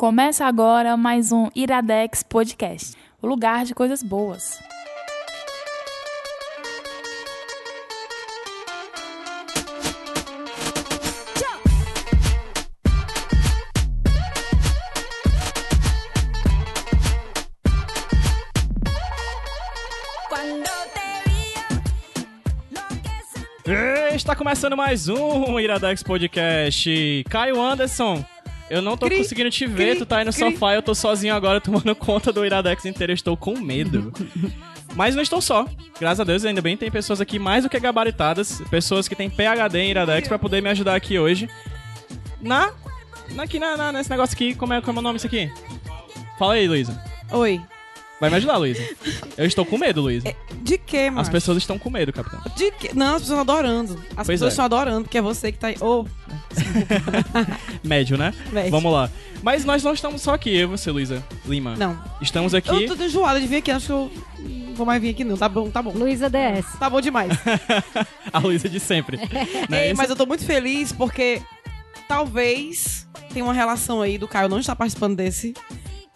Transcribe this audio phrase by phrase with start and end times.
[0.00, 4.58] Começa agora mais um Iradex Podcast, o lugar de coisas boas.
[23.66, 27.22] Ei, Está começando mais um Iradex Podcast.
[27.28, 28.24] Caio Anderson,
[28.70, 30.52] eu não tô Cri, conseguindo te ver, cri, tu tá aí no cri.
[30.52, 34.12] sofá, eu tô sozinho agora tomando conta do Iradex inteiro, eu estou com medo.
[34.94, 35.66] Mas não estou só.
[36.00, 39.28] Graças a Deus, ainda bem, tem pessoas aqui mais do que gabaritadas, pessoas que têm
[39.30, 41.48] PhD em Iradex pra poder me ajudar aqui hoje.
[42.40, 42.72] Na.
[43.32, 45.50] na- Aqui na, na- nesse negócio aqui, como é, como é o nome disso aqui?
[46.38, 47.00] Fala aí, Luísa.
[47.30, 47.60] Oi.
[48.20, 48.82] Vai me ajudar, Luísa.
[49.36, 50.34] Eu estou com medo, Luísa.
[50.62, 51.22] De quê, mano?
[51.22, 52.40] As pessoas estão com medo, capitão.
[52.54, 52.90] De quê?
[52.94, 53.92] Não, as pessoas estão adorando.
[54.10, 54.52] As Pois pessoas é.
[54.52, 55.76] estão adorando, porque é você que tá aí.
[55.80, 56.04] Ô,
[57.82, 58.34] Médio, né?
[58.52, 58.70] Médio.
[58.70, 59.10] Vamos lá.
[59.42, 61.74] Mas nós não estamos só aqui, eu e você, Luísa Lima.
[61.76, 61.98] não.
[62.20, 62.86] Estamos Eu aqui.
[62.86, 65.36] tô enjoada de vir aqui, acho que eu não vou mais vir aqui não.
[65.36, 65.92] Tá bom, tá bom.
[65.92, 66.78] Luísa DS.
[66.78, 67.32] Tá bom demais.
[68.32, 69.18] a Luísa de sempre.
[69.72, 71.40] É Ei, mas eu tô muito feliz porque
[72.06, 75.54] talvez tenha uma relação aí do Caio não estar participando desse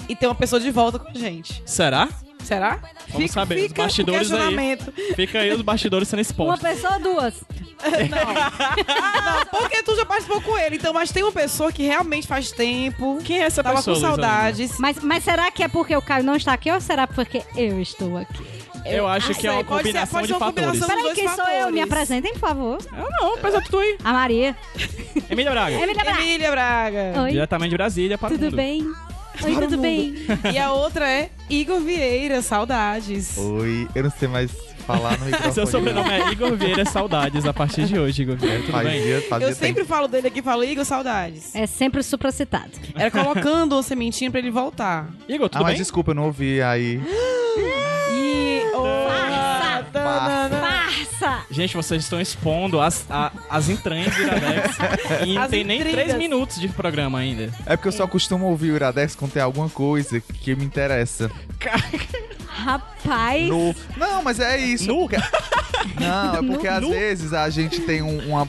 [0.08, 1.62] e ter uma pessoa de volta com a gente.
[1.66, 2.08] Será?
[2.42, 2.78] Será?
[3.08, 4.78] Vamos saber, os Fica o bastidores aí.
[5.16, 6.60] Fica aí os bastidores sendo Uma expostos.
[6.68, 7.34] pessoa ou duas?
[7.84, 12.50] Não, porque tu já participou com ele, então, mas tem uma pessoa que realmente faz
[12.52, 13.18] tempo.
[13.24, 14.28] Quem é essa Tava pessoa, com Luísa Lima?
[14.28, 14.78] saudades.
[14.78, 17.80] Mas, mas será que é porque o Caio não está aqui ou será porque eu
[17.80, 18.44] estou aqui?
[18.84, 20.68] Eu acho Ah, que é uma sei, pode ser- combinação pode de ser uma fatores.
[20.80, 20.96] combinação.
[21.02, 21.44] Peraí, quem sou eu?
[21.54, 21.74] fatores.
[21.74, 22.78] Me apresentem, por favor.
[22.98, 23.96] Eu não, apesar de tu aí.
[24.04, 24.56] A Maria.
[25.30, 25.76] Emília Braga.
[25.76, 26.20] Emília Braga.
[26.22, 27.22] Emília Braga.
[27.22, 28.56] Oi, Diretamente de Brasília para tudo mundo.
[28.56, 28.86] bem?
[29.42, 30.14] Oi, tudo bem?
[30.52, 33.36] E a outra é Igor Vieira, saudades.
[33.36, 34.50] Oi, eu não sei mais
[34.86, 35.52] falar no microfone.
[35.54, 38.60] Seu sobrenome é Igor Vieira Saudades a partir de hoje, Igor Vieira.
[38.60, 39.02] Tudo Faz bem?
[39.02, 41.54] dia, Eu sempre falo dele aqui, falo Igor, saudades.
[41.54, 42.70] É sempre supracitado.
[42.94, 45.08] Era colocando uma sementinha pra ele voltar.
[45.28, 45.78] Igor, Ah, tudo mas bem?
[45.82, 47.00] desculpa, eu não ouvi aí.
[48.16, 48.62] E...
[48.72, 49.90] Farsa!
[49.92, 50.73] tanana.
[51.50, 54.76] Gente, vocês estão expondo as, a- as entranhas do Iradex.
[55.26, 56.04] e não tem nem intrigas.
[56.04, 57.52] três minutos de programa ainda.
[57.66, 61.30] É porque eu só costumo ouvir o Iradex quando tem alguma coisa que me interessa.
[62.46, 63.48] Rapaz.
[63.48, 63.74] No...
[63.96, 64.86] Não, mas é isso.
[64.86, 65.08] Nu?
[65.08, 65.16] Porque...
[66.00, 66.90] Não, é porque às Nu?
[66.90, 68.48] vezes a gente tem um- uma.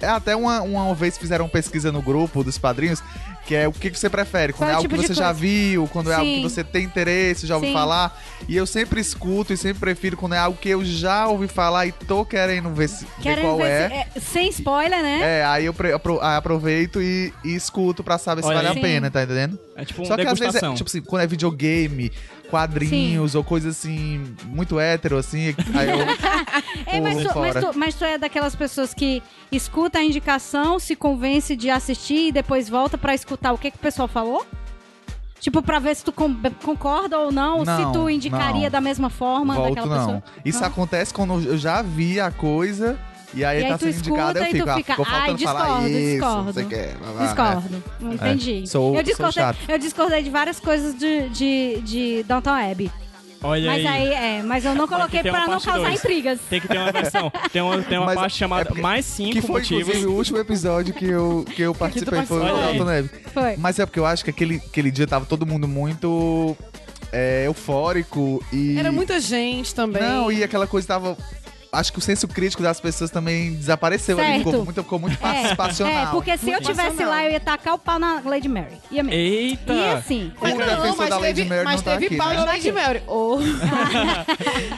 [0.00, 3.02] É até uma, uma vez fizeram pesquisa no grupo dos padrinhos,
[3.50, 5.24] que é o que, que você prefere, quando Qual é algo tipo que você já
[5.34, 5.40] coisa?
[5.40, 6.42] viu, quando é algo que Sim.
[6.42, 7.74] você tem interesse, já ouviu Sim.
[7.74, 8.16] falar.
[8.48, 11.84] E eu sempre escuto e sempre prefiro quando é algo que eu já ouvi falar
[11.84, 13.88] e tô querendo ver, se, ver Querem qual ver é.
[13.88, 15.40] se- é, Sem spoiler, né?
[15.40, 18.68] É, aí eu pre- apro- aí aproveito e, e escuto pra saber se Olha vale
[18.68, 18.78] aí.
[18.78, 19.58] a pena, tá entendendo?
[19.74, 20.72] É tipo uma Só que às vezes, degustação.
[20.72, 22.12] é, tipo assim, quando é videogame,
[22.50, 25.98] quadrinhos ou coisa assim, muito hétero, assim, aí eu.
[26.86, 29.22] É, mas, tu, mas, tu, mas tu é daquelas pessoas que
[29.52, 33.76] escuta a indicação, se convence de assistir e depois volta pra escutar o que, que
[33.76, 34.44] o pessoal falou?
[35.38, 38.70] Tipo, pra ver se tu concorda ou não, Não, se tu indicaria não.
[38.70, 40.04] da mesma forma volto daquela não.
[40.04, 40.22] pessoa.
[40.44, 40.68] Isso Não.
[40.68, 42.98] acontece quando eu já vi a coisa.
[43.32, 45.12] E aí, E aí tá tu sendo indicado, eu e fico, ah, fica, ficou ai,
[45.28, 46.42] faltando falar discordo, isso, discordo.
[46.44, 46.76] não sei o que.
[46.98, 47.84] blá, blá, Discordo.
[48.00, 48.62] Não Entendi.
[48.62, 49.56] É, sou- eu, sou discordei, chato.
[49.68, 52.90] eu discordei de várias coisas de, de, de Downton Abbey.
[53.42, 53.86] Olha Mas aí.
[53.86, 54.08] aí,
[54.38, 55.94] é, mas eu não coloquei pra não causar dois.
[55.98, 56.38] intrigas.
[56.50, 57.32] Tem que ter uma versão.
[57.50, 59.82] Tem uma, tem uma Mas parte é chamada porque- Mais Cinco Que foi, Motivos.
[59.88, 62.26] inclusive, o último episódio que eu, que eu participei.
[62.26, 62.44] Foi o.
[62.56, 63.08] Dalton Neve.
[63.32, 63.56] Foi.
[63.56, 66.54] Mas é porque eu acho que aquele, aquele dia tava todo mundo muito
[67.10, 68.76] é, eufórico e.
[68.78, 70.02] Era muita gente também.
[70.02, 71.16] Não, e aquela coisa tava.
[71.72, 74.26] Acho que o senso crítico das pessoas também desapareceu ali.
[74.26, 74.44] Certo.
[74.50, 76.02] Ficou muito, ficou muito É, participacional.
[76.02, 77.12] é, porque se eu Muito tivesse passional.
[77.14, 78.76] lá, eu ia tacar o pau na Lady Mary.
[78.90, 79.18] Ia mesmo.
[79.20, 79.72] Eita!
[79.72, 82.34] E assim, O defensor da Lady Mary mas não tá teve aqui, pau né?
[82.36, 83.02] na Lady Mary.
[83.06, 83.38] Oh.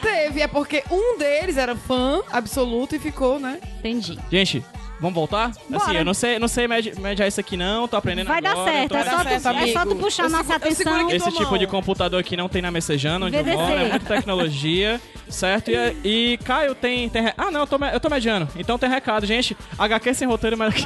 [0.03, 3.59] teve, é porque um deles era fã absoluto e ficou, né?
[3.79, 4.19] entendi.
[4.31, 4.65] Gente,
[5.03, 5.51] vamos voltar?
[5.51, 5.99] Assim, Bora.
[5.99, 8.71] eu não sei, não sei medi- mediar isso aqui não, tô aprendendo Vai dar agora.
[8.73, 10.57] certo, tô- é só, Vai dar tu, certo, é só tu puxar Eu nossa eu
[10.57, 10.97] atenção.
[11.07, 11.59] aqui Esse tipo mão.
[11.59, 13.57] de computador aqui não tem na Messejana, onde eu VDC.
[13.63, 15.71] moro, é muita tecnologia, certo?
[15.71, 17.23] E, e Caio tem, tem...
[17.25, 18.49] re- Ah, não, eu tô, eu tô mediano.
[18.57, 19.57] Então tem recado, gente.
[19.79, 20.75] HQ sem roteiro, mas...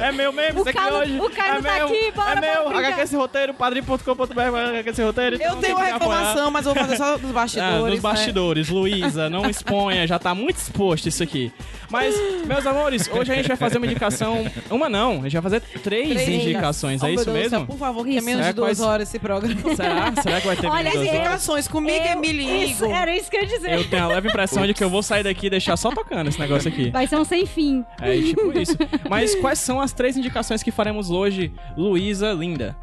[0.00, 1.18] é meu mesmo, O isso aqui Caio- hoje.
[1.20, 2.68] o Caio é tá meu, aqui, bora, É meu.
[2.78, 5.36] HQ sem roteiro, padrim.com.br, HQ sem roteiro.
[5.36, 7.80] Eu então tenho uma reclamação, mas eu vou fazer só dos Ah, bastidores.
[7.84, 8.00] nos né?
[8.00, 11.52] bastidores, Luísa, não exponha, já tá muito exposto isso aqui.
[11.90, 12.14] Mas,
[12.46, 14.44] meus amores, hoje a gente vai fazer uma indicação.
[14.70, 16.28] Uma não, a gente vai fazer três, Três.
[16.28, 17.66] indicações, Oh, é isso Deus do céu, mesmo?
[17.66, 18.26] Por favor, que é Isso.
[18.26, 19.60] menos É, de duas quais- horas esse programa.
[19.76, 20.12] Será?
[20.22, 21.26] Será que vai ter Olha, menos duas esse- horas?
[21.28, 22.96] Indicações comigo, Eu- Emily e isso, Igor.
[22.96, 23.72] Era isso que eu ia dizer.
[23.72, 26.28] Eu tenho a leve impressão de que eu vou sair daqui e deixar só tocando
[26.28, 26.90] esse negócio aqui.
[26.90, 27.84] Vai ser um sem fim.
[28.00, 28.76] É tipo isso.
[29.08, 32.76] Mas quais são as três indicações que faremos hoje, Luísa Linda?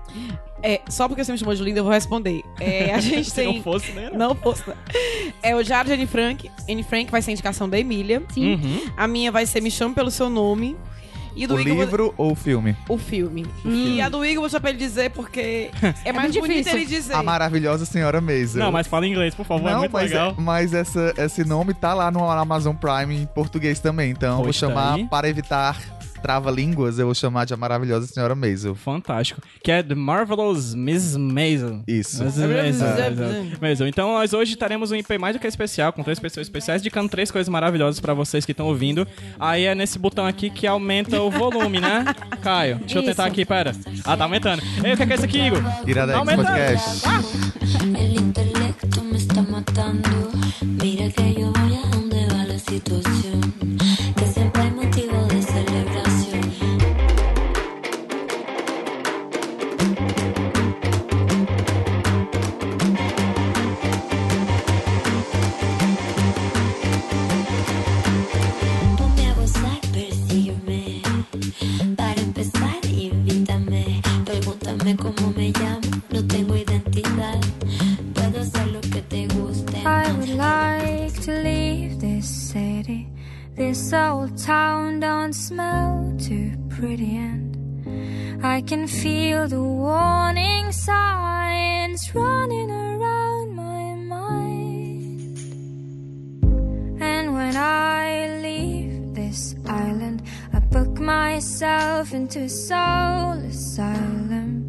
[0.67, 2.41] É, só porque você me chamou de linda, eu vou responder.
[2.59, 3.55] É, a gente Se tem...
[3.57, 4.09] não fosse, né?
[4.13, 4.63] Não posso.
[5.43, 6.49] É o Jared Anne Frank.
[6.69, 8.23] Anne Frank vai ser a indicação da Emília.
[8.33, 8.55] Sim.
[8.55, 8.81] Uhum.
[8.97, 10.75] A minha vai ser Me Chame Pelo Seu Nome.
[11.37, 12.73] E do O Igor, eu vou- livro ou o filme?
[12.87, 13.45] o filme.
[13.65, 15.69] E a do Igor, eu vou só pra ele dizer, porque
[16.05, 16.77] é mais muito bonito difícil.
[16.79, 17.13] ele dizer.
[17.13, 18.63] A maravilhosa senhora Maisel.
[18.63, 20.33] Não, mas fala em inglês, por favor, é Não, muito mas, legal.
[20.37, 24.11] mas essa, esse nome tá lá no Amazon Prime em português também.
[24.11, 25.05] Então eu vou Pois tá chamar, aí.
[25.07, 25.77] para evitar
[26.25, 28.73] trava-línguas, eu vou chamar de A Maravilhosa Senhora Maisel.
[28.73, 29.39] Fantástico.
[29.63, 31.83] Que é The Marvelous Miss Maisel.
[31.87, 32.23] Isso.
[32.23, 32.87] Miss Maisel.
[33.61, 33.87] Maisel.
[33.87, 37.09] Então nós hoje teremos um IP mais do que especial, com três pessoas especiais, indicando
[37.09, 39.07] três coisas maravilhosas pra vocês que estão ouvindo.
[39.39, 42.03] Aí é nesse botão aqui que aumenta o volume, né?
[42.41, 43.31] Caio, deixa eu tentar Isso.
[43.31, 43.75] aqui, pera.
[44.03, 44.63] Ah, tá aumentando.
[44.83, 45.61] Ei, o que é, que é isso aqui, Igor?
[45.85, 46.43] Iradex Aumenta.
[46.43, 47.07] Podcast.
[47.83, 50.09] El intelecto me está matando.
[50.81, 53.34] Mira que yo voy a donde va la situación.
[83.75, 92.71] This old town don't smell too pretty, and I can feel the warning signs running
[92.71, 95.37] around my mind.
[97.01, 100.23] And when I leave this island,
[100.53, 104.63] I book myself into a soul asylum.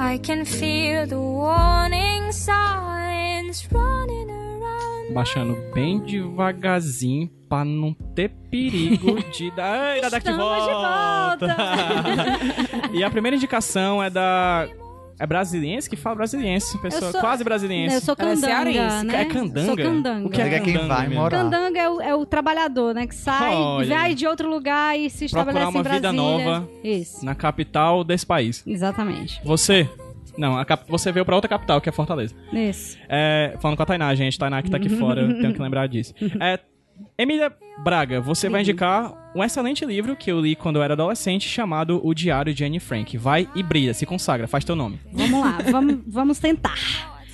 [0.00, 5.14] I can feel the warning signs running around.
[5.14, 9.92] Baixando bem devagarzinho pra não ter perigo de dar.
[9.94, 11.56] Ei, Iradex de volta!
[12.92, 14.68] e a primeira indicação é da.
[15.20, 17.96] É brasiliense que fala brasiliense, pessoa sou- quase brasiliense.
[17.96, 19.04] Eu sou é candanga, cearense.
[19.04, 19.20] né?
[19.20, 19.66] É candanga?
[19.66, 20.26] Sou candanga.
[20.28, 21.20] O que é Diga quem vai menina?
[21.22, 21.38] morar.
[21.42, 23.04] Candanga é o, é o trabalhador, né?
[23.04, 23.88] Que sai, Olha.
[23.96, 26.10] vai de outro lugar e se Procurar estabelece uma em Brasília.
[26.10, 26.68] vida nova.
[26.84, 28.62] Isso, Na capital desse país.
[28.64, 29.40] exatamente.
[29.44, 29.90] Você?
[30.38, 32.32] Não, a cap- você veio pra outra capital, que é Fortaleza.
[32.52, 32.96] Isso.
[33.08, 34.38] É, falando com a Tainá, gente.
[34.38, 36.14] Tainá que tá aqui fora, eu tenho que lembrar disso.
[36.40, 36.60] É,
[37.16, 37.52] Emília
[37.82, 42.00] Braga, você vai indicar um excelente livro que eu li quando eu era adolescente, chamado
[42.04, 43.16] O Diário de Anne Frank.
[43.16, 45.00] Vai e brilha, se consagra, faz teu nome.
[45.12, 46.78] Vamos lá, vamos, vamos tentar.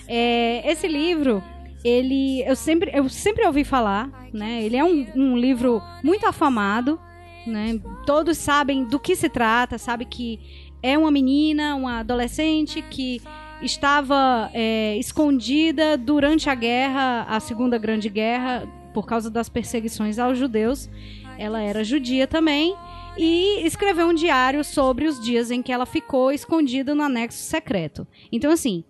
[0.07, 1.43] É, esse livro,
[1.85, 2.43] ele.
[2.43, 4.63] Eu sempre, eu sempre ouvi falar, né?
[4.63, 6.99] Ele é um, um livro muito afamado,
[7.47, 7.81] né?
[8.07, 10.41] Todos sabem do que se trata, sabe que
[10.83, 13.21] é uma menina, uma adolescente que
[13.63, 20.39] estava é, escondida durante a guerra, a Segunda Grande Guerra, por causa das perseguições aos
[20.39, 20.89] judeus.
[21.37, 22.75] Ela era judia também
[23.19, 28.07] e escreveu um diário sobre os dias em que ela ficou escondida no anexo secreto.
[28.33, 28.85] Então, assim,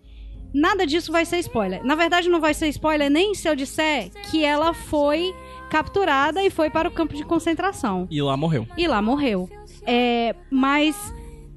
[0.53, 1.83] nada disso vai ser spoiler.
[1.83, 5.33] Na verdade, não vai ser spoiler nem se eu disser que ela foi
[5.69, 8.07] capturada e foi para o campo de concentração.
[8.09, 8.67] E lá morreu.
[8.77, 9.49] E lá morreu.
[9.85, 10.95] É, mas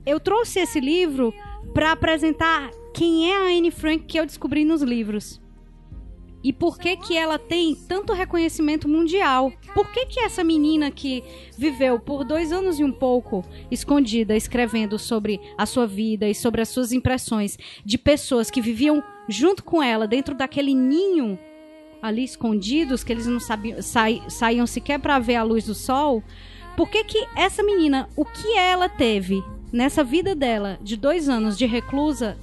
[0.04, 1.32] eu trouxe esse livro
[1.74, 5.40] para apresentar quem é a Anne Frank que eu descobri nos livros.
[6.42, 9.52] E por que que ela tem tanto reconhecimento mundial?
[9.74, 11.24] Por que que essa menina que
[11.56, 16.60] viveu por dois anos e um pouco escondida, escrevendo sobre a sua vida e sobre
[16.60, 21.38] as suas impressões de pessoas que viviam junto com ela dentro daquele ninho
[22.00, 23.78] ali escondidos, que eles não sabiam,
[24.28, 26.22] saíam sequer para ver a luz do sol?
[26.76, 29.42] Por que que essa menina, o que ela teve
[29.72, 32.38] nessa vida dela de dois anos de reclusa,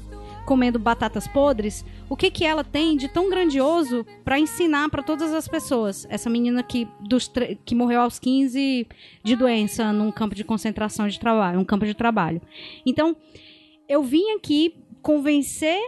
[0.45, 5.33] comendo batatas podres, o que que ela tem de tão grandioso para ensinar para todas
[5.33, 6.05] as pessoas?
[6.09, 7.31] Essa menina que, dos
[7.65, 8.87] que morreu aos 15
[9.23, 12.41] de doença num campo de concentração de trabalho, um campo de trabalho.
[12.85, 13.15] Então,
[13.87, 15.79] eu vim aqui convencer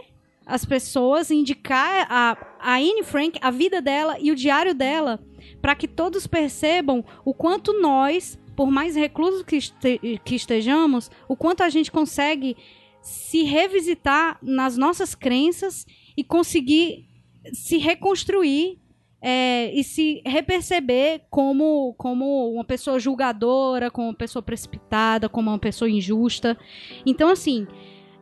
[0.46, 5.20] as pessoas, indicar a, a Anne Frank, a vida dela e o diário dela,
[5.60, 11.36] para que todos percebam o quanto nós, por mais reclusos que, este- que estejamos, o
[11.36, 12.56] quanto a gente consegue
[13.02, 15.86] se revisitar nas nossas crenças
[16.18, 17.06] e conseguir
[17.52, 18.80] se reconstruir
[19.22, 25.60] é, e se reperceber como, como uma pessoa julgadora, como uma pessoa precipitada, como uma
[25.60, 26.58] pessoa injusta.
[27.06, 27.68] Então, assim,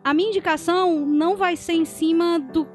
[0.04, 2.68] a minha indicação não vai ser em cima do.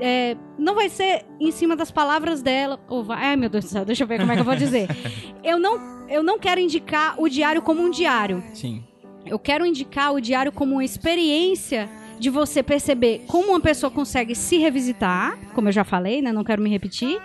[0.00, 2.80] é, não vai ser em cima das palavras dela.
[2.88, 4.56] Ou vai, ai, meu Deus do céu, deixa eu ver como é que eu vou
[4.56, 4.88] dizer.
[5.44, 8.42] eu, não, eu não quero indicar o diário como um diário.
[8.54, 8.82] Sim.
[9.26, 11.86] Eu quero indicar o diário como uma experiência
[12.18, 16.32] de você perceber como uma pessoa consegue se revisitar, como eu já falei, né?
[16.32, 17.20] Não quero me repetir.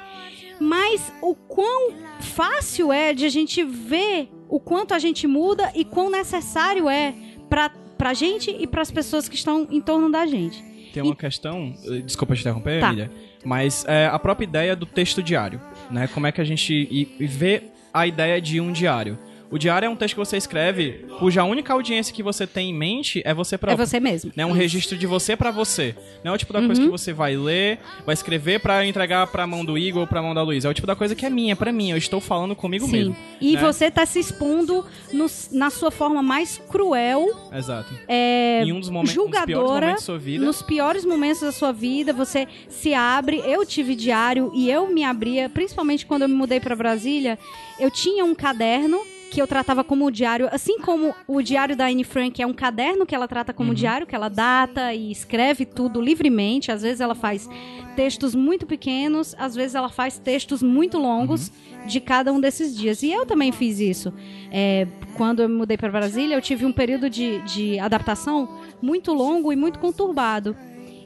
[0.60, 5.86] Mas o quão fácil é de a gente ver o quanto a gente muda e
[5.86, 7.13] quão necessário é
[7.50, 10.62] pra, pra gente e pras pessoas que estão em torno da gente.
[10.93, 12.88] Tem uma questão, eh, desculpa te interromper, Tá.
[12.88, 13.12] Emília,
[13.46, 16.08] mas é, a própria ideia do texto diário, né?
[16.08, 19.17] Como é que a gente e, e vê a ideia de um diário?
[19.51, 22.74] O diário é um texto que você escreve cuja única audiência que você tem em
[22.74, 23.84] mente é você É próprio.
[23.86, 24.32] você mesmo.
[24.36, 25.96] né, um registro de você pra você.
[26.24, 26.68] Não é o tipo da Uhum.
[26.68, 30.22] coisa que você vai ler, vai escrever pra entregar pra mão do Igor ou pra
[30.22, 30.68] mão da Luísa.
[30.68, 31.89] É o tipo da coisa que é minha, pra mim.
[31.89, 32.91] Eu estou falando comigo Sim.
[32.91, 33.15] mesmo.
[33.41, 33.60] E né?
[33.62, 37.91] você tá se expondo no- na sua forma mais cruel, Exato.
[38.08, 40.46] é, em um dos momentos, nos piores julgadora, momentos da sua vida.
[40.46, 43.41] nos piores momentos da sua vida, você se abre.
[43.46, 47.39] Eu tive diário e eu me abria, principalmente quando eu me mudei pra Brasília,
[47.79, 49.00] eu tinha um caderno
[49.32, 53.06] que eu tratava como diário, assim como o diário da Anne Frank é um caderno
[53.06, 53.58] que ela trata Uhum.
[53.58, 56.72] como diário, que ela data e escreve tudo livremente.
[56.72, 57.48] Às vezes ela faz
[57.96, 61.88] textos muito pequenos, às vezes ela faz textos muito longos Uhum.
[61.88, 63.04] de cada um desses dias.
[63.04, 64.14] E eu também fiz isso.
[64.52, 68.50] É, quando eu me mudei para Brasília, eu tive um período de, de adaptação
[68.82, 70.56] muito longo e muito conturbado.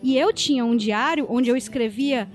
[0.01, 2.27] E eu tinha um diário onde eu escrevia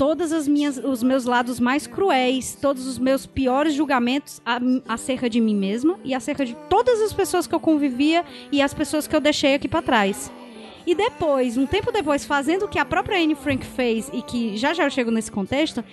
[0.00, 4.40] todas as minhas os meus lados mais cruéis, todos os meus piores julgamentos
[4.88, 8.72] acerca de mim mesma e acerca de todas as pessoas que eu convivia e as
[8.72, 10.32] pessoas que eu deixei aqui para trás.
[10.86, 14.56] E depois, um tempo depois, fazendo o que a própria Anne Frank fez e que
[14.56, 15.84] já já eu chego nesse contexto,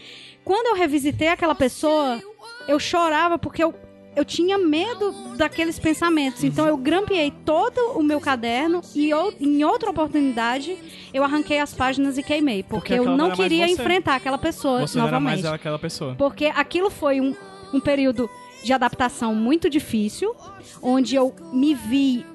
[0.42, 2.24] quando eu revisitei aquela pessoa,
[2.66, 3.74] eu chorava porque eu
[4.18, 6.44] eu tinha medo daqueles pensamentos.
[6.44, 10.76] Então eu grampeei todo o meu caderno e eu, em outra oportunidade
[11.14, 12.64] eu arranquei as páginas e queimei.
[12.64, 15.44] Porque, Porque eu não queria enfrentar aquela pessoa Você não era novamente.
[15.44, 16.16] mais aquela pessoa.
[16.16, 17.36] Porque aquilo foi um,
[17.72, 18.28] um período
[18.64, 20.36] de adaptação muito difícil,
[20.82, 22.26] onde eu me vi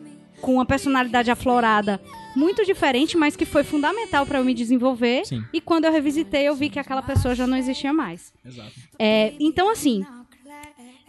[0.40, 2.00] com uma personalidade aflorada
[2.36, 5.26] muito diferente, mas que foi fundamental para eu me desenvolver.
[5.26, 5.44] Sim.
[5.52, 8.32] E quando eu revisitei, eu vi que aquela pessoa já não existia mais.
[8.44, 8.70] Exato.
[8.98, 10.04] É, então, assim,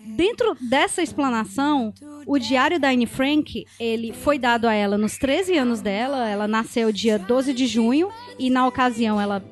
[0.03, 1.93] dentro dessa explanação,
[2.25, 6.27] o diário da Anne Frank, ele foi dado a ela nos 13 anos dela.
[6.27, 9.43] Ela nasceu dia 12 de junho e na ocasião ela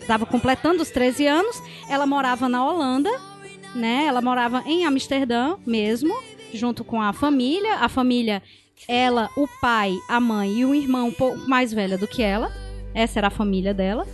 [0.00, 1.62] estava completando os 13 anos.
[1.88, 3.10] Ela morava na Holanda,
[3.74, 4.04] né?
[4.06, 6.14] Ela morava em Amsterdã mesmo,
[6.52, 7.76] junto com a família.
[7.76, 8.42] A família,
[8.86, 12.52] ela, o pai, a mãe e um irmão um pouco mais velha do que ela.
[12.94, 14.06] Essa era a família dela.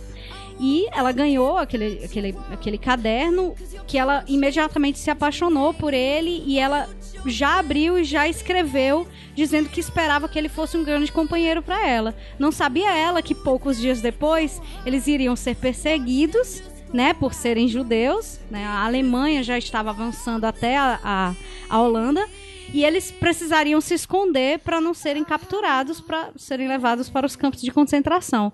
[0.59, 3.53] E ela ganhou aquele, aquele, aquele caderno
[3.85, 6.89] que ela imediatamente se apaixonou por ele e ela
[7.25, 11.85] já abriu e já escreveu dizendo que esperava que ele fosse um grande companheiro para
[11.85, 12.15] ela.
[12.39, 18.39] Não sabia ela que poucos dias depois eles iriam ser perseguidos, né, por serem judeus.
[18.49, 18.63] Né?
[18.65, 21.35] A Alemanha já estava avançando até a, a,
[21.69, 22.25] a Holanda
[22.73, 27.61] e eles precisariam se esconder para não serem capturados, para serem levados para os campos
[27.61, 28.53] de concentração.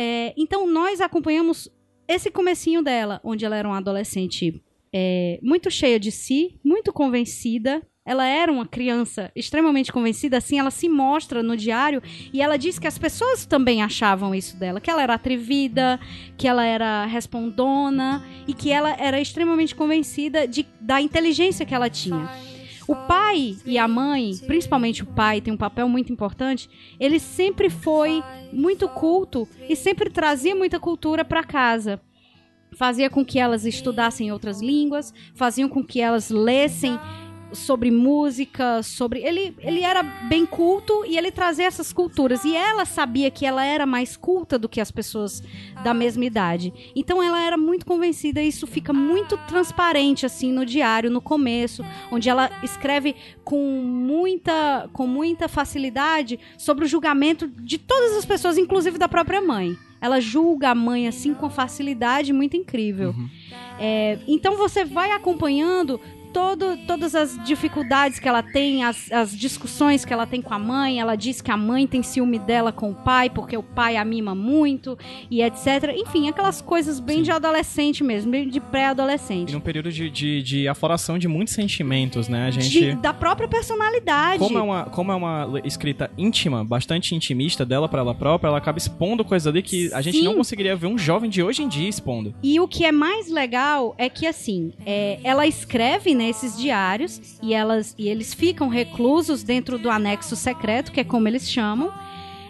[0.00, 1.68] É, então nós acompanhamos
[2.06, 4.62] esse comecinho dela, onde ela era uma adolescente
[4.92, 7.82] é, muito cheia de si, muito convencida.
[8.06, 12.00] Ela era uma criança extremamente convencida, assim ela se mostra no diário
[12.32, 15.98] e ela diz que as pessoas também achavam isso dela, que ela era atrevida,
[16.36, 21.90] que ela era respondona e que ela era extremamente convencida de, da inteligência que ela
[21.90, 22.30] tinha.
[22.88, 26.70] O pai e a mãe, principalmente o pai, tem um papel muito importante.
[26.98, 32.00] Ele sempre foi muito culto e sempre trazia muita cultura para casa.
[32.72, 36.98] Fazia com que elas estudassem outras línguas, faziam com que elas lessem
[37.52, 42.84] sobre música, sobre ele ele era bem culto e ele trazia essas culturas e ela
[42.84, 45.42] sabia que ela era mais culta do que as pessoas
[45.82, 46.72] da mesma idade.
[46.94, 51.84] Então ela era muito convencida, e isso fica muito transparente assim no diário no começo,
[52.10, 53.14] onde ela escreve
[53.44, 59.40] com muita com muita facilidade sobre o julgamento de todas as pessoas, inclusive da própria
[59.40, 59.76] mãe.
[60.00, 63.14] Ela julga a mãe assim com facilidade muito incrível.
[63.80, 66.00] É, então você vai acompanhando
[66.32, 70.58] todo, todas as dificuldades que ela tem, as, as discussões que ela tem com a
[70.58, 71.00] mãe.
[71.00, 74.04] Ela diz que a mãe tem ciúme dela com o pai, porque o pai a
[74.04, 74.98] mima muito,
[75.30, 75.92] e etc.
[75.96, 79.52] Enfim, aquelas coisas bem de adolescente mesmo, bem de E pré-adolescente.
[79.52, 82.46] num período de, de, de afloração de muitos sentimentos, né?
[82.46, 82.68] A gente.
[82.70, 84.38] De- da própria personalidade.
[84.38, 88.58] Como é, uma, como é uma escrita íntima, bastante intimista dela pra ela própria, ela
[88.58, 90.24] acaba expondo coisas ali que a gente Sim.
[90.24, 92.34] não conseguiria ver um jovem de hoje em dia expondo.
[92.42, 97.54] E o que é mais legal é que, assim, é, ela escreve nesses diários e,
[97.54, 101.90] elas, e eles ficam reclusos dentro do anexo secreto, que é como eles chamam.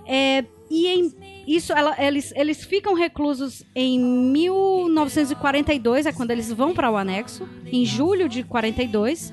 [0.07, 1.13] É, e em,
[1.47, 7.49] isso, ela- eles, eles ficam reclusos em 1942, é quando eles vão para o anexo,
[7.71, 9.33] em julho de 42.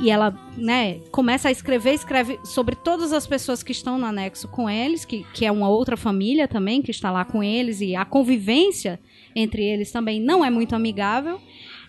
[0.00, 4.46] E ela, né, começa a escrever, escreve sobre todas as pessoas que estão no anexo
[4.46, 7.96] com eles, que, que é uma outra família também que está lá com eles, e
[7.96, 9.00] a convivência
[9.34, 11.40] entre eles também não é muito amigável.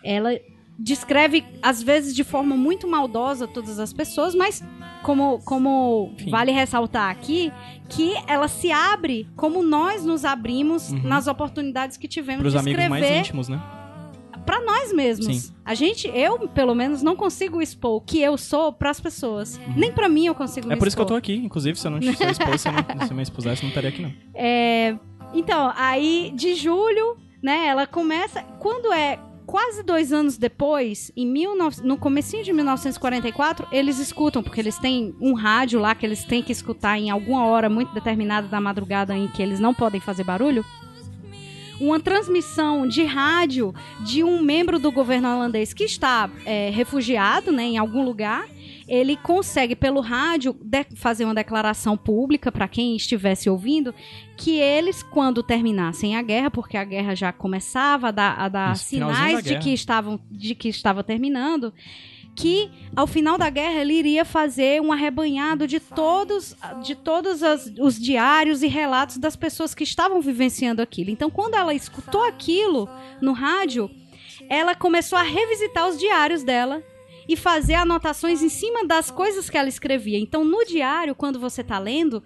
[0.03, 0.39] Ela
[0.79, 4.63] descreve, às vezes, de forma muito maldosa todas as pessoas, mas
[5.03, 6.29] como, como Sim.
[6.29, 7.51] vale ressaltar aqui,
[7.89, 12.81] que ela se abre como nós nos abrimos nas oportunidades que tivemos Pros de amigos
[12.81, 13.61] escrever mais íntimos, né?
[14.45, 15.43] pra nós mesmos.
[15.43, 15.53] Sim.
[15.63, 19.61] A gente, eu, pelo menos, não consigo expor o que eu sou pras pessoas.
[19.75, 20.73] Nem pra mim eu consigo Uhum.
[20.73, 21.35] É por isso que eu tô expor.
[21.35, 21.45] aqui.
[21.45, 23.69] Inclusive, se eu não se eu expôs, se eu não, se eu me expusesse, não
[23.69, 24.11] estaria aqui, não.
[24.33, 24.97] É,
[25.35, 28.41] então, aí de julho, né, ela começa.
[28.57, 29.19] Quando é
[29.49, 35.15] quase dois anos depois, em 19, no comecinho de 1944, eles escutam, porque eles têm
[35.19, 39.17] um rádio lá que eles têm que escutar em alguma hora muito determinada da madrugada
[39.17, 40.63] em que eles não podem fazer barulho.
[41.81, 47.63] Uma transmissão de rádio de um membro do governo holandês que está é, refugiado né,
[47.63, 48.45] em algum lugar
[48.89, 50.55] ele consegue pelo rádio
[50.95, 53.93] fazer uma declaração pública para quem estivesse ouvindo
[54.35, 58.75] que eles quando terminassem a guerra porque a guerra já começava a dar, a dar
[58.77, 61.71] sinais da de que estavam de que estava terminando
[62.35, 67.71] que ao final da guerra ele iria fazer um arrebanhado de todos de todos as-
[67.79, 71.09] os diários e relatos das pessoas que estavam vivenciando aquilo.
[71.09, 72.87] Então, quando ela escutou aquilo
[73.21, 73.89] no rádio,
[74.49, 76.81] ela começou a revisitar os diários dela
[77.29, 80.17] e fazer anotações em cima das coisas que ela escrevia.
[80.17, 82.23] Então, no diário, quando você está lendo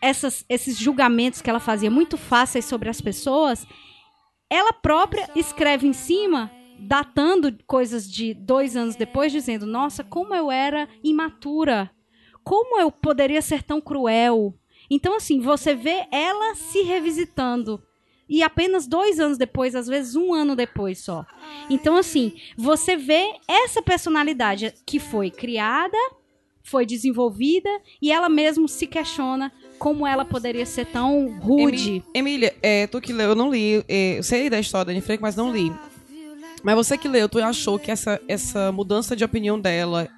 [0.00, 3.66] essas- esses julgamentos que ela fazia muito fáceis sobre as pessoas,
[4.48, 10.50] ela própria escreve em cima, datando coisas de dois anos depois, dizendo: Nossa, como eu
[10.50, 11.90] era imatura,
[12.42, 14.54] como eu poderia ser tão cruel.
[14.88, 17.82] Então, assim, você vê ela se revisitando.
[18.28, 21.24] E apenas dois anos depois, às vezes um ano depois só.
[21.70, 25.96] Então, assim, você vê essa personalidade que foi criada,
[26.62, 27.70] foi desenvolvida,
[28.02, 32.02] e ela mesmo se questiona como ela poderia ser tão rude.
[32.12, 33.84] Emília, é, tu que leu, eu não li.
[33.88, 35.72] é, eu sei da história da Anne Frank, mas não li.
[36.64, 40.08] Mas você que leu, tu achou que essa, essa mudança de opinião dela,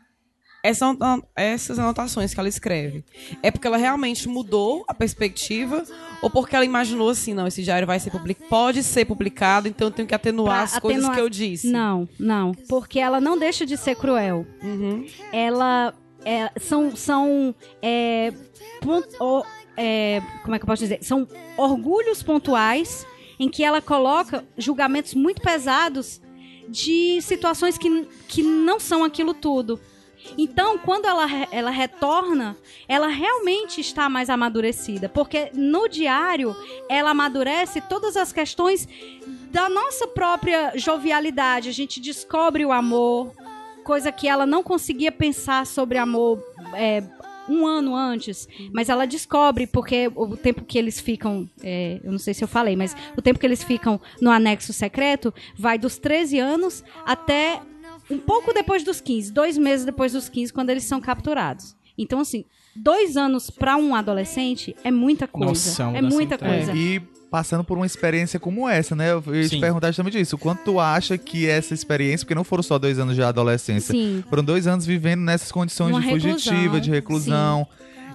[0.62, 3.04] essa, anota- essas anotações que ela escreve,
[3.42, 5.84] é porque ela realmente mudou a perspectiva?
[6.20, 9.88] Ou porque ela imaginou assim, não, esse diário vai ser publicado, pode ser publicado, então
[9.88, 11.70] eu tenho que atenuar Pra as coisas atenuar- que eu disse?
[11.70, 12.52] Não, não.
[12.68, 14.44] Porque ela não deixa de ser cruel.
[14.62, 15.06] Uhum.
[15.32, 15.94] Ela.
[16.24, 16.94] é, são.
[16.96, 18.32] são é,
[18.80, 19.44] pon- o-
[19.76, 20.98] é, como é que eu posso dizer?
[21.02, 23.06] São orgulhos pontuais
[23.38, 26.20] em que ela coloca julgamentos muito pesados
[26.68, 29.80] de situações que, que não são aquilo tudo.
[30.36, 35.08] Então, quando ela, ela retorna, ela realmente está mais amadurecida.
[35.08, 36.54] Porque no diário,
[36.88, 38.88] ela amadurece todas as questões
[39.50, 41.68] da nossa própria jovialidade.
[41.68, 43.32] A gente descobre o amor,
[43.84, 46.42] coisa que ela não conseguia pensar sobre amor
[46.74, 47.02] é,
[47.48, 48.48] um ano antes.
[48.72, 51.48] Mas ela descobre, porque o tempo que eles ficam.
[51.62, 54.72] é, eu não sei se eu falei, mas o tempo que eles ficam no anexo
[54.72, 57.60] secreto vai dos 13 anos até
[58.10, 61.76] um pouco depois dos 15, dois meses depois dos 15, quando eles são capturados.
[61.96, 62.44] Então, assim,
[62.74, 65.48] dois anos para um adolescente é muita coisa.
[65.48, 66.72] Nossa, é uma é muita coisa.
[66.72, 69.12] E passando por uma experiência como essa, né?
[69.12, 69.60] Eu ia te Sim.
[69.60, 70.36] perguntar justamente isso.
[70.36, 73.92] O quanto tu acha que essa experiência, porque não foram só dois anos de adolescência,
[73.92, 74.24] Sim.
[74.28, 77.66] foram dois anos vivendo nessas condições Uma de fugitiva, reclusão, de reclusão.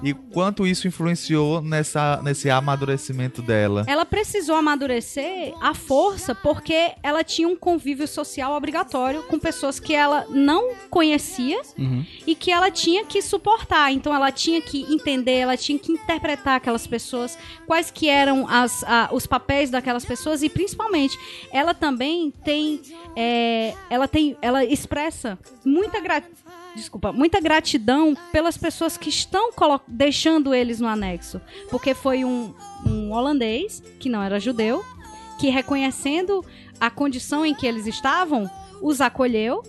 [0.03, 3.85] E quanto isso influenciou nessa, nesse amadurecimento dela.
[3.87, 9.93] Ela precisou amadurecer à força porque ela tinha um convívio social obrigatório com pessoas que
[9.93, 12.05] ela não conhecia Uhum.
[12.27, 13.91] e que ela tinha que suportar.
[13.91, 18.83] Então ela tinha que entender, ela tinha que interpretar aquelas pessoas, quais que eram as,
[18.83, 21.17] a- os papéis daquelas pessoas e principalmente
[21.51, 22.81] ela também tem,
[23.15, 26.42] é, ela tem, ela expressa muita gratidão.
[26.75, 29.51] Desculpa, muita gratidão pelas pessoas que estão
[29.87, 31.39] deixando eles no anexo.
[31.69, 32.53] Porque foi um,
[32.85, 34.83] um holandês, que não era judeu,
[35.39, 36.43] que reconhecendo
[36.79, 38.49] a condição em que eles estavam,
[38.81, 39.61] os acolheu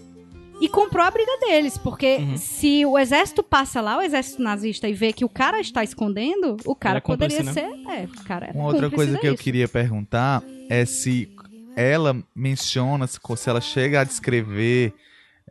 [0.61, 1.77] e comprou a briga deles.
[1.77, 2.37] Porque Uhum.
[2.37, 6.57] se o exército passa lá, o exército nazista, e vê que o cara está escondendo,
[6.65, 7.85] o cara é cúmplice, poderia né?
[7.85, 7.91] ser.
[7.93, 9.43] É, o cara era Uma outra coisa que eu disso.
[9.45, 11.29] queria perguntar é se
[11.77, 14.95] ela menciona, se se ela chega a descrever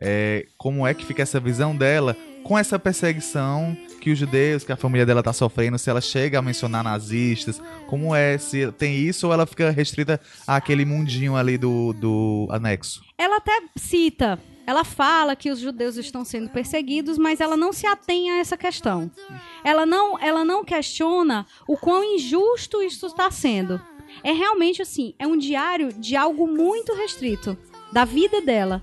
[0.00, 4.72] é, como é que fica essa visão dela com essa perseguição que os judeus, que
[4.72, 8.94] a família dela tá sofrendo, se ela chega a mencionar nazistas, como é, se tem
[8.96, 13.02] isso ou ela fica restrita àquele mundinho ali do, do anexo?
[13.16, 17.86] Ela até cita, ela fala que os judeus estão sendo perseguidos, mas ela não se
[17.86, 19.10] atém a essa questão.
[19.64, 23.80] Ela não, ela não questiona o quão injusto isso está sendo.
[24.22, 27.56] É realmente assim, é um diário de algo muito restrito
[27.94, 28.82] da vida dela.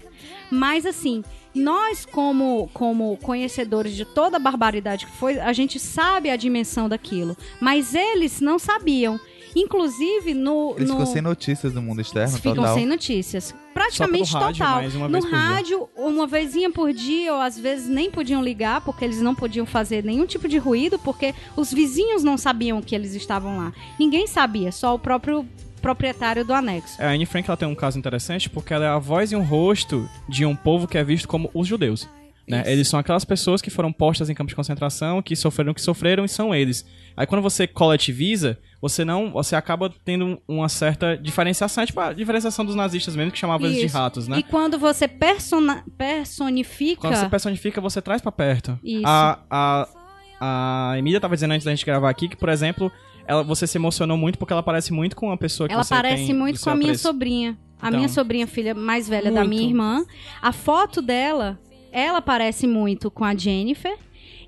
[0.49, 1.21] Mas assim,
[1.53, 6.87] nós como como conhecedores de toda a barbaridade que foi, a gente sabe a dimensão
[6.87, 9.19] daquilo, mas eles não sabiam.
[9.53, 12.73] Inclusive no Eles no ficam sem notícias do mundo externo, ficam total.
[12.73, 13.53] sem notícias.
[13.73, 14.81] Praticamente rádio, total.
[14.95, 15.29] uma no dia.
[15.29, 19.65] rádio, uma vezinha por dia, ou às vezes nem podiam ligar, porque eles não podiam
[19.65, 23.73] fazer nenhum tipo de ruído, porque os vizinhos não sabiam que eles estavam lá.
[23.99, 25.45] Ninguém sabia, só o próprio
[25.81, 27.01] proprietário do anexo.
[27.01, 29.35] É, a Anne Frank ela tem um caso interessante porque ela é a voz e
[29.35, 32.07] um rosto de um povo que é visto como os judeus.
[32.47, 32.63] Né?
[32.65, 35.81] Eles são aquelas pessoas que foram postas em campos de concentração, que sofreram o que
[35.81, 36.85] sofreram e são eles.
[37.15, 42.65] Aí quando você coletiviza, você não, você acaba tendo uma certa diferenciação, tipo a diferenciação
[42.65, 44.39] dos nazistas mesmo que chamavam eles de ratos, né?
[44.39, 47.01] E quando você persona- personifica.
[47.01, 48.77] Quando você personifica, você traz pra perto.
[48.83, 49.03] Isso.
[49.05, 49.87] A, a,
[50.41, 52.91] a Emília tava dizendo antes da gente gravar aqui que, por exemplo,
[53.31, 55.93] ela, você se emocionou muito porque ela parece muito com uma pessoa que Ela você
[55.95, 57.03] parece tem muito com a minha apreço.
[57.03, 57.57] sobrinha.
[57.81, 57.97] A Então.
[57.99, 59.49] minha sobrinha, filha mais velha da Muito.
[59.49, 60.05] minha irmã.
[60.41, 61.59] A foto dela,
[61.91, 63.97] ela parece muito com a Jennifer.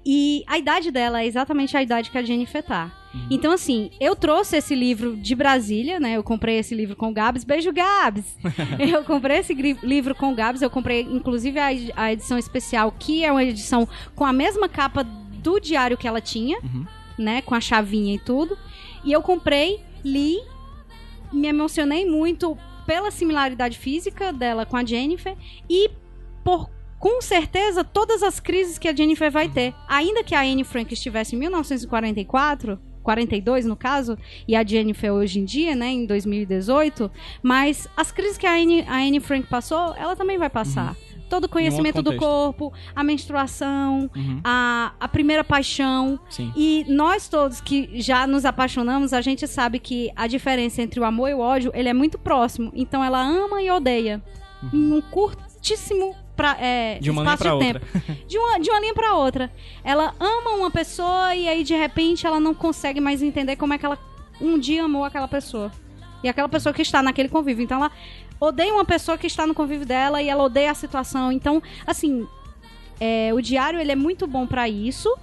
[0.06, 2.92] E a idade dela é exatamente a idade que a Jennifer tá.
[3.14, 3.28] Uhum.
[3.32, 6.18] Então, assim, eu trouxe esse livro de Brasília, né?
[6.18, 7.46] Eu comprei esse livro com o Gabs.
[7.46, 8.38] Beijo, Gabs!
[8.78, 10.62] eu comprei esse gri- livro com o Gabs.
[10.62, 14.68] Eu comprei, inclusive, a, ed- a edição especial, que é uma edição com a mesma
[14.68, 16.86] capa do diário que ela tinha, Uhum.
[17.18, 17.42] né?
[17.42, 18.58] Com a chavinha e tudo.
[19.04, 20.40] E eu comprei, li,
[21.32, 25.36] me emocionei muito pela similaridade física dela com a Jennifer
[25.70, 25.90] e
[26.44, 29.74] por com certeza todas as crises que a Jennifer vai ter.
[29.90, 35.40] Ainda que a Anne Frank estivesse em 1944, 42 no caso, e a Jennifer hoje
[35.40, 37.12] em dia, né, em 2018,
[37.42, 40.96] mas as crises que a Anne, a Anne Frank passou, ela também vai passar.
[41.34, 42.20] Todo o conhecimento do contexto.
[42.26, 44.40] corpo, a menstruação, Uhum.
[44.44, 46.54] a, a primeira paixão, Sim.
[46.56, 51.04] e nós todos que já nos apaixonamos, a gente sabe que a diferença entre o
[51.04, 52.72] amor e o ódio, ele é muito próximo.
[52.76, 54.22] Então ela ama e odeia.
[54.72, 57.02] Em um curtíssimo pra, é, Uhum.
[57.02, 57.86] De uma linha espaço pra de tempo.
[58.28, 59.52] De uma, de uma linha pra outra.
[59.84, 63.78] Ela ama uma pessoa e aí de repente ela não consegue mais entender como é
[63.80, 63.98] que ela
[64.40, 65.72] um dia amou aquela pessoa.
[66.24, 67.64] E aquela pessoa que está naquele convívio.
[67.64, 67.92] Então ela
[68.44, 71.32] odeia uma pessoa que está no convívio dela e ela odeia a situação.
[71.32, 72.28] Então, assim,
[73.00, 75.14] é, o diário ele é muito bom pra isso,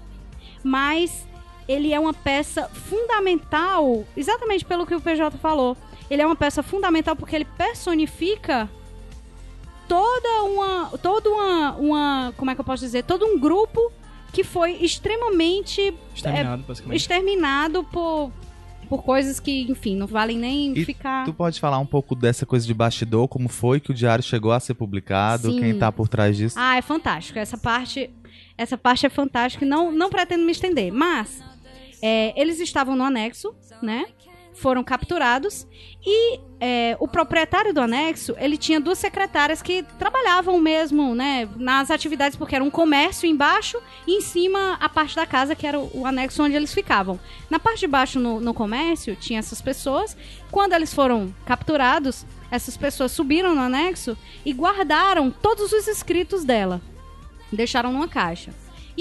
[0.63, 1.27] mas
[1.69, 5.77] ele é uma peça fundamental, exatamente pelo que o PJ falou.
[6.11, 8.69] Ele é uma peça fundamental porque ele personifica
[9.87, 13.93] toda uma, toda uma, uma, como é que eu posso dizer, todo um grupo
[14.33, 16.97] que foi extremamente Exterminado, basicamente.
[16.97, 18.33] exterminado por
[18.91, 21.25] por coisas que, enfim, não valem nem E ficar.
[21.25, 24.51] Tu pode falar um pouco dessa coisa de bastidor, como foi que o diário chegou
[24.51, 25.61] a ser publicado, Sim.
[25.61, 26.57] quem tá por trás disso?
[26.59, 27.39] Ah, é fantástico.
[27.39, 28.11] Essa parte,
[28.59, 29.65] essa parte é fantástica.
[29.65, 31.41] e Não, não pretendo me estender, mas
[32.03, 34.07] é, eles estavam no anexo, né?
[34.53, 35.67] Foram capturados
[36.05, 41.49] e é, o proprietário do anexo ele tinha duas secretárias que trabalhavam mesmo, né?
[41.57, 45.67] Nas atividades porque era um comércio embaixo e em cima a parte da casa que
[45.67, 47.19] era o, o anexo onde eles ficavam.
[47.49, 50.17] Na parte de baixo no, no comércio tinha essas pessoas.
[50.51, 56.83] Quando eles foram capturados, essas pessoas subiram no anexo e guardaram todos os escritos dela.
[57.53, 58.53] Deixaram numa caixa.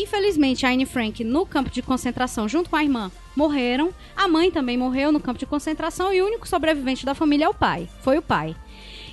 [0.01, 3.93] Infelizmente, Anne Frank, no campo de concentração, junto com a irmã, morreram.
[4.15, 7.49] A mãe também morreu no campo de concentração e o único sobrevivente da família é
[7.49, 7.89] o pai.
[8.01, 8.55] Foi o pai.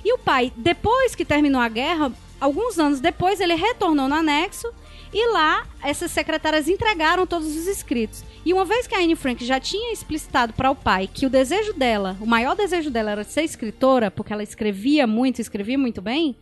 [0.05, 4.71] E o pai, depois que terminou a guerra, alguns anos depois, ele retornou no anexo
[5.13, 8.23] e lá essas secretárias entregaram todos os escritos.
[8.45, 11.29] E uma vez que a Anne Frank já tinha explicitado para o pai que o
[11.29, 16.01] desejo dela, o maior desejo dela era ser escritora, porque ela escrevia muito, escrevia muito
[16.01, 16.33] bem,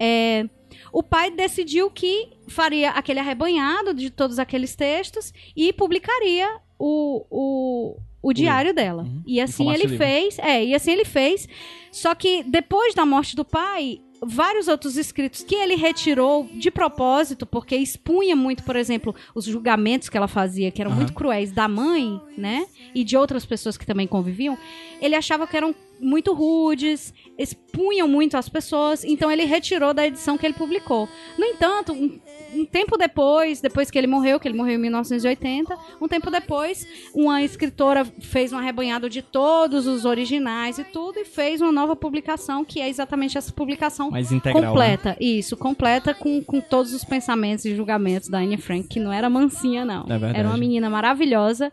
[0.00, 0.48] é,
[0.94, 7.98] o pai decidiu que faria aquele arrebanhado de todos aqueles textos e publicaria o, o,
[8.22, 9.04] o diário dela.
[9.26, 9.98] E assim ele de livro.
[9.98, 11.48] fez, é, e assim ele fez.
[11.90, 17.44] Só que depois da morte do pai, vários outros escritos que ele retirou de propósito,
[17.44, 21.00] porque expunha muito, por exemplo, os julgamentos que ela fazia, que eram Aham.
[21.00, 22.66] muito cruéis da mãe, né?
[22.94, 24.56] E de outras pessoas que também conviviam,
[25.00, 30.36] ele achava que eram muito rudes, expunham muito as pessoas, então ele retirou da edição
[30.36, 31.08] que ele publicou.
[31.38, 32.20] No entanto, um,
[32.54, 36.86] um tempo depois, depois que ele morreu, que ele morreu em 1980, um tempo depois,
[37.14, 41.96] uma escritora fez um arrebanhado de todos os originais e tudo, e fez uma nova
[41.96, 44.62] publicação, que é exatamente essa publicação Mais integral.
[44.62, 44.68] né?
[44.68, 45.16] completa.
[45.18, 49.28] Isso, completa com, com todos os pensamentos e julgamentos da Anne Frank, que não era
[49.30, 50.06] mansinha, não.
[50.08, 50.38] É.
[50.38, 51.72] Era uma menina maravilhosa,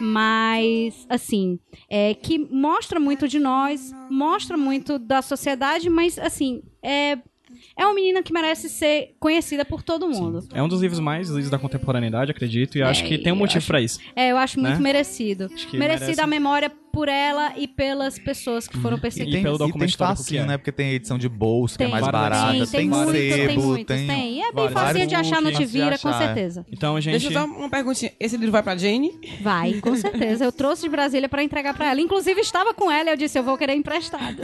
[0.00, 1.58] mas, assim,
[1.88, 7.18] é, que mostra muito de nós, mostra muito da sociedade, mas, assim, é,
[7.76, 10.40] é uma menina que merece ser conhecida por todo mundo.
[10.52, 13.66] É um dos livros mais lidos da contemporaneidade, acredito, e acho que tem um motivo
[13.66, 13.98] pra isso.
[14.14, 14.80] É, eu acho muito Né?
[14.80, 15.50] merecido.
[15.52, 16.20] Acho que Merecido merece.
[16.20, 19.42] a memória por ela e pelas pessoas que foram E perseguidas.
[19.42, 20.46] pelo e documento tem histórico que facinho, é.
[20.46, 20.56] né?
[20.56, 23.32] Porque tem edição de bolsa, que é Tem, mais barata, tem, tem, tem muitos, tem
[23.32, 24.06] sebo, muitos, tem...
[24.06, 24.38] tem.
[24.38, 26.18] E é bem vários facinho de achar no Tivira, de com é.
[26.18, 26.66] certeza.
[26.72, 27.12] Então, gente.
[27.12, 28.12] Deixa eu só uma perguntinha.
[28.18, 29.12] Esse livro vai pra Jane?
[29.40, 30.44] Vai, com certeza.
[30.44, 32.00] Eu trouxe de Brasília pra entregar pra ela.
[32.00, 34.36] Inclusive, estava com ela e eu disse, eu vou querer emprestado.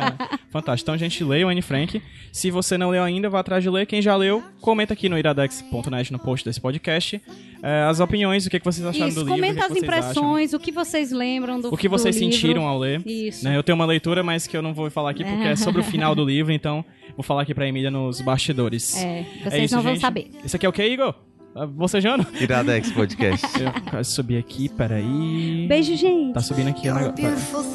[0.50, 0.90] Fantástico.
[0.90, 2.02] Então, gente, leia o Anne Frank.
[2.32, 3.86] Se você não leu ainda, vá atrás de ler.
[3.86, 7.20] Quem já leu, comenta aqui no iradex.net no post desse podcast.
[7.62, 9.34] é, as opiniões, o que, que vocês acharam Isso, do livro.
[9.34, 9.98] comenta as vocês acham.
[10.00, 12.32] impressões, o que vocês lembram do O que vocês livro.
[12.34, 13.02] sentiram ao ler.
[13.06, 13.44] Isso.
[13.44, 15.80] Né, eu tenho uma leitura, mas que eu não vou falar aqui porque é sobre
[15.80, 16.84] o final do livro, então
[17.16, 18.96] vou falar aqui pra Emília nos bastidores.
[18.96, 20.00] É, vocês É isso, não vão gente.
[20.00, 20.30] saber.
[20.44, 21.14] Isso aqui é o que, Igor?
[21.54, 22.26] Ah, Bocejando?
[22.40, 23.44] Iradex Podcast.
[23.60, 25.66] Eu quase subi aqui, peraí.
[25.68, 26.32] Beijo, gente.
[26.32, 27.12] Tá subindo aqui thing.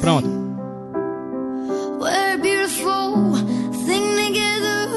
[0.00, 0.26] Pronto.
[2.00, 3.32] We're beautiful
[3.86, 4.88] thing together,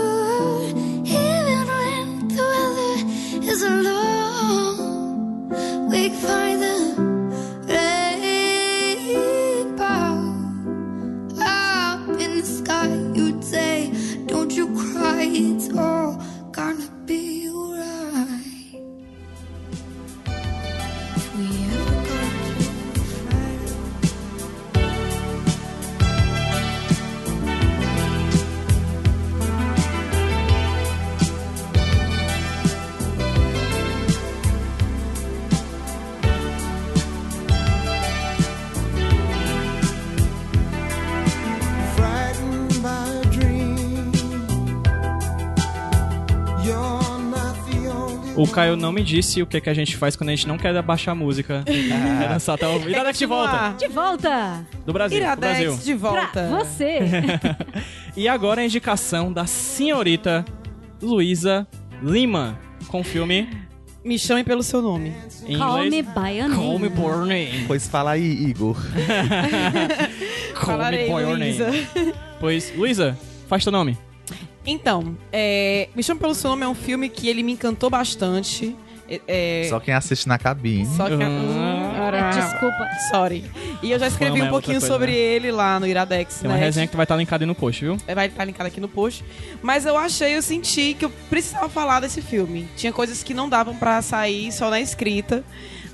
[1.06, 4.70] even when the weather is low.
[5.89, 6.88] We find the
[15.23, 15.99] you cry,
[48.41, 50.58] O Caio não me disse o que, que a gente faz quando a gente não
[50.58, 51.63] quer abaixar a música.
[51.67, 52.89] É dançar até o...
[52.89, 53.75] Iradex de volta.
[53.78, 55.19] De volta Do Brasil.
[55.19, 55.63] Do Brasil.
[55.71, 56.28] Iradex de volta.
[56.28, 56.99] pra você.
[58.15, 60.43] E agora a indicação da senhorita
[61.02, 61.65] Luísa
[62.02, 63.47] Lima com o filme
[64.04, 65.13] Me chamem pelo seu nome.
[65.45, 66.06] em Call me inglês.
[66.15, 66.95] by your Call Me name.
[66.95, 67.65] By Your Name.
[67.67, 68.75] pois fala aí, Igor.
[70.56, 71.38] Call Me Falarei, By Your.
[71.38, 71.58] Name.
[72.39, 73.97] Pois, Luísa, faz teu nome.
[74.69, 78.75] Então, é, Me Chame Pelo Seu Nome é um filme que ele me encantou bastante.
[79.10, 80.86] É, é, Só quem assiste na cabine.
[80.86, 81.13] só que...
[81.23, 82.29] Ah.
[82.29, 82.88] Desculpa.
[83.12, 83.43] Sorry.
[83.82, 85.17] E eu já escrevi Fama é um pouquinho coisa, sobre né?
[85.17, 86.63] ele lá no Iradex, Tem uma né?
[86.63, 87.97] resenha que vai estar linkada aí no post, viu?
[88.13, 89.23] Vai estar linkado aqui no post.
[89.62, 92.67] Mas eu achei, eu senti que eu precisava falar desse filme.
[92.75, 95.43] Tinha coisas que não davam pra sair só na escrita.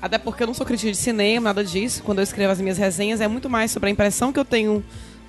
[0.00, 2.02] Até porque eu não sou crítica de cinema, nada disso.
[2.02, 4.84] Quando eu escrevo as minhas resenhas, é muito mais sobre a impressão que eu tenho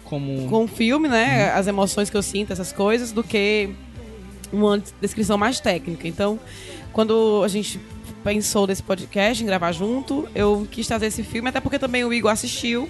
[0.10, 0.48] Como...
[0.50, 1.52] com o filme, né?
[1.52, 3.70] As emoções que eu sinto, essas coisas, do que
[4.52, 6.08] uma descrição mais técnica.
[6.08, 6.40] Então,
[6.94, 7.80] quando a gente
[8.24, 12.14] pensou desse podcast, em gravar junto, eu quis trazer esse filme, até porque também o
[12.14, 12.90] Igor assistiu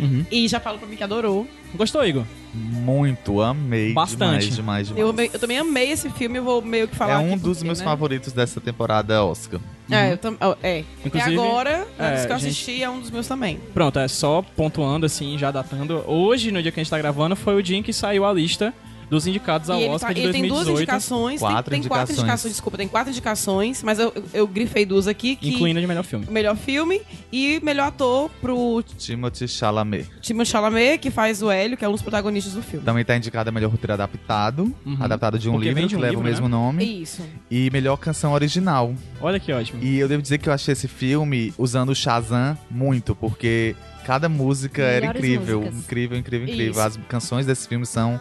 [0.00, 0.24] Uhum.
[0.30, 1.46] e já falou pra mim que adorou.
[1.74, 2.24] Gostou, Igor?
[2.54, 3.92] Muito, amei.
[3.92, 4.18] Bastante.
[4.50, 5.00] Demais, demais, demais.
[5.00, 7.38] Eu, amei- eu também amei esse filme, eu vou meio que falar é aqui um
[7.38, 7.84] dos porque, meus né?
[7.84, 9.60] favoritos dessa temporada Oscar.
[9.94, 10.36] É, eu tam...
[10.40, 10.84] ó, é.
[11.04, 13.58] Inclusive, e agora, é, antes que eu gente- assisti, é um dos meus também.
[13.74, 16.02] Pronto, é só pontuando assim, já datando.
[16.06, 18.32] Hoje, no dia que a gente tá gravando, foi o dia em que saiu a
[18.32, 18.72] lista
[19.12, 21.70] dos indicados ao e ele, Oscar tá- de ele tem duas 2018, indicações, tem- Quatro
[21.70, 22.18] tem, quatro indicações.
[22.18, 26.02] indicações, desculpa, tem quatro indicações, mas eu, eu, grifei duas aqui, que incluindo de melhor
[26.02, 26.26] filme.
[26.30, 30.08] melhor filme e melhor ator pro Timothy Chalamet.
[30.22, 32.84] Timothée Chalamet, que faz o Hélio, que é um dos protagonistas do filme.
[32.84, 34.96] Também tá indicada a melhor roteiro adaptado, Uhum.
[34.98, 36.56] adaptado de um Porque livro de um que leva livro, o mesmo né?
[36.56, 37.02] nome.
[37.02, 37.22] Isso.
[37.50, 38.94] E melhor canção original.
[39.20, 39.82] Olha que ótimo.
[39.82, 44.28] E eu devo dizer que eu achei esse filme usando o Shazam muito, porque cada
[44.28, 45.58] música era Melhores incrível.
[45.60, 45.78] músicas.
[45.84, 46.70] Incrível, incrível, incrível.
[46.72, 46.80] Isso.
[46.80, 48.18] As canções desse filme são.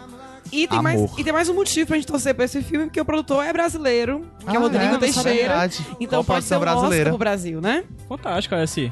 [0.51, 0.83] E tem, Amor.
[0.83, 3.43] mais, e tem mais um motivo pra gente torcer pra esse filme, porque o produtor
[3.45, 5.69] é brasileiro, que é Ah, o Rodrigo é, Teixeira.
[5.99, 7.09] Então Qual pode ser um Oscar brasileira?
[7.11, 7.83] pro Brasil, né?
[8.07, 8.91] Fantástico, esse.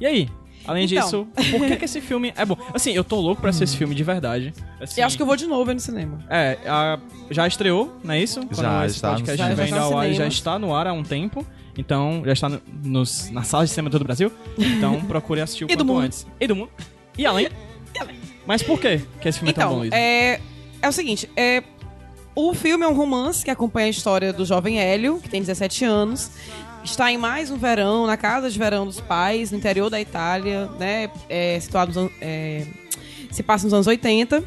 [0.00, 0.28] E aí?
[0.66, 1.02] Além Então.
[1.02, 2.56] disso, por que, que esse filme é bom?
[2.74, 4.52] Assim, eu tô louco pra assistir esse filme de verdade.
[4.80, 6.18] Assim, E acho que eu vou de novo no cinema.
[6.28, 6.98] É, a-
[7.30, 8.40] já estreou, não é isso?
[8.40, 10.74] Quando Já, esse está no podcast vem Já está ao nos ar, já está no
[10.74, 11.46] ar há um tempo.
[11.78, 14.30] Então, já está no- nos, na sala de cinema todo o Brasil.
[14.58, 16.04] Então, procure assistir o E do quanto mundo.
[16.04, 16.26] antes.
[16.38, 16.70] E do mundo.
[17.16, 17.48] E além.
[18.46, 19.92] Mas por quê que esse filme é tão bom, Então, Luiz?
[19.92, 20.40] é,
[20.82, 21.62] é o seguinte, é,
[22.34, 25.84] o filme é um romance que acompanha a história do jovem Hélio, que tem 17
[25.84, 26.30] anos,
[26.84, 30.66] está em mais um verão, na casa de verão dos pais, no interior da Itália,
[30.78, 32.66] né, é, situado nos é,
[33.30, 34.42] se passa nos anos 80.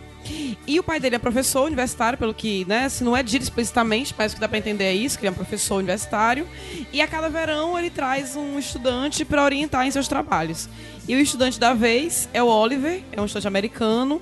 [0.65, 4.15] E o pai dele é professor universitário, pelo que, né, se não é dito explicitamente,
[4.17, 6.47] mas que dá pra entender é isso, que ele é um professor universitário.
[6.93, 10.69] E a cada verão ele traz um estudante para orientar em seus trabalhos.
[11.07, 14.21] E o estudante da vez é o Oliver, é um estudante americano.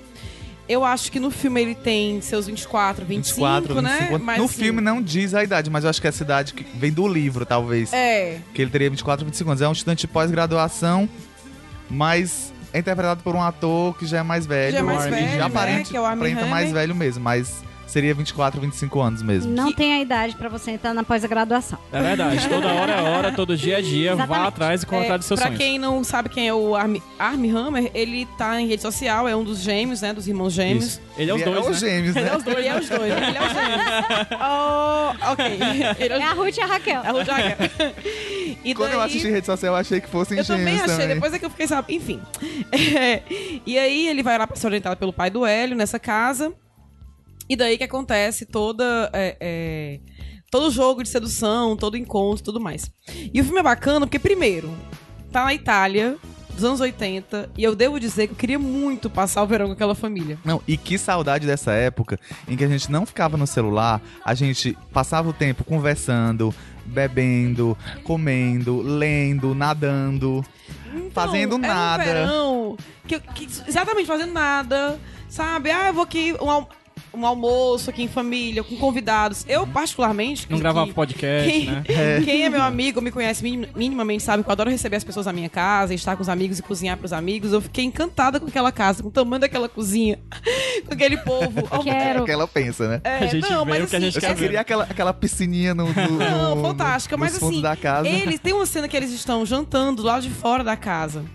[0.72, 3.98] Eu acho que no filme ele tem seus 24, 25, 24, né?
[4.00, 4.20] 25.
[4.24, 6.54] Mas, no assim, filme não diz a idade, mas eu acho que é essa idade
[6.54, 7.92] que vem do livro, talvez.
[7.92, 9.62] É, Que ele teria 24, 25 anos.
[9.62, 11.10] É um estudante de pós-graduação,
[11.90, 14.72] mas é interpretado por um ator que já é mais velho.
[14.72, 16.52] Já é mais e velho, já né, aparente, que é o Armie aparenta Hammer.
[16.52, 19.52] mais velho mesmo, mas seria 24, 25 anos mesmo.
[19.52, 21.78] Não tem a idade pra você entrar na pós-graduação.
[21.92, 22.48] É verdade.
[22.48, 24.16] Toda hora é hora, todo dia é dia.
[24.16, 24.48] Vá Exatamente.
[24.48, 25.62] atrás e corra é, atrás dos seus pra sonhos.
[25.62, 29.36] quem não sabe quem é o Armie, Armie Hammer, ele tá em rede social, é
[29.36, 30.14] um dos gêmeos, né?
[30.14, 30.86] Dos irmãos gêmeos.
[30.86, 31.02] Isso.
[31.18, 31.90] Ele é os Ele dois, é os né?
[31.90, 32.32] gêmeos, Ele né?
[32.32, 32.80] é os dois, Ele é né?
[32.80, 33.28] os dois, né?
[33.28, 34.28] ele é os gêmeos.
[34.42, 35.46] oh, ok.
[36.00, 37.02] Ele é os É a Ruth e a Raquel.
[37.04, 37.58] É o Jaga.
[38.64, 41.08] E Quando eu daí- assisti rede social, eu achei que fossem Eu também gêmeos achei,
[41.08, 41.96] depois é que eu fiquei sabendo.
[41.96, 42.22] Enfim.
[42.72, 43.22] É,
[43.66, 46.54] e aí ele vai lá pra ser orientado pelo pai do Hélio nessa casa.
[47.52, 49.10] E daí que acontece toda.
[49.12, 50.00] é, é,
[50.50, 52.90] todo jogo de sedução, todo encontro e tudo mais.
[53.34, 54.72] E o filme é bacana porque, primeiro,
[55.34, 56.16] tá na Itália,
[56.54, 57.50] dos anos 80.
[57.58, 60.40] E eu devo dizer que eu queria muito passar o verão com aquela família.
[60.46, 64.34] Não, e que saudade dessa época em que a gente não ficava no celular, a
[64.34, 70.42] gente passava o tempo conversando, bebendo, comendo, lendo, nadando,
[71.12, 72.04] fazendo Então, nada.
[72.04, 74.98] Era um verão que, que- exatamente, fazendo nada.
[75.30, 75.72] Sabe?
[75.72, 76.66] Ah, eu vou aqui um,
[77.14, 79.46] um almoço aqui em família, com convidados.
[79.48, 80.48] Eu, particularmente.
[80.50, 81.84] Não que- gravava que- podcast, quem, né?
[82.24, 85.26] quem é meu amigo, me conhece minim- minimamente, sabe que eu adoro receber as pessoas
[85.26, 87.52] na minha casa, estar com os amigos e cozinhar pros amigos.
[87.52, 90.20] Eu fiquei encantada com aquela casa, com o tamanho daquela cozinha,
[90.88, 91.60] com aquele povo.
[91.60, 92.22] É Quero.
[92.22, 93.02] o que ela pensa, né?
[93.04, 94.84] É, A gente não, mas o que a assim, gente Eu quer só queria aquela,
[94.84, 98.08] aquela piscininha no, no, Não, no- fantástica, nos mas assim, da casa.
[98.08, 101.26] eles tem uma cena que eles estão jantando lá de fora da casa.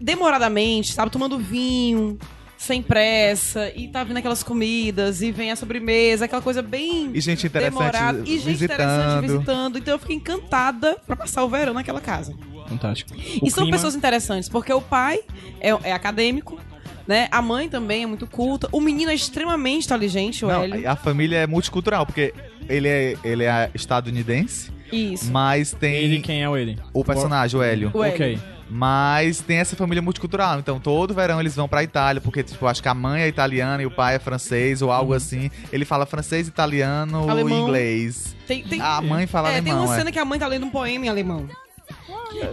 [0.00, 2.18] Demoradamente, sabe, tomando vinho,
[2.62, 7.18] sem pressa, e tá vindo aquelas comidas, e vem a sobremesa, aquela coisa bem E
[7.18, 8.18] gente interessante demorada.
[8.26, 9.22] E gente interessante visitando.
[9.22, 9.78] visitando.
[9.78, 12.34] Então eu fiquei encantada pra passar o verão naquela casa.
[12.68, 13.12] Fantástico.
[13.16, 15.20] e O são clima- pessoas interessantes, porque o pai
[15.58, 16.60] é, é acadêmico,
[17.08, 17.28] né?
[17.30, 18.68] A mãe também é muito culta.
[18.70, 20.88] O menino é extremamente inteligente, o Não, Hélio.
[20.90, 22.34] a família é multicultural, porque
[22.68, 25.32] ele é, ele é estadunidense, Isso.
[25.32, 26.78] mas tem Ele, quem é o ele?
[26.92, 27.90] o personagem, o Hélio.
[27.94, 28.14] O Hélio.
[28.14, 28.38] Ok.
[28.70, 30.58] Mas tem essa família multicultural.
[30.60, 33.82] Então, todo verão eles vão pra Itália, porque, tipo, acho que a mãe é italiana
[33.82, 35.50] e o pai é francês ou algo assim.
[35.72, 37.62] Ele fala francês, italiano e Alemão.
[37.64, 38.36] inglês.
[38.46, 39.98] Tem, tem, A mãe fala é, tem alemão, uma é.
[39.98, 41.48] cena que a mãe tá lendo um poema em alemão.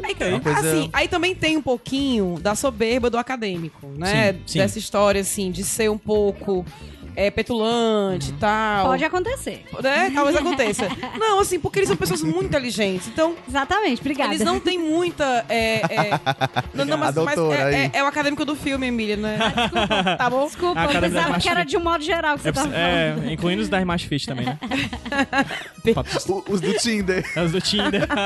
[0.04, 4.34] Aí, É uma coisa- assim, aí também tem um pouquinho da soberba do acadêmico, né?
[4.34, 4.58] Sim, sim.
[4.60, 6.66] Dessa história, assim, de ser um pouco
[7.18, 8.86] é, petulante e tal.
[8.90, 9.66] Pode acontecer.
[9.82, 10.12] Né?
[10.14, 10.88] Talvez aconteça.
[11.20, 13.08] não, assim, porque eles são pessoas muito inteligentes.
[13.08, 14.32] Então, Exatamente, obrigada.
[14.36, 15.44] eles não têm muita.
[15.50, 16.10] É, é,
[16.76, 19.40] não, não, mas, mas é, é- é o acadêmico do filme, Emília, né?
[20.18, 20.46] Tá bom?
[20.46, 23.28] Desculpa, eu da pensava que era de um modo geral que você É, tava falando.
[23.28, 24.60] é, incluindo os das mais fit também, né?
[26.30, 27.26] O- os do Tinder.
[27.36, 28.08] É os do Tinder.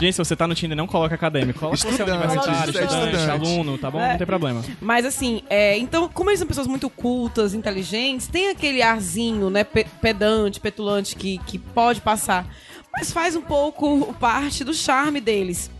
[0.00, 1.58] Gente, se você tá no Tinder, não coloca acadêmico.
[1.60, 3.30] Coloca você é Estudante, universitário, você é estudante, estudante.
[3.48, 4.00] aluno, tá bom?
[4.00, 4.10] É.
[4.10, 4.64] Não tem problema.
[4.80, 9.64] Mas assim, é, então, como eles são pessoas muito cultas, inteligentes, tem aquele arzinho, né,
[9.64, 12.46] pe- pedante, petulante que, que pode passar.
[12.92, 15.70] Mas faz um pouco parte do charme deles.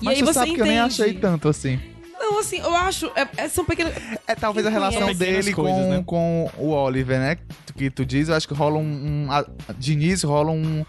[0.00, 0.54] E Mas aí você você sabe entende.
[0.56, 1.80] que eu nem achei tanto assim.
[2.18, 3.10] Não, assim, eu acho.
[3.14, 3.92] É, é- são pequenos.
[4.26, 6.02] É talvez a relação dele Pequenas com, coisas, né?
[6.04, 7.38] com o Oliver, né?
[7.76, 9.26] Que tu diz, eu acho que rola um.
[9.26, 9.46] um a-
[9.78, 10.84] de início rola um,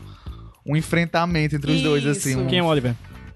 [0.66, 2.32] um enfrentamento entre os dois, assim.
[2.32, 2.40] Isso.
[2.40, 2.96] um- Quem é o Oliver?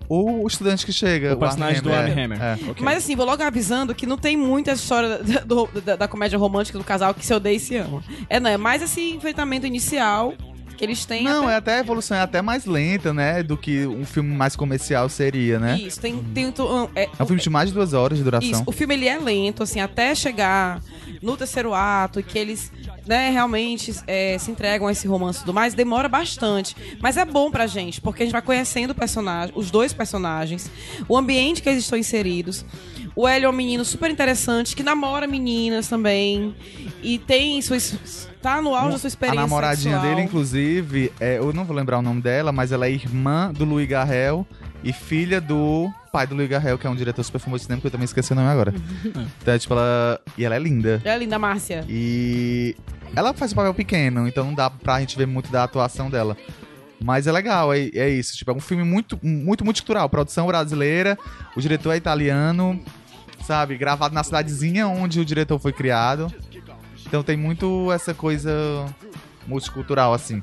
[0.09, 1.33] O, o estudante que chega.
[1.33, 2.41] O personagem do Armie Hammer.
[2.41, 2.53] É.
[2.69, 2.75] Ok.
[2.83, 6.37] Mas assim, vou logo avisando que não tem muita história da, do- da- da comédia
[6.37, 8.03] romântica do casal que se odeia e se ama.
[8.29, 10.33] É, não, é mais esse enfrentamento inicial
[10.77, 11.23] que eles têm.
[11.23, 13.43] Não, até- é até a evolução é até mais lenta, né?
[13.43, 15.77] Do que um filme mais comercial seria, né?
[15.79, 16.17] Isso, tem.
[16.33, 16.53] tem um-
[16.95, 18.49] é, É um filme de mais de duas horas de duração.
[18.49, 20.81] Isso, o filme ele é lento, assim, até chegar
[21.21, 22.71] no terceiro ato e que eles,
[23.07, 26.75] né, realmente é, se entregam a esse romance e tudo mais, demora bastante.
[27.01, 30.69] Mas é bom pra gente, porque a gente vai conhecendo o personagem, os dois personagens,
[31.07, 32.65] o ambiente que eles estão inseridos.
[33.13, 36.55] O Hélio é um menino super interessante, que namora meninas também.
[37.03, 38.29] E tem suas.
[38.41, 39.41] tá no auge da sua A experiência.
[39.41, 40.15] namoradinha sexual.
[40.15, 43.65] dele, inclusive, é, eu não vou lembrar o nome dela, mas ela é irmã do
[43.65, 44.47] Louis Garrel
[44.83, 47.81] e filha do pai do Louis Garrel, que é um diretor super famoso de cinema,
[47.81, 48.73] que eu também esqueci o nome agora.
[49.41, 50.19] então, é, tipo, ela.
[50.37, 51.01] E ela é linda.
[51.03, 51.85] É linda, Márcia.
[51.87, 52.75] E
[53.15, 56.35] ela faz um papel pequeno, então não dá pra gente ver muito da atuação dela.
[57.03, 58.37] Mas é legal, é, é isso.
[58.37, 60.07] Tipo, é um filme muito, muito multicultural.
[60.07, 61.17] Produção brasileira,
[61.55, 62.79] o diretor é italiano,
[63.43, 63.75] sabe?
[63.75, 66.31] Gravado na cidadezinha onde o diretor foi criado.
[67.05, 68.51] Então tem muito essa coisa
[69.47, 70.41] multicultural, assim.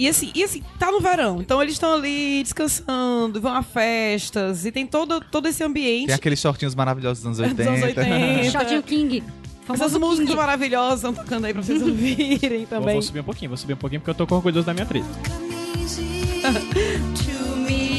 [0.00, 1.42] E assim, e assim, tá no verão.
[1.42, 6.06] Então eles estão ali descansando, vão a festas, e tem todo, todo esse ambiente.
[6.06, 8.00] Tem aqueles shortinhos maravilhosos dos anos Dos 80.
[8.00, 8.50] anos 80.
[8.50, 9.22] Shortinho King.
[9.68, 10.36] Essas músicas King.
[10.40, 12.94] maravilhosas estão tocando aí pra vocês ouvirem Vou, também.
[12.94, 14.84] vou subir um pouquinho, vou subir um pouquinho porque eu tô com orgulhoso da minha
[14.84, 15.04] atriz.
[16.40, 17.90] To me.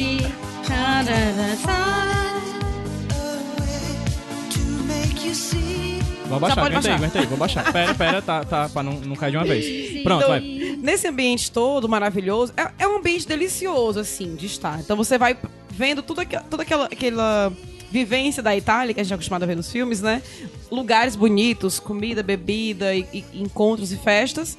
[6.38, 6.96] Vou abaixar, pode aguenta aí, baixar.
[6.96, 7.72] aguenta aí, vou baixar.
[7.72, 10.02] Pera, pera, tá, tá, pra não, não cair de uma vez.
[10.02, 10.40] Pronto, Então, vai.
[10.80, 14.80] nesse ambiente todo maravilhoso, é, é um ambiente delicioso, assim, de estar.
[14.80, 15.36] Então você vai
[15.70, 17.52] vendo tudo aqua- toda aquela, aquela
[17.90, 20.22] vivência da Itália que a gente é acostumado a ver nos filmes, né?
[20.70, 24.56] Lugares bonitos, comida, bebida, e, e encontros e festas.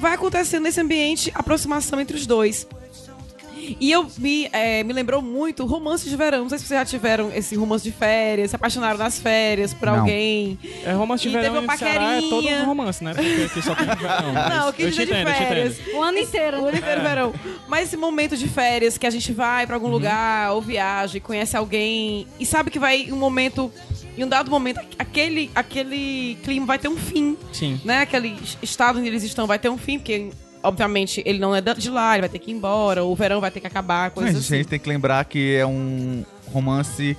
[0.00, 2.66] Vai acontecendo nesse ambiente aproximação entre os dois.
[3.80, 6.42] E eu me, é, me lembrou muito romance de verão.
[6.42, 9.86] Não sei se vocês já tiveram esse romance de férias, se apaixonaram nas férias por
[9.86, 10.00] Não.
[10.00, 10.58] alguém.
[10.84, 12.62] É romance de E verão teve uma Ceará é todo paquerinha.
[12.62, 13.14] um romance, né?
[13.14, 14.32] Porque aqui só tem verão.
[14.34, 15.78] mas Não, eu quis dizer de férias.
[15.80, 15.96] entendo.
[15.96, 16.68] O ano inteiro, O né?
[16.68, 17.34] ano inteiro verão.
[17.68, 21.20] Mas esse momento de férias que a gente vai pra algum lugar, ou viaja, e
[21.20, 23.70] conhece alguém, e sabe que vai um momento,
[24.16, 27.80] em um dado momento, aquele, aquele clima vai ter um fim, Sim.
[27.84, 28.00] né?
[28.00, 30.30] Aquele estado onde eles estão vai ter um fim, porque,
[30.62, 33.50] obviamente, ele não é de lá, ele vai ter que ir embora, o verão vai
[33.50, 34.56] ter que acabar, A coisas a assim.
[34.58, 37.16] gente tem que lembrar que é um romance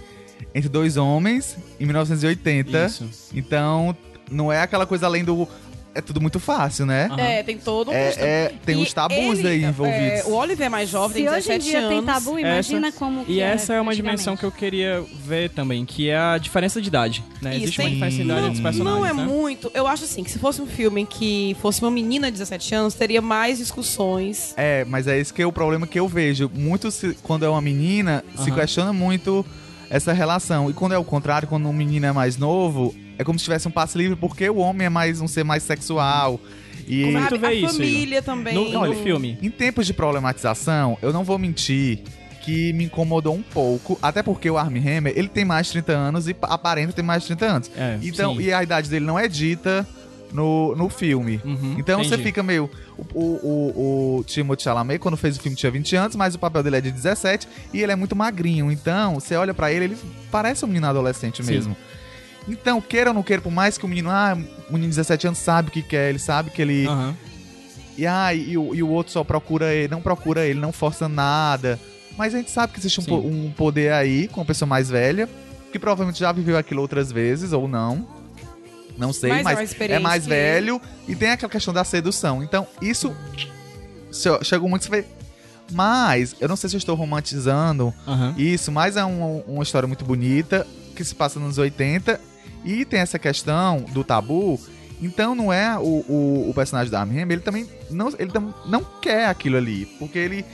[0.54, 2.86] entre dois homens em 1980.
[2.86, 3.10] Isso.
[3.34, 3.96] Então,
[4.32, 5.48] não é aquela coisa além do.
[5.96, 7.08] É tudo muito fácil, né?
[7.12, 7.20] Aham.
[7.22, 10.26] É, tem todo um É, é- tem E uns tabus ele, aí é, envolvidos.
[10.26, 11.90] o Oliver é mais jovem, Se tem hoje em 17 dia anos.
[11.92, 15.52] tem tabu, imagina como que E era essa é uma dimensão que eu queria ver
[15.52, 17.24] também, que é a diferença de idade.
[17.42, 17.52] Né?
[17.56, 19.00] Isso, Existe uma tem- diferença de idade entre os personagens.
[19.00, 19.24] Não é né?
[19.24, 19.70] muito.
[19.74, 22.96] Eu acho assim, que se fosse um filme que fosse uma menina de 17 anos,
[22.96, 24.54] teria mais discussões.
[24.58, 26.50] É, mas é esse que é o problema que eu vejo.
[26.54, 28.60] Muito se- quando é uma menina, se Aham.
[28.60, 29.46] questiona muito
[29.90, 30.70] essa relação.
[30.70, 33.68] E quando é o contrário, quando um menino é mais novo, é como se tivesse
[33.68, 36.40] um passe livre, porque o homem é mais um ser mais sexual.
[36.88, 38.54] E Como é que tu vê a isso, família também.
[38.56, 39.38] No, no Olha, filme.
[39.42, 42.00] em tempos de problematização, eu não vou mentir
[42.42, 45.94] que me incomodou um pouco, até porque o Armie Hammer, ele tem mais de 30
[45.94, 47.72] anos e pa- aparenta ter mais de 30 anos.
[47.78, 48.42] É, Então, sim.
[48.44, 49.88] e a idade dele não é dita
[50.34, 51.40] no, no filme.
[51.46, 52.24] Uhum, Então você entendi.
[52.24, 52.70] fica meio.
[52.98, 56.40] O, o, o, o Timothée Chalamet, quando fez o filme, tinha 20 anos, mas o
[56.40, 58.70] papel dele é de 17 e ele é muito magrinho.
[58.72, 59.98] Então, você olha pra ele, ele
[60.30, 61.76] parece um menino adolescente Sim.
[62.48, 64.38] Então, queira ou não queira, por mais que o menino, ah,
[64.70, 66.86] o menino de 17 anos sabe o que quer, ele sabe que ele.
[66.88, 67.16] Aham.
[67.98, 71.08] E, ah, e, o, e o outro só procura ele, não procura ele, não força
[71.08, 71.80] nada.
[72.18, 75.30] Mas a gente sabe que existe um, um poder aí com uma pessoa mais velha,
[75.72, 78.08] que provavelmente já viveu aquilo outras vezes, ou não.
[78.98, 82.44] Não sei, Mas é mas, experiência é mais velho e tem aquela questão da sedução.
[82.44, 83.16] Então, isso
[84.44, 84.84] chegou muito.
[84.86, 85.06] você vê-
[85.72, 88.36] Mas, eu não sei se eu estou romantizando Aham.
[88.38, 92.20] isso, mas é um- uma história muito bonita que se passa nos 80
[92.64, 94.60] e tem essa questão do tabu.
[95.02, 98.54] Então não é o, o, o personagem da Armie Hammer, ele também não, ele tam-
[98.66, 100.46] não quer aquilo ali, porque ele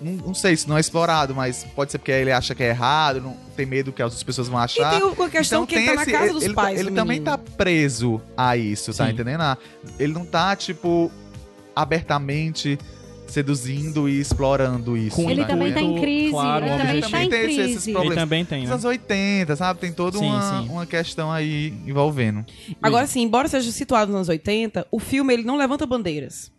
[0.00, 2.70] não, não sei se não é explorado, mas pode ser porque ele acha que é
[2.70, 4.90] errado, não tem medo que as outras pessoas vão E achar.
[4.90, 6.80] tem uma questão que ele tá na esse- casa ele- dos ele, pais.
[6.80, 9.12] Ele do também tá preso a isso, tá Sim.
[9.12, 9.42] entendendo?
[9.42, 9.56] Ah,
[10.00, 11.08] Ele não tá, tipo,
[11.76, 12.78] abertamente
[13.32, 15.16] seduzindo e explorando isso.
[15.16, 17.72] Com Ele tá também tá em crise, Claro, ele também tá em Tem esse- esses
[17.74, 17.90] crise.
[17.90, 18.18] Ele problemas.
[18.22, 18.72] também tem, Nos né?
[18.74, 19.80] anos 80, sabe?
[19.80, 20.68] Tem toda Sim, uma, sim.
[20.68, 22.44] uma questão aí envolvendo.
[22.82, 26.52] Agora, assim, embora seja situado nos anos 80, o filme ele não levanta bandeiras.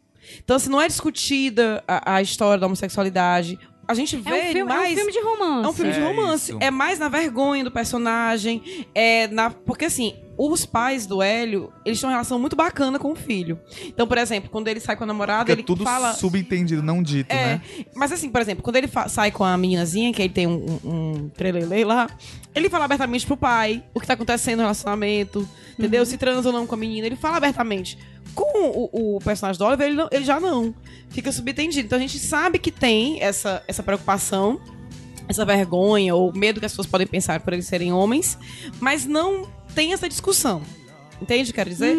[0.43, 3.59] Então, assim, não é discutida a, a história da homossexualidade.
[3.85, 4.89] A gente vê É um, filme, mais.
[4.89, 5.65] é um filme de romance.
[5.65, 6.51] É um filme de É romance.
[6.51, 6.57] isso.
[6.61, 8.85] É mais na vergonha do personagem.
[8.95, 9.49] É na.
[9.49, 13.59] Porque assim, os pais do Hélio, eles têm uma relação muito bacana com o filho.
[13.85, 16.13] Então, por exemplo, quando ele sai com a namorada, Porque ele é tudo fala.
[16.13, 17.61] subentendido, não dito, É, né?
[17.95, 21.29] mas assim, por exemplo, quando ele sai com a meninazinha, que ele tem um, um,
[21.29, 22.07] trelelê lá,
[22.55, 26.05] ele fala abertamente pro pai o que tá acontecendo no relacionamento, entendeu?
[26.05, 27.97] Se transa ou não com a menina, ele fala abertamente.
[28.33, 30.73] Com o, o personagem do Oliver, ele, não- ele já não.
[31.09, 31.85] Fica subentendido.
[31.85, 34.59] Então a gente sabe que tem essa, essa preocupação,
[35.27, 38.37] essa vergonha ou medo que as pessoas podem pensar por eles serem homens,
[38.79, 40.61] mas não tem essa discussão.
[41.21, 41.95] Entende o que eu quero dizer?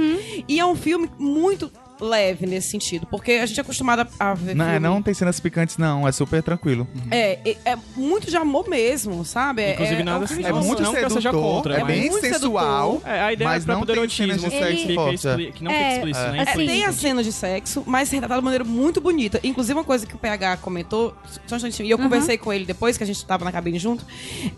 [0.48, 1.70] E é um filme muito
[2.00, 5.00] leve nesse sentido, porque a gente é acostumado a, a ver Não, é, filme- não
[5.02, 6.06] tem cenas picantes, não.
[6.06, 6.86] É super tranquilo.
[7.10, 9.62] é, é, é muito de amor mesmo, sabe?
[9.62, 11.80] É- Inclusive, é, nada um filme se- É de Nossa, muito não seja sedutor, contra,
[11.80, 13.00] é bem sensual.
[13.04, 14.94] É, a ideia Mas é pra não poder tem autismo, cenas de que, sexo fica
[14.94, 15.52] forte.
[15.52, 16.38] que não É, fica explícito, né?
[16.38, 16.42] é.
[16.50, 19.38] Assim, Tem as cenas de sexo, mas retratado de maneira muito bonita.
[19.44, 21.14] Inclusive, uma coisa que o PH comentou,
[21.46, 23.78] só um instantinho, e eu conversei com ele depois, que a gente tava na cabine
[23.78, 24.04] junto,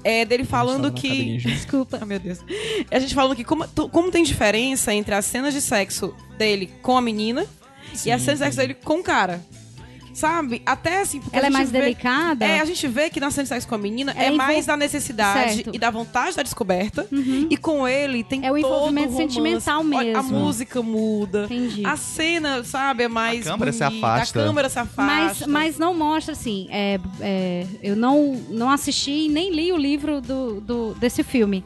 [0.03, 1.37] é dele falando que.
[1.39, 2.39] Desculpa, meu Deus.
[2.91, 6.97] A gente falando que como, como tem diferença entre as cenas de sexo dele com
[6.97, 7.26] a menina
[8.05, 9.41] e as cenas de sexo dele com o cara.
[10.15, 10.63] Sabe?
[10.65, 11.21] Até assim.
[11.21, 12.43] porque Ela a é gente mais vê- delicada?
[12.43, 14.61] É, a gente vê que na cena de sexo com a menina É é, mais
[14.61, 15.71] envol- da necessidade Certo.
[15.75, 17.07] e da vontade da descoberta.
[17.51, 19.35] E com ele tem É o todo envolvimento romance.
[19.35, 20.39] sentimental Olha, a mesmo.
[20.39, 21.45] música muda.
[21.45, 21.85] Entendi.
[21.85, 23.47] A cena, sabe, é mais.
[23.47, 24.41] A câmera se bonita, afasta.
[24.41, 25.47] A câmera se Mas, afasta.
[25.49, 26.67] mas não mostra, assim.
[26.71, 31.63] é, é, eu não, não assisti e nem li o livro do, do- desse filme.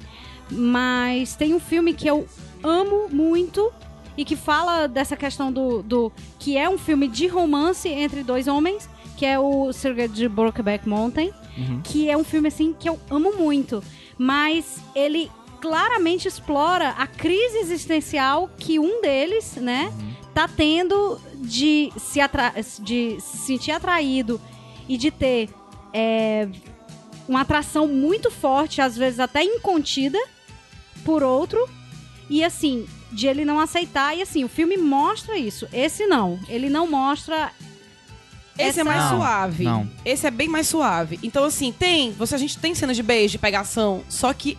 [0.50, 2.26] Mas tem um filme que eu
[2.64, 3.70] amo muito
[4.20, 5.82] e que fala dessa questão do.
[5.82, 10.28] do que é um filme de romance entre dois homens, que é o Segredo de
[10.28, 11.32] Brokeback Mountain.
[11.56, 11.80] Uhum.
[11.82, 13.82] Que é um filme, assim, que eu amo muito.
[14.18, 19.90] Mas ele claramente explora a crise existencial que um deles, né,
[20.34, 24.38] tá tendo de se, atra de se sentir atraído
[24.86, 25.48] e de ter
[25.94, 26.46] é,
[27.26, 30.18] uma atração muito forte, às vezes até incontida,
[31.06, 31.66] por outro.
[32.28, 34.16] E assim, de ele não aceitar.
[34.16, 35.66] E assim, o filme mostra isso.
[35.72, 36.38] Esse não.
[36.48, 37.50] Ele não mostra.
[38.58, 39.64] Esse é essa- mais Não, suave.
[39.64, 39.90] não.
[40.04, 41.18] Esse é bem mais suave.
[41.22, 42.12] Então, assim, tem.
[42.12, 44.58] Você, a gente tem cenas de beijo, de pegação, só que.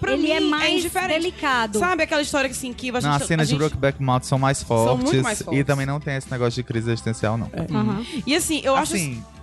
[0.00, 1.20] Pra ele mim, é mais indiferente.
[1.20, 1.78] delicado.
[1.78, 3.02] Sabe aquela história que, assim, que a gente.
[3.02, 5.64] Não, as cenas gente- de Brokeback Mountain são mais fortes, muito mais e fortes.
[5.66, 7.50] também não tem esse negócio de crise existencial, não.
[7.70, 8.04] Aham.
[8.26, 8.94] E assim, eu acho.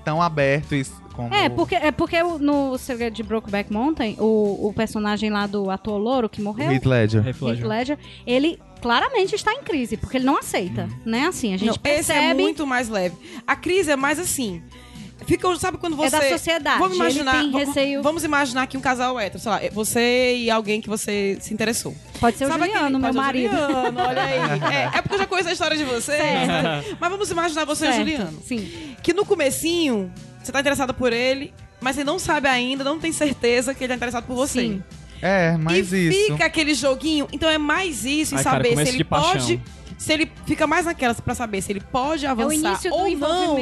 [0.06, 1.34] Tão abertos como...
[1.34, 5.98] É, porque, é porque no Segredo de Brokeback Mountain, o, o personagem lá do ator
[5.98, 7.28] louro que morreu, Heath Ledger.
[7.28, 7.98] Heath Heath Ledger.
[8.28, 11.26] Ele claramente está em crise, porque ele não aceita, né?
[11.26, 12.20] Assim, a gente Não, percebe...
[12.20, 13.16] esse é muito mais leve.
[13.48, 14.62] A crise é mais assim.
[15.28, 16.16] Fica, sabe quando você.
[16.16, 17.32] É da sociedade, Vamos ele imaginar.
[17.42, 20.88] tem vamos- receio- Vamos imaginar aqui um casal hétero, sei lá, você e alguém que
[20.90, 21.96] você se interessou.
[22.20, 23.56] Pode ser o Sabe Juliano, aquele- meu pode ser o marido.
[23.58, 24.36] Juliano, olha aí.
[24.94, 26.22] É, é porque eu já conheço a história de vocês.
[26.22, 26.98] Certo.
[27.00, 28.40] Mas vamos imaginar você e o Certo, Juliano.
[28.46, 28.96] Sim.
[29.02, 30.12] Que no comecinho,
[30.44, 33.94] você tá interessada por ele, mas você não sabe ainda, não tem certeza que ele
[33.94, 34.62] é interessado por você.
[34.62, 34.84] Sim.
[35.22, 36.32] É, mas e isso.
[36.34, 37.28] fica aquele joguinho.
[37.32, 39.62] Então é mais isso em Ai, cara, saber começo se ele pode.
[39.98, 43.56] Se ele fica mais naquelas pra saber se ele pode É avançar do ou não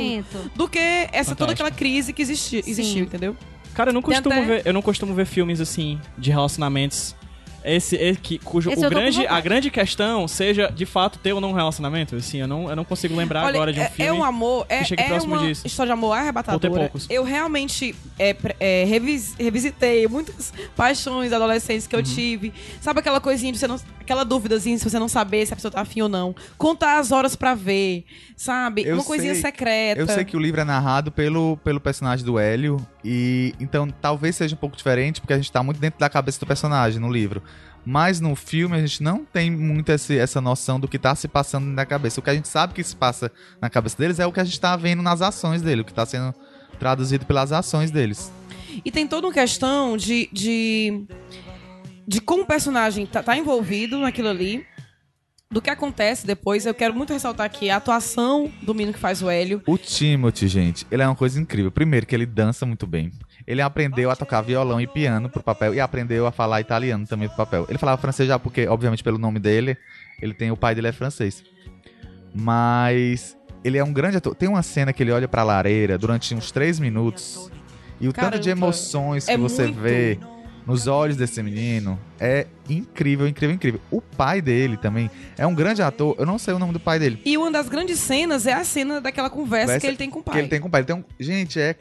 [0.56, 1.52] do que essa toda Fantástico.
[1.52, 3.36] aquela crise que existiu, existiu entendeu?
[3.74, 7.16] Cara, eu não costumo até- ver, eu não costumo ver filmes assim de relacionamentos.
[7.64, 11.40] Esse, esse que, cujo Esse o grande, a grande questão seja de fato ter ou
[11.40, 12.16] não um relacionamento.
[12.16, 14.10] Assim, eu não, eu não consigo lembrar Olha, agora de um é, filme.
[14.10, 15.66] é um amor, é, que é uma disso.
[15.66, 16.56] história de amor arrebatadora.
[16.70, 17.08] Ou ter poucos.
[17.10, 21.90] Eu realmente é, é, revis- revisitei muitas paixões adolescentes Uhum.
[21.90, 22.54] que eu tive.
[22.82, 23.80] Sabe aquela coisinha de você não.
[24.02, 26.36] Aquela dúvidazinha se você não saber se a pessoa tá afim ou não.
[26.58, 28.04] Contar as horas pra ver,
[28.36, 28.84] sabe?
[28.86, 30.02] Eu uma coisinha sei- secreta.
[30.02, 34.36] Eu sei que o livro é narrado pelo, pelo personagem do Hélio, e então talvez
[34.36, 37.10] seja um pouco diferente, porque a gente tá muito dentro da cabeça do personagem no
[37.10, 37.42] livro.
[37.86, 41.28] Mas no filme a gente não tem muito esse- essa noção do que tá se
[41.28, 42.20] passando na cabeça.
[42.20, 43.32] O que a gente sabe que se passa
[43.62, 45.94] na cabeça deles é o que a gente tá vendo nas ações dele, o que
[45.94, 46.34] tá sendo
[46.80, 48.32] traduzido pelas ações deles.
[48.84, 50.30] E tem toda uma questão de.
[50.32, 51.06] de,
[52.08, 54.66] de como o personagem tá, tá envolvido naquilo ali.
[55.52, 56.66] Do que acontece depois.
[56.66, 59.62] Eu quero muito ressaltar aqui a atuação do menino que faz o Hélio.
[59.68, 61.70] O Timothy, gente, ele é uma coisa incrível.
[61.72, 63.12] Primeiro, que ele dança muito bem.
[63.46, 67.28] Ele aprendeu a tocar violão e piano pro papel e aprendeu a falar italiano também
[67.28, 67.66] pro papel.
[67.68, 69.78] Ele falava francês já porque, obviamente, pelo nome dele,
[70.22, 71.44] ele tem o pai dele é francês.
[72.34, 74.34] Mas ele é um grande ator.
[74.34, 77.52] Tem uma cena que ele olha pra lareira durante uns três minutos
[78.00, 79.80] e o tanto de Caramba, emoções que é você muito.
[79.80, 80.20] vê
[80.66, 83.82] nos olhos desse menino é incrível, incrível, incrível.
[83.92, 86.16] O pai dele também é um grande ator.
[86.18, 87.22] Eu não sei o nome do pai dele.
[87.26, 90.20] E uma das grandes cenas é a cena daquela conversa Conversa que ele tem com
[90.20, 90.34] o pai.
[90.34, 90.86] Que ele tem com o pai.
[90.92, 91.04] Um...
[91.20, 91.76] Gente, é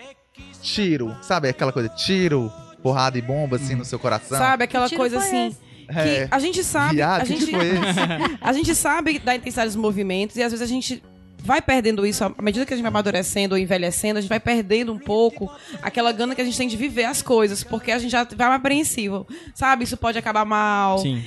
[0.62, 1.16] tiro.
[1.22, 1.88] Sabe aquela coisa?
[1.88, 2.52] Tiro,
[2.82, 4.38] porrada e bomba assim no seu coração.
[4.38, 5.48] Sabe, aquela coisa assim.
[5.48, 5.58] esse?
[5.86, 6.28] Que É.
[6.30, 6.96] a gente sabe.
[6.96, 7.58] Viado, a, que gente, tipo
[8.40, 11.02] a gente sabe da intensidade dos movimentos e às vezes a gente
[11.44, 12.24] vai perdendo isso.
[12.24, 15.50] À medida que a gente vai amadurecendo ou envelhecendo, a gente vai perdendo um pouco
[15.82, 18.48] aquela gana que a gente tem de viver as coisas, porque a gente já vai
[18.48, 19.26] mais apreensivo.
[19.54, 19.84] Sabe?
[19.84, 20.98] Isso pode acabar mal.
[20.98, 21.22] Sim.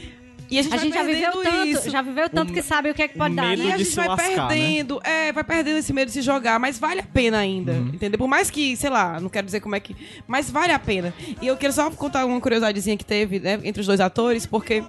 [0.50, 1.90] E a gente, A gente já viveu tanto, isso.
[1.90, 3.74] já viveu tanto O que sabe o que é que pode dar, medo E né?
[3.74, 4.36] a de gente se vai lascar, né?
[4.48, 7.92] perdendo, é, vai perdendo esse medo de se jogar, mas vale a pena ainda, Uhum.
[7.94, 8.18] entendeu?
[8.18, 9.96] Por mais que, sei lá, não quero dizer como é que,
[10.28, 11.14] mas vale a pena.
[11.42, 14.84] E eu quero só contar uma curiosidadezinha que teve, né, entre os dois atores, porque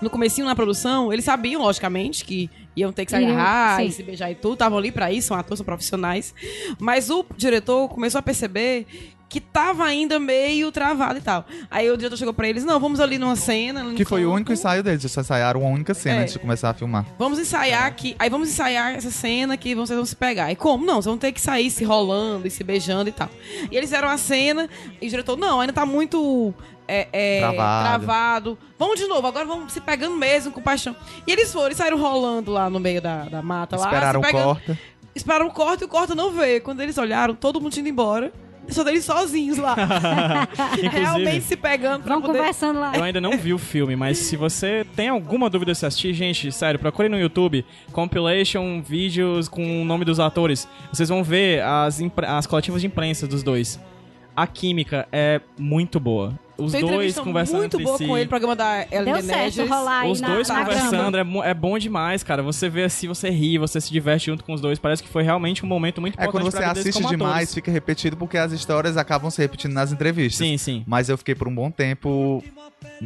[0.00, 4.02] no comecinho na produção, eles sabiam, logicamente, que iam ter que se agarrar e se
[4.02, 6.34] beijar e tudo, estavam ali pra isso, são atores, são profissionais.
[6.78, 8.86] Mas o diretor começou a perceber
[9.28, 11.44] que tava ainda meio travado e tal.
[11.70, 13.92] Aí o diretor chegou pra eles, não, vamos ali numa cena.
[13.94, 14.36] Que foi o campo.
[14.36, 15.02] único ensaio deles.
[15.02, 16.22] Eles ensaiaram uma única cena É.
[16.22, 17.04] antes de começar a filmar.
[17.18, 18.14] Vamos ensaiar aqui.
[18.18, 20.52] Aí vamos ensaiar essa cena que vocês vão se pegar.
[20.52, 20.86] E como?
[20.86, 23.28] Não, vocês vão ter que sair se rolando e se beijando e tal.
[23.70, 24.68] E eles fizeram a cena
[25.00, 26.54] e o diretor, não, ainda tá muito.
[26.86, 27.84] é, é, Travado.
[28.06, 28.58] travado.
[28.78, 30.94] Vamos de novo, agora vamos se pegando mesmo, com paixão.
[31.26, 33.76] E eles foram, eles saíram rolando lá no meio da, da mata.
[33.76, 34.44] lá, Esperaram se o pegando.
[34.44, 34.78] corta.
[35.16, 36.62] Esperaram o corte e o corte não veio.
[36.62, 38.32] Quando eles olharam, todo mundo indo embora.
[38.68, 39.74] Só deles sozinhos lá.
[40.80, 42.38] Realmente Inclusive, se pegando pra Vão poder...
[42.38, 42.92] conversando lá.
[42.96, 46.50] eu ainda não vi o filme, mas se você tem alguma dúvida se assistir, gente,
[46.52, 50.68] sério, procure no YouTube compilation vídeos com o nome dos atores.
[50.92, 53.80] Vocês vão ver as, impre- as coletivas de imprensa dos dois.
[54.34, 56.34] A química é muito boa.
[56.58, 58.06] Os Tem dois conversando muito entre boa si.
[58.06, 61.50] com ele, programa da Ellen Deu certo rolar aí Os na, dois na conversando é,
[61.50, 62.42] é bom demais, cara.
[62.42, 64.78] Você vê assim, você ri, você se diverte junto com os dois.
[64.78, 68.16] Parece que foi realmente um momento muito É importante quando você assiste demais, fica repetido
[68.16, 70.38] porque as histórias acabam se repetindo nas entrevistas.
[70.38, 70.84] Sim, sim.
[70.86, 72.42] Mas eu fiquei por um bom tempo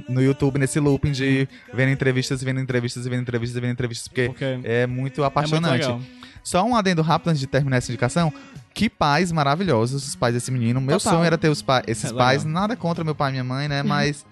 [0.09, 4.44] no YouTube nesse looping de vendo entrevistas, vendo entrevistas, vendo entrevistas, vendo entrevistas, porque, Porque
[4.44, 5.72] é muito é muito apaixonante.
[5.72, 6.01] legal.
[6.42, 8.32] Só um adendo rápido antes de terminar essa indicação.
[8.72, 10.80] Que pais maravilhosos, os pais desse menino.
[10.80, 11.14] Meu Total.
[11.14, 12.44] sonho era ter os pa esses É pais.
[12.44, 13.82] Nada contra meu pai e minha mãe, né?
[13.82, 14.24] Mas.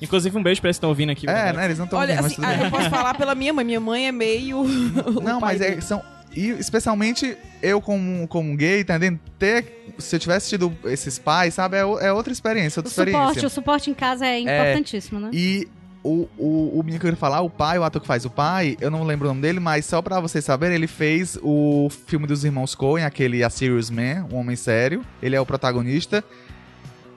[0.00, 1.28] Inclusive, um beijo pra eles que estão ouvindo aqui.
[1.28, 1.64] é, né?
[1.64, 2.64] Eles não estão Olha, ouvindo, mas assim, tudo ah, bem.
[2.66, 3.64] eu posso falar pela minha mãe.
[3.64, 4.58] Minha mãe é meio.
[4.62, 6.02] o Não, mas é, são.
[6.36, 9.20] E especialmente eu, como, como gay, tá entendendo?
[9.38, 9.94] Ter.
[9.98, 11.76] Se eu tivesse tido esses pais, sabe?
[11.76, 13.46] É, o- é outra experiência, O outra suporte, experiência.
[13.46, 15.30] o suporte em casa é importantíssimo, né?
[15.32, 15.66] E
[16.04, 18.30] o, o, o menino que eu queria falar, o pai, o ator que faz o
[18.30, 21.88] pai, eu não lembro o nome dele, mas só pra vocês saberem, ele fez o
[22.06, 25.02] filme dos irmãos Coen, aquele A Serious Man, Um Homem Sério.
[25.22, 26.22] Ele é o protagonista.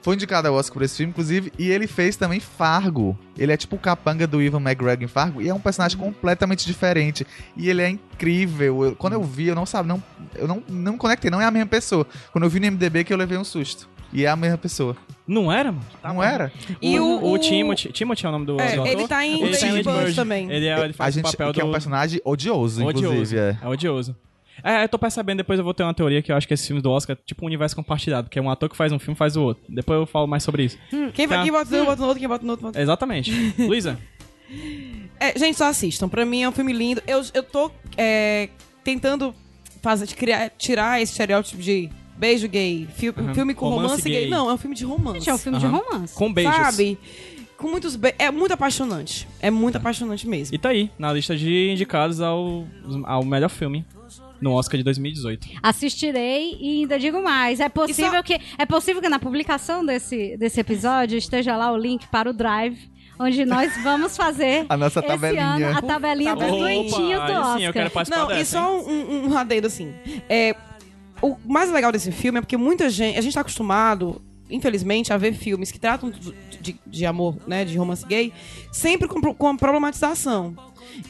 [0.00, 3.18] Foi indicado ao Oscar por esse filme, inclusive, e ele fez também Fargo.
[3.36, 6.64] Ele é tipo o capanga do Ivan McGregor em Fargo, e é um personagem completamente
[6.64, 7.26] diferente.
[7.56, 8.84] E ele é incrível.
[8.84, 10.02] Eu- quando eu vi, eu não sabe, não,
[10.34, 12.06] eu não, não me conectei, não é a mesma pessoa.
[12.32, 13.88] Quando eu vi no MDB que eu levei um susto.
[14.12, 14.96] E é a mesma pessoa.
[15.26, 15.84] Não era, mano?
[16.02, 16.50] não era?
[16.80, 17.92] E o, o, Timothy.
[17.92, 18.86] Timothy é o nome do, É, do ator?
[18.86, 20.50] ele tá em Ele tá em Lady Bird Bird também.
[20.50, 21.68] Ele, é, ele A faz gente, o papel que é do...
[21.68, 23.12] um personagem odioso, odioso.
[23.14, 23.40] inclusive.
[23.40, 23.58] É.
[23.62, 24.16] É odioso.
[24.64, 26.66] É, eu tô percebendo, depois eu vou ter uma teoria que eu acho que esse
[26.66, 28.98] filme do Oscar é tipo um universo compartilhado, que é um ator que faz um
[28.98, 29.62] filme faz o outro.
[29.68, 30.78] Depois eu falo mais sobre isso.
[31.12, 31.42] Quem, Tá.
[31.42, 32.66] quem bota no bota no outro, quem bota no outro.
[32.66, 33.30] bota- Exatamente.
[33.58, 33.98] Luísa,
[35.20, 36.08] É, gente, só assistam.
[36.08, 37.02] Pra mim é um filme lindo.
[37.06, 38.48] Eu, eu tô é,
[38.82, 39.34] tentando
[39.82, 41.88] fazer, criar, tirar esse estereótipo de
[42.18, 42.86] beijo gay,
[43.34, 44.20] filme com romance, Romance gay.
[44.22, 44.30] gay.
[44.30, 45.18] Não, é um filme de romance.
[45.20, 46.14] Gente, é um filme de romance.
[46.14, 46.54] com beijos.
[46.54, 46.98] Sabe?
[47.56, 48.14] Com muitos be...
[48.18, 49.26] É muito apaixonante.
[49.40, 50.54] É muito apaixonante mesmo.
[50.54, 52.64] E tá aí, na lista de indicados ao,
[53.04, 53.84] ao melhor filme
[54.40, 55.48] no Oscar de 2018.
[55.62, 57.58] Assistirei e ainda digo mais.
[57.60, 61.76] É possível só- que é possível que na publicação desse, desse episódio esteja lá o
[61.76, 62.78] link para o Drive,
[63.18, 65.44] onde nós vamos fazer A nossa esse tabelinha.
[65.44, 67.58] ano a tabelinha dos Opa, doentinhos do Oscar.
[67.58, 69.92] sim, eu quero participar Não, dessa, e só um, um, um adendo assim.
[70.28, 70.54] É,
[71.22, 73.18] o mais legal desse filme é porque muita gente.
[73.18, 76.12] A gente tá acostumado, infelizmente, a ver filmes que tratam
[76.60, 77.64] de, de, amor, né?
[77.64, 78.32] De romance gay,
[78.72, 80.54] sempre com, com problematização.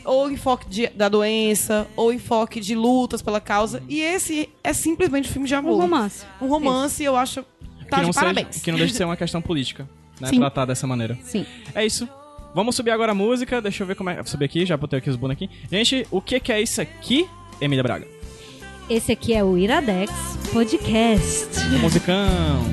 [0.04, 3.82] Ou enfoque de, da doença, ou enfoque de lutas pela causa.
[3.88, 5.74] E esse é simplesmente um filme de amor.
[5.74, 6.26] Um romance.
[6.40, 7.44] Um romance, eu acho.
[7.88, 8.62] Tá que, não de seja, parabéns.
[8.62, 9.88] que não deixe de ser uma questão política,
[10.20, 10.28] né?
[10.28, 10.38] Sim.
[10.38, 11.18] Tratar dessa maneira.
[11.22, 11.46] Sim.
[11.74, 12.08] É isso.
[12.54, 13.62] Vamos subir agora a música.
[13.62, 14.16] Deixa eu ver como é.
[14.16, 15.54] Vou subir aqui, já botei aqui os bonequinhos.
[15.70, 17.28] Gente, o que, que é isso aqui,
[17.60, 18.17] Emília Braga?
[18.90, 20.10] Esse aqui é o Iradex
[20.50, 21.46] Podcast.
[21.76, 22.64] O musicão.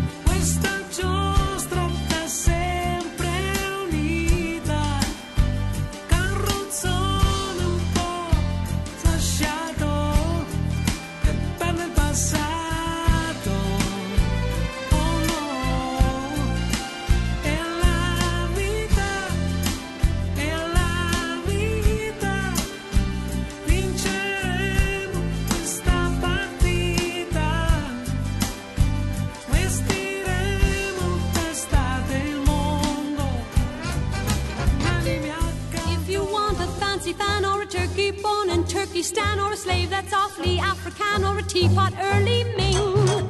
[37.06, 41.38] Fancy fan or a turkey bone in Turkestan or a slave that's awfully African or
[41.38, 43.30] a teapot early Ming,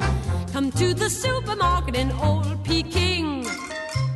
[0.53, 3.45] come to the supermarket in Old Peking.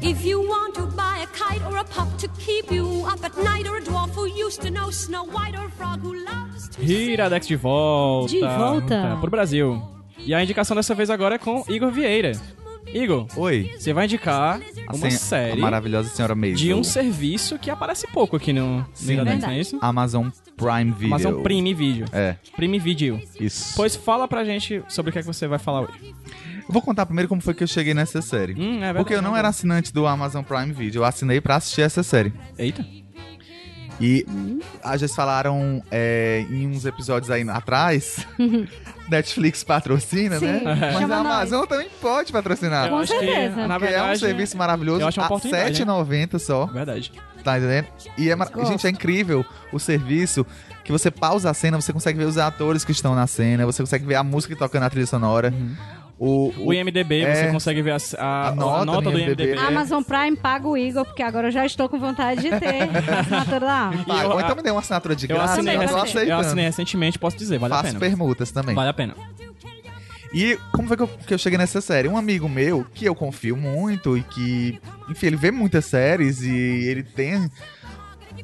[0.02, 3.36] If you want to buy a kite or a pup to keep you up at
[3.38, 6.70] night or a dwarf who used to know Snow White or a frog who loves
[6.70, 7.18] to sing.
[7.18, 8.32] Iradex de volta.
[8.32, 8.88] De volta.
[8.88, 9.82] Tá, pro Brasil.
[10.20, 12.32] E a indicação dessa vez agora é com Igor Vieira.
[12.94, 13.72] Igor, Oi.
[13.78, 16.58] você vai indicar A uma sen- série A maravilhosa senhora Maisel.
[16.58, 19.14] de um serviço que aparece pouco aqui no, no Sim.
[19.14, 19.78] Iradex, não é isso?
[19.82, 20.28] Amazon
[20.58, 21.08] Prime Video.
[21.08, 22.06] Amazon Prime Video.
[22.12, 23.22] É, Prime Video.
[23.40, 23.74] isso.
[23.76, 26.14] Pois fala pra gente sobre o que é que você vai falar hoje.
[26.68, 28.54] Eu Vou contar primeiro como foi que eu cheguei nessa série.
[28.54, 28.98] Hum, é verdade.
[28.98, 32.34] Porque eu não era assinante do Amazon Prime Video, eu assinei pra assistir essa série.
[32.58, 32.86] Eita.
[34.00, 34.26] E
[34.84, 38.26] a gente falaram é, em uns episódios aí atrás,
[39.10, 40.60] Netflix patrocina, né?
[40.60, 41.26] Sim, Mas chama a nós.
[41.54, 42.86] Amazon também pode patrocinar.
[42.86, 43.68] Eu Com acho que, certeza.
[43.68, 45.92] na Porque é um verdade, serviço maravilhoso, eu acho uma a oportunidade, né?
[45.94, 47.12] R$7,90 só, Verdade.
[47.44, 47.88] tá entendendo?
[48.18, 50.46] E é, mar- gente, é incrível o serviço
[50.84, 53.84] que você pausa a cena, você consegue ver os atores que estão na cena, você
[53.84, 55.54] consegue ver a música que toca na trilha sonora.
[56.22, 59.18] O, O IMDB, você é, consegue ver a, a- a nota a nota no do
[59.20, 59.44] IMDb.
[59.52, 59.58] IMDB.
[59.58, 63.20] Amazon Prime paga o Igor, porque agora eu já estou com vontade de ter a
[63.22, 64.20] assinatura da Amazon.
[64.22, 66.04] Eu- ou então me dê uma assinatura de Eu graça, assinei, eu tô também.
[66.04, 68.00] recente- eu assinei recentemente, posso dizer, vale a Faço pena.
[68.02, 68.76] permutas também.
[68.76, 69.16] Vale a pena.
[70.34, 72.08] E como foi que eu, que eu cheguei nessa série?
[72.08, 74.78] Um amigo meu, que eu confio muito e que,
[75.10, 77.50] enfim, ele vê muitas séries e ele tem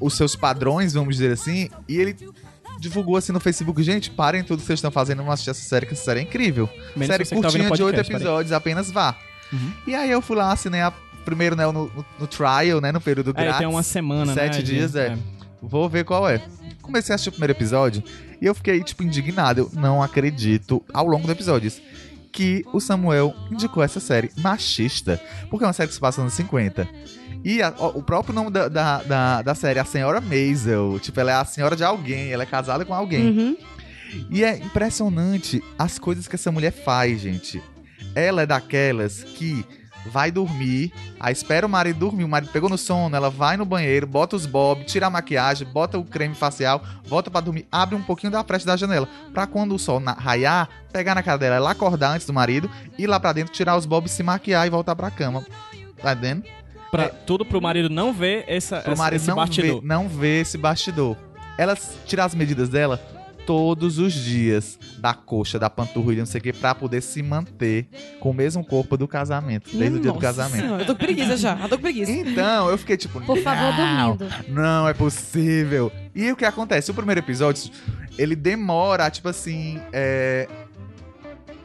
[0.02, 2.16] os seus padrões, vamos dizer assim, e ele
[2.80, 5.86] divulgou assim no Facebook, gente, parem tudo que vocês estão fazendo, vamos assistir essa série,
[5.86, 6.70] que essa série é incrível.
[6.96, 9.16] Menos série que tá curtinha de oito podcast, episódios, apenas vá.
[9.52, 9.72] Uhum.
[9.88, 10.92] E aí eu fui lá, assinei a,
[11.24, 13.58] primeiro né, no, no, no trial, né, no período É, grátis.
[13.60, 14.62] tem uma semana, Sete né?
[14.64, 15.18] dias, é.
[15.62, 16.42] Vou ver qual é.
[16.82, 18.04] Comecei a assistir o primeiro episódio
[18.42, 19.62] e eu fiquei, tipo, indignado.
[19.74, 21.82] Eu não acredito, ao longo do episódio, isso,
[22.32, 25.20] que o Samuel indicou essa série machista.
[25.50, 26.88] Porque é uma série que se passa nos 50.
[27.46, 31.00] E a- o próprio nome da, da, da, da série é a Senhora Maisel.
[31.00, 33.28] Tipo, ela é a senhora de alguém, ela é casada com alguém.
[33.30, 33.58] Uhum.
[34.32, 37.62] E é impressionante as coisas que essa mulher faz, gente.
[38.16, 39.64] Ela é daquelas que
[40.08, 43.66] vai dormir, aí espera o marido dormir, o marido pegou no sono, ela vai no
[43.66, 47.96] banheiro, bota os bob, tira a maquiagem, bota o creme facial, volta pra dormir, abre
[47.96, 51.40] um pouquinho da frente da janela, pra quando o sol na- raiar, pegar na cara
[51.40, 52.70] dela, ela acordar antes do marido,
[53.00, 55.44] ir lá pra dentro, tirar os bob, se maquiar e voltar pra cama.
[56.00, 56.44] Tá vendo?
[56.92, 59.82] Pra, Tudo pro marido não ver essa, Pro essa- marido esse não bastidor.
[59.82, 61.18] ver, não ver esse bastidor.
[61.58, 62.98] Ela s- tira as medidas dela
[63.46, 67.88] todos os dias da coxa, da panturrilha, não sei o que, pra poder se manter
[68.20, 70.62] com o mesmo corpo do casamento, desde o dia do Nossa casamento.
[70.64, 71.54] Senhora, eu tô com preguiça já.
[71.62, 72.12] Eu tô com preguiça.
[72.12, 74.36] Então, eu fiquei tipo, Por favor, não, dormindo.
[74.48, 75.92] não é possível.
[76.16, 76.90] E o que acontece?
[76.90, 77.70] O primeiro episódio,
[78.18, 80.48] ele demora, tipo assim, é,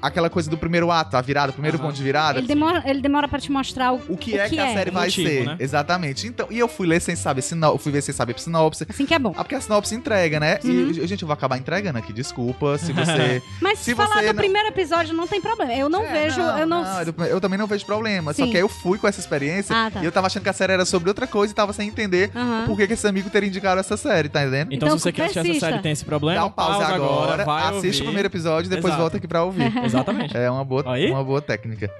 [0.03, 1.86] aquela coisa do primeiro ato, a virada, o primeiro Aham.
[1.86, 2.38] ponto de virada.
[2.38, 4.92] Ele demora, ele demora pra te mostrar o, O que é que, a série O
[4.94, 5.44] vai motivo, ser?
[5.46, 5.57] né?
[5.59, 6.26] Exatamente.
[6.26, 8.86] Então, e eu fui ler sem saber sinopse, fui ver sem saber sinopse.
[8.88, 9.32] Assim que é bom.
[9.36, 10.59] Ah, porque a sinopse entrega, né?
[10.64, 10.90] Uhum.
[10.90, 12.78] E, gente, eu vou acabar entregando aqui, desculpa.
[12.78, 13.42] Se você.
[13.61, 15.72] Mas se falar você do não- primeiro episódio não tem problema.
[15.74, 16.84] Eu não É, vejo, eu não.
[17.03, 18.32] eu, eu também não vejo problema.
[18.32, 18.51] Só Sim.
[18.51, 20.01] que aí eu fui com essa experiência Ah, tá.
[20.03, 22.30] e eu tava achando que a série era sobre outra coisa e tava sem entender
[22.34, 22.64] Aham.
[22.64, 24.72] o porquê que esse amigo teria indicado essa série, tá entendendo?
[24.72, 26.94] Então, Então, se você quer assistir essa série tem esse problema, Dá um pause pausa
[26.94, 28.01] agora, assiste ouvir.
[28.01, 29.01] o primeiro episódio e depois Exato.
[29.01, 29.70] volta aqui pra ouvir.
[29.91, 30.36] Exatamente.
[30.36, 31.11] É uma boa, Aí?
[31.11, 31.91] uma boa técnica.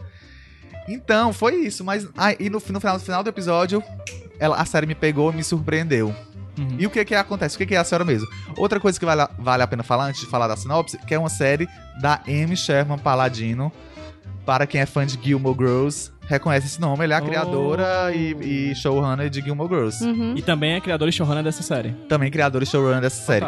[0.89, 1.85] Então, foi isso.
[1.85, 3.83] Mas ah, e no, no final, no final do episódio,
[4.39, 6.15] ela, a série me pegou e me surpreendeu.
[6.59, 6.77] Uhum.
[6.79, 7.55] E o que que acontece?
[7.55, 8.27] O que que é a senhora mesmo?
[8.57, 11.15] Outra coisa que vale, a- vale a pena falar antes de falar da sinopse, que
[11.15, 11.69] é uma série
[12.01, 13.73] da Amy Sherman Paladino.
[14.45, 17.05] Para quem é fã de Gilmore Girls, reconhece esse nome.
[17.05, 17.25] Ele é a Oh.
[17.25, 20.03] criadora e, e showrunner de Gilmore Girls.
[20.03, 20.35] Uhum.
[20.37, 21.91] E também é criador e showrunner dessa série.
[22.09, 23.45] Também criadora e showrunner dessa série.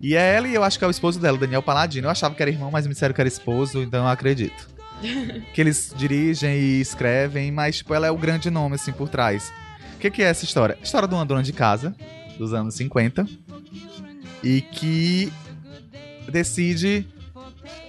[0.00, 2.06] E é ela e eu acho que é o esposo dela, Daniel Paladino.
[2.06, 4.68] Eu achava que era irmão, mas me disseram que era esposo, então eu acredito.
[5.52, 9.52] que eles dirigem e escrevem, mas tipo, ela é o grande nome assim por trás.
[9.94, 10.76] O que, que é essa história?
[10.82, 11.94] História de uma dona de casa
[12.38, 13.26] dos anos 50
[14.42, 15.32] e que
[16.30, 17.06] decide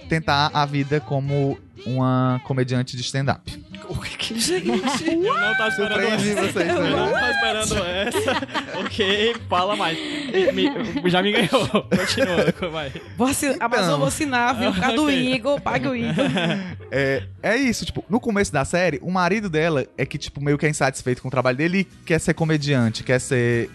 [0.08, 3.64] tentar a vida como uma comediante de stand-up.
[3.88, 6.42] Eu não tava esperando Surpreendi essa.
[6.52, 6.90] vocês, Eu né?
[6.90, 8.78] não tava esperando essa.
[8.80, 9.98] ok, fala mais.
[9.98, 11.66] Me- me- já me ganhou.
[11.68, 12.92] Continua, vai.
[13.16, 13.98] Vou assinar, a Amazon Então.
[13.98, 14.72] vou assinar, viu?
[14.72, 15.34] Por causa do Ok.
[15.34, 16.24] Igor, paga o Igor.
[16.90, 20.56] É, é isso, tipo, no começo da série, o marido dela é que, tipo, meio
[20.56, 23.68] que é insatisfeito com o trabalho dele e quer ser comediante, quer ser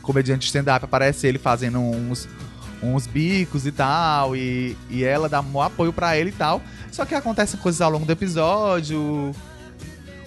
[0.00, 0.84] comediante de stand-up.
[0.84, 2.28] Aparece ele fazendo uns,
[2.82, 6.62] uns bicos e tal, e, e ela dá um apoio pra ele e tal.
[6.90, 9.34] Só que acontecem coisas ao longo do episódio,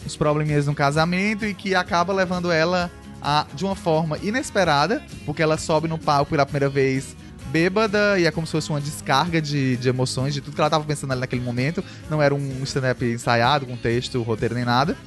[0.06, 2.92] os probleminhas no casamento, e que acaba levando ela
[3.22, 7.16] a, de uma forma inesperada, porque ela sobe no palco pela primeira vez
[7.54, 10.72] bêbada e é como se fosse uma descarga de, de emoções, de tudo que ela
[10.72, 11.84] tava pensando ali naquele momento.
[12.10, 14.98] Não era um stand-up ensaiado, com texto, roteiro nem nada.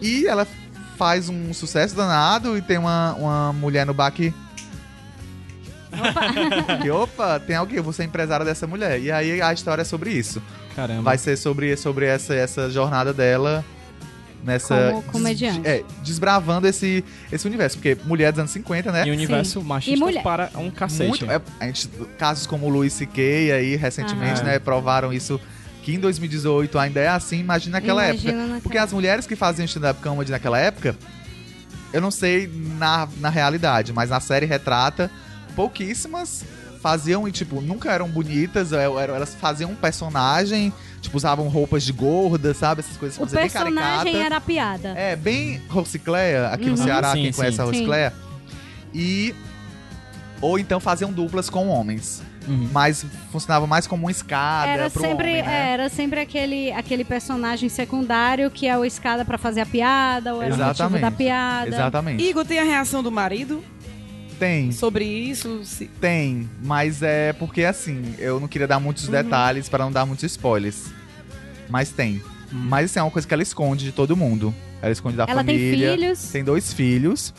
[0.00, 0.46] E ela
[0.96, 4.32] faz um sucesso danado e tem uma, uma mulher no bar que.
[6.82, 9.00] que, opa, tem alguém, eu vou ser empresária dessa mulher.
[9.00, 10.42] E aí a história é sobre isso.
[10.76, 11.02] Caramba.
[11.02, 13.64] Vai ser sobre, sobre essa, essa jornada dela
[14.42, 14.90] nessa.
[14.90, 15.60] Como comediante.
[15.60, 17.78] des- é, desbravando esse, esse universo.
[17.78, 19.06] Porque mulher dos anos 50, né?
[19.06, 20.22] E o universo machista E mulher.
[20.22, 21.08] para um cacete.
[21.08, 21.88] Muito, é, a gente,
[22.18, 23.52] casos como o Louis C.K.
[23.52, 24.50] aí, recentemente, Aham.
[24.50, 25.40] né, provaram isso
[25.82, 28.42] que em 2018 ainda é assim, imagina naquela Imagina época.
[28.42, 30.96] naquela Porque as mulheres que faziam stand-up comedy naquela época,
[31.92, 35.10] eu não sei na, na realidade, mas na série retrata,
[35.54, 36.44] pouquíssimas
[36.80, 41.82] faziam e, tipo, nunca eram bonitas, é, eram- elas faziam um personagem, tipo, usavam roupas
[41.82, 42.80] de gorda, sabe?
[42.80, 44.90] Essas coisas O personagem era a piada.
[44.90, 46.72] É, bem Rosicléia, aqui Uhum.
[46.72, 47.38] no Ceará, Sim, quem sim.
[47.38, 47.70] conhece a Sim.
[47.70, 48.12] Rosicléia.
[48.92, 49.34] E.
[50.40, 52.22] Ou então faziam duplas com homens.
[52.46, 52.68] Uhum.
[52.70, 55.70] Mas funcionava mais como uma escada Era pro sempre, homem, né?
[55.70, 60.34] é, era sempre aquele, aquele personagem secundário que é o escada pra fazer a piada,
[60.34, 61.00] ou era o motivo Exatamente.
[61.00, 61.68] da piada.
[61.68, 62.22] Exatamente.
[62.22, 63.64] Igor tem a reação do marido
[64.38, 65.60] Tem, sobre isso.
[65.64, 66.48] se- tem.
[66.62, 69.12] Mas é porque assim, eu não queria dar muitos Uhum.
[69.12, 70.86] detalhes pra não dar muitos spoilers.
[71.68, 72.22] Mas tem.
[72.52, 74.54] Mas assim, é uma coisa que ela esconde de todo mundo.
[74.82, 75.92] Ela esconde da Ela tem família.
[75.92, 76.22] filhos.
[76.30, 77.32] Tem dois filhos.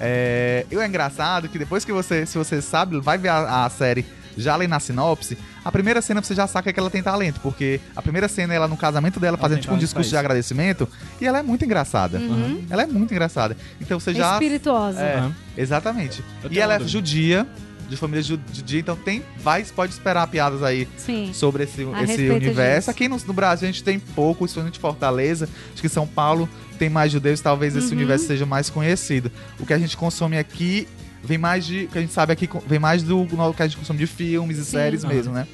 [0.00, 3.70] É, e o engraçado que depois que você, se você sabe, vai ver a, a
[3.70, 4.04] série
[4.38, 7.80] já lendo na sinopse, a primeira cena você já saca que ela tem talento, porque
[7.94, 10.88] a primeira cena é ela no casamento dela Ela fazendo tipo um discurso de agradecimento
[11.20, 12.18] e ela é muito engraçada.
[12.18, 12.64] Uhum.
[12.70, 13.56] Ela é muito engraçada.
[13.80, 15.00] Então você já Espirituosa.
[15.00, 15.34] é, Aham.
[15.56, 16.22] exatamente.
[16.50, 17.46] E ela é judia,
[17.88, 21.30] de família ju- judia, então tem vai pode esperar piadas aí Sim.
[21.32, 22.78] sobre esse, A esse universo.
[22.80, 22.90] disso.
[22.90, 25.48] Aqui no, no Brasil a gente tem pouco, principalmente Fortaleza.
[25.72, 27.94] Acho que São Paulo tem mais judeus, talvez esse Uhum.
[27.94, 29.32] universo seja mais conhecido.
[29.58, 30.86] O que a gente consome aqui
[31.22, 31.84] vem mais de.
[31.84, 34.58] O que a gente sabe aqui vem mais do que a gente consome de filmes
[34.58, 34.70] e Sim.
[34.72, 35.12] séries Aham.
[35.14, 35.46] mesmo, né?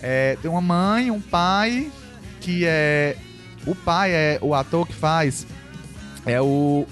[0.00, 1.90] É, tem uma mãe, um pai,
[2.40, 3.16] que é.
[3.66, 5.46] O pai é o ator que faz.
[6.26, 6.86] É o.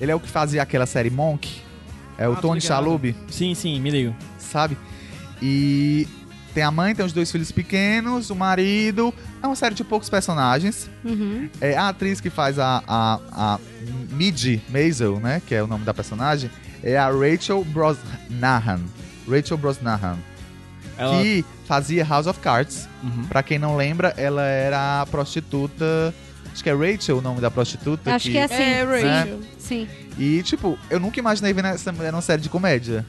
[0.00, 1.60] Ele é o que fazia aquela série Monk.
[2.16, 2.60] É o Ah, tô Tony.
[2.60, 4.14] Shalhoub Sim, sim, me ligo.
[4.38, 4.76] sabe?
[5.42, 6.06] E
[6.54, 9.12] tem a mãe, tem os dois filhos pequenos, o marido.
[9.42, 10.88] É uma série de poucos personagens.
[11.04, 11.48] Uhum.
[11.60, 13.60] É a atriz que faz a, a, a
[14.12, 15.42] Midge Maisel, né?
[15.46, 16.50] Que é o nome da personagem.
[16.86, 18.80] É a Rachel Brosnahan.
[19.26, 20.18] Rachel Brosnahan.
[20.98, 21.22] Ela...
[21.22, 22.86] Que fazia House of Cards.
[23.02, 23.24] Uhum.
[23.24, 26.14] Pra quem não lembra, ela era a prostituta.
[26.52, 28.14] Acho que é Rachel o nome da prostituta.
[28.14, 28.62] Acho que é assim.
[28.62, 29.40] É, Rachel.
[29.58, 29.88] Sim.
[30.18, 33.04] E, tipo, eu nunca imaginei ver essa mulher numa série de comédia.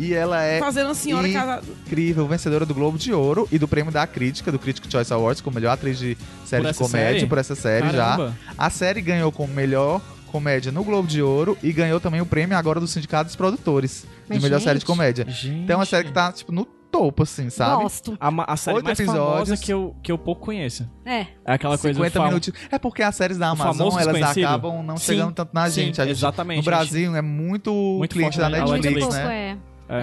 [0.00, 1.62] E ela é Fazendo uma senhora casada.
[1.86, 5.40] incrível, vencedora do Globo de Ouro e do prêmio da crítica, do Critics' Choice Awards,
[5.40, 7.26] como melhor atriz de série Por de comédia, série?
[7.26, 8.16] por essa série já.
[8.16, 8.36] Caramba.
[8.56, 12.56] A série ganhou como melhor comédia no Globo de Ouro e ganhou também o prêmio
[12.56, 15.24] agora do Sindicato dos Produtores Mas, de melhor série de gente, comédia.
[15.28, 15.64] Gente.
[15.64, 17.82] Então é uma série que tá, tipo, no topo, assim, sabe?
[17.82, 18.16] Gosto.
[18.18, 19.60] A, a série Oito mais famosa episódios.
[19.60, 20.88] que eu, que eu pouco conheço.
[21.04, 21.20] É.
[21.20, 22.52] É aquela coisa do 50 fam- minutos.
[22.70, 25.96] É porque as séries da Amazon, elas acabam não Sim, chegando tanto na sim, gente.
[25.96, 29.14] Gente exatamente, No a gente- Brasil é muito, Muito cliente forte da na Netflix, Netflix,
[29.14, 29.56] Muito né?
[29.88, 30.02] pouco, é.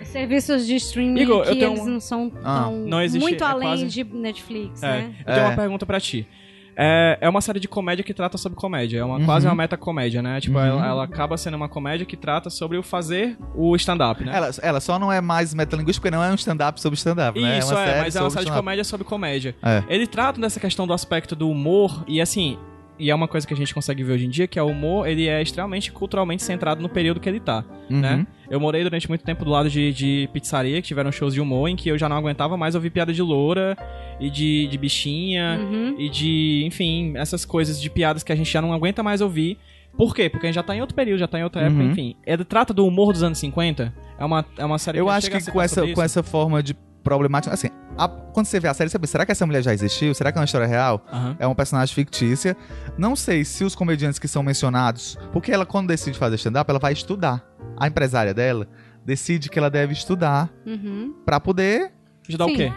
[0.00, 0.04] É.
[0.04, 2.62] Serviços de streaming Igor, eu que tenho eles um- não são Ah.
[2.64, 5.14] tão Não existe- muito é além quase- de Netflix, É, né?
[5.20, 5.48] eu tenho É.
[5.48, 6.26] uma pergunta pra ti.
[6.76, 8.98] É, é uma série de comédia que trata sobre comédia.
[9.00, 9.24] É uma, Uhum.
[9.24, 10.40] quase uma metacomédia, né?
[10.40, 10.64] Tipo, Uhum.
[10.64, 14.32] ela, ela acaba sendo uma comédia que trata sobre o fazer o stand-up, né?
[14.34, 17.58] Ela, ela só não é mais metalinguística porque não é um stand-up sobre stand-up, né?
[17.58, 19.54] Isso, é, uma é, série mas é uma sobre série de comédia sobre comédia.
[19.62, 19.82] É.
[19.88, 22.58] Ele trata dessa questão do aspecto do humor e assim.
[23.02, 24.66] E é uma coisa que a gente consegue ver hoje em dia, que é o
[24.68, 28.00] humor, ele é extremamente culturalmente centrado no período que ele tá, Uhum.
[28.00, 28.26] né?
[28.48, 31.68] Eu morei durante muito tempo do lado de, de pizzaria, que tiveram shows de humor,
[31.68, 33.76] em que eu já não aguentava mais ouvir piada de loura
[34.20, 35.96] e de, de bichinha Uhum.
[35.98, 39.58] e de, enfim, essas coisas de piadas que a gente já não aguenta mais ouvir.
[39.96, 40.30] Por quê?
[40.30, 41.90] Porque a gente já tá em outro período, já tá em outra época, Uhum.
[41.90, 42.14] enfim.
[42.26, 45.30] Ele trata do humor dos anos 50, é uma, é uma série Eu que acho
[45.30, 46.02] que com essa, com isso.
[46.02, 47.52] essa forma de problemática.
[47.54, 50.14] Assim, a- quando você vê a série, você pensa, será que essa mulher já existiu?
[50.14, 51.04] Será que é uma história real?
[51.12, 51.36] Aham.
[51.38, 52.56] É uma personagem fictícia.
[52.96, 55.18] Não sei se os comediantes que são mencionados.
[55.32, 57.44] Porque ela, quando decide fazer stand-up, ela vai estudar.
[57.76, 58.66] A empresária dela
[59.04, 61.14] decide que ela deve estudar Uhum.
[61.24, 61.92] pra poder
[62.28, 62.72] Ajudar o quê?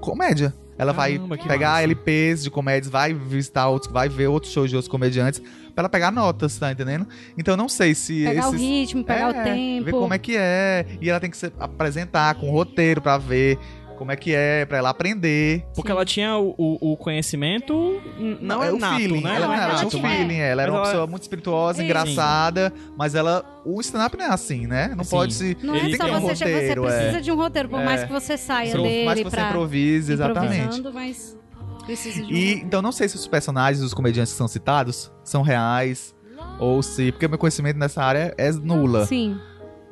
[0.00, 0.54] comédia.
[0.76, 1.82] Ela Caramba, vai pegar massa.
[1.84, 5.40] LPs de comédias, vai visitar outros, vai ver outros shows de outros comediantes
[5.74, 7.06] pra ela pegar notas, tá entendendo?
[7.36, 9.84] Então eu não sei se Pegar esses o ritmo, pegar o É, tempo.
[9.86, 10.86] Ver como é que é.
[11.00, 13.58] E ela tem que se apresentar com roteiro pra ver
[13.96, 15.64] como é que é, pra ela aprender.
[15.74, 18.00] Porque ela tinha o, o, o conhecimento.
[18.40, 19.20] Não, é o nato, feeling.
[19.22, 19.36] né?
[19.36, 21.22] Ela, Não, ela ela tinha um tinha- feeling, ela era Mas uma ela- pessoa muito
[21.22, 21.84] espirituosa, Sim.
[21.84, 23.44] engraçada, mas ela.
[23.64, 24.92] O stand-up não é assim, né?
[24.96, 25.10] Não Sim.
[25.10, 25.56] pode se.
[25.62, 27.20] Não Ele é só um você, você roteiro, precisa é.
[27.20, 27.84] de um roteiro, por É.
[27.84, 30.82] mais que você saia Pro- dele mais que você pra improvise, exatamente.
[30.92, 31.38] mas
[31.86, 32.66] precisa de um E roteiro.
[32.66, 36.14] então não sei se os personagens, os comediantes que são citados, são reais.
[36.58, 37.10] Ou se.
[37.10, 39.06] Porque meu conhecimento nessa área é nula.
[39.06, 39.36] Sim.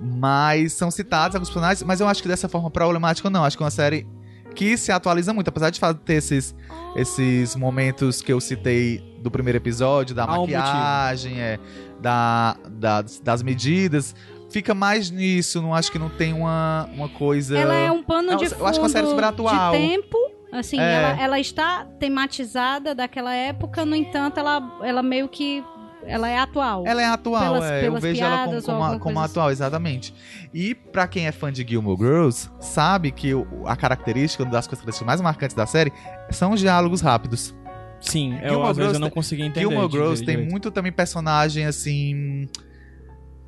[0.00, 3.44] Mas são citados alguns personagens, mas eu acho que dessa forma problemática não.
[3.44, 4.06] Acho que é uma série
[4.54, 5.48] que se atualiza muito.
[5.48, 6.54] Apesar de ter esses,
[6.96, 11.58] esses momentos que eu citei do primeiro episódio, da Há um maquiagem, é,
[12.00, 14.14] da, das, das medidas.
[14.50, 17.56] Fica mais nisso, não acho que não tem uma, uma coisa.
[17.56, 19.72] Ela é um pano Não, de eu fundo acho que é uma série super atual.
[19.72, 20.18] de tempo.
[20.52, 20.92] Assim, É.
[20.92, 25.64] ela, ela está tematizada daquela época, no entanto, ela, ela meio que.
[26.06, 26.84] Ela é atual.
[26.86, 27.78] Ela é atual, Pelas- é.
[27.78, 29.30] eu pelas vejo ela como, como, como coisa assim.
[29.30, 30.14] atual, exatamente.
[30.52, 33.30] E pra quem é fã de Gilmore Girls, sabe que
[33.66, 35.92] a característica, uma das características mais marcantes da série,
[36.30, 37.54] são os diálogos rápidos.
[38.00, 39.60] Sim, eu, Gilmore às vezes eu não consegui entender.
[39.60, 40.50] Gilmore Girls tem direito.
[40.50, 42.48] muito também personagem, assim...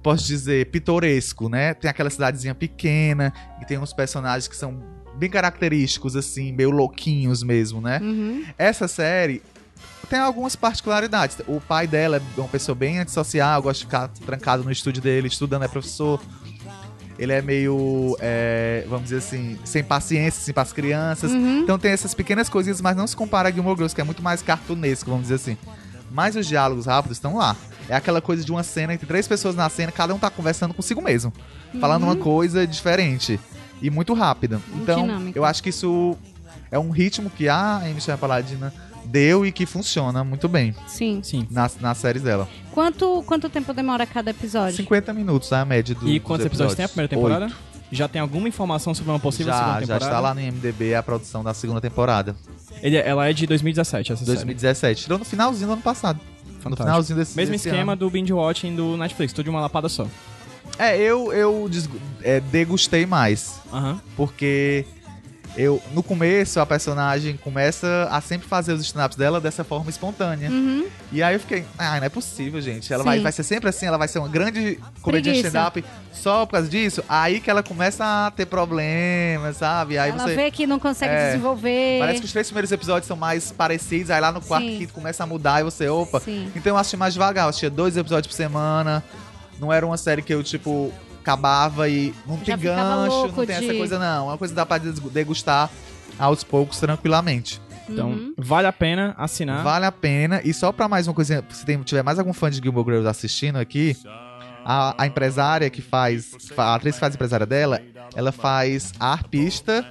[0.03, 1.73] Posso dizer, pitoresco, né?
[1.73, 3.33] Tem aquela cidadezinha pequena,
[3.63, 4.83] e tem uns personagens que são
[5.17, 8.01] bem característicos, assim, meio louquinhos mesmo, né?
[8.03, 8.45] Uhum.
[8.59, 9.41] Essa série
[10.07, 11.39] tem algumas particularidades.
[11.47, 15.29] O pai dela é uma pessoa bem antissocial, gosta de ficar trancado no estúdio dele,
[15.29, 16.21] estudando, é professor.
[17.17, 21.31] Ele é meio, é, vamos dizer assim, sem paciência, assim, para as crianças.
[21.31, 21.61] Uhum.
[21.61, 24.21] Então tem essas pequenas coisinhas, mas não se compara a Gilmore Girls, que é muito
[24.23, 25.57] mais cartunesco, vamos dizer assim.
[26.11, 27.57] Mas os diálogos rápidos estão lá.
[27.89, 30.75] É aquela coisa de uma cena entre três pessoas na cena, cada um tá conversando
[30.75, 31.33] consigo mesmo.
[31.81, 32.09] Falando Uhum.
[32.11, 33.39] uma coisa diferente.
[33.81, 34.61] E muito rápida.
[34.75, 35.39] Então, Dinâmica.
[35.39, 36.17] eu acho que isso
[36.71, 38.73] é um ritmo que a Amy Paladina
[39.15, 41.21] deu e que funciona muito bem Sim.
[41.23, 41.47] Sim.
[41.49, 42.49] nas, nas séries dela.
[42.73, 44.75] Quanto, quanto tempo demora cada episódio?
[44.77, 47.45] 50 minutos, é a média do E quantos episódios tem a primeira temporada?
[47.45, 47.57] Oito.
[47.93, 50.05] Já tem alguma informação sobre uma possível Já, segunda já temporada?
[50.07, 52.35] está lá no IMDB a produção da segunda temporada.
[52.83, 54.35] Ele- ela é de 2017, essa série.
[54.37, 55.03] 2017.
[55.05, 56.19] Tirou no finalzinho do ano passado.
[56.45, 56.83] No Fantástico.
[56.83, 58.01] finalzinho desse Mesmo desse esquema ano.
[58.01, 60.09] do binge watching do Netflix, tudo de uma lapada só.
[60.77, 61.71] É, eu, eu
[62.23, 63.61] é, degustei mais.
[63.73, 64.01] Aham.
[64.17, 64.85] Porque
[65.57, 70.51] eu no começo a personagem começa a sempre fazer os stand-ups dela dessa forma espontânea.
[70.51, 70.87] Uhum.
[71.13, 72.93] E aí eu fiquei, ah, não é possível, gente.
[72.93, 73.09] Ela Sim.
[73.09, 76.69] vai, vai ser sempre assim, ela vai ser uma grande comediante stand-up só por causa
[76.69, 77.05] disso.
[77.09, 79.97] Aí que ela começa a ter problemas, sabe?
[79.99, 80.35] Aí Ela você.
[80.35, 81.99] vê que não consegue É, desenvolver.
[82.01, 84.79] Parece que os três primeiros episódios são mais parecidos, aí lá no quarto, Sim.
[84.79, 86.21] quinto começa a mudar e você, opa.
[86.21, 86.51] Sim.
[86.57, 89.05] Então eu assisti mais devagar, eu assistia dois episódios por semana.
[89.61, 90.93] Não era uma série que eu, tipo,
[91.25, 94.27] acabava e não tem gancho, não tem essa de- coisa, não.
[94.29, 95.71] É uma coisa que dá pra degustar
[96.19, 97.61] aos poucos, tranquilamente.
[97.89, 98.35] Então, Uhum.
[98.39, 99.63] vale a pena assinar.
[99.63, 100.41] Vale a pena.
[100.45, 103.09] E só pra mais uma coisinha, se tem- tiver mais algum fã de Gilmore Girls
[103.09, 103.97] assistindo aqui,
[104.65, 107.81] a, a empresária que faz, a atriz que faz a empresária dela,
[108.15, 109.85] ela faz a arpista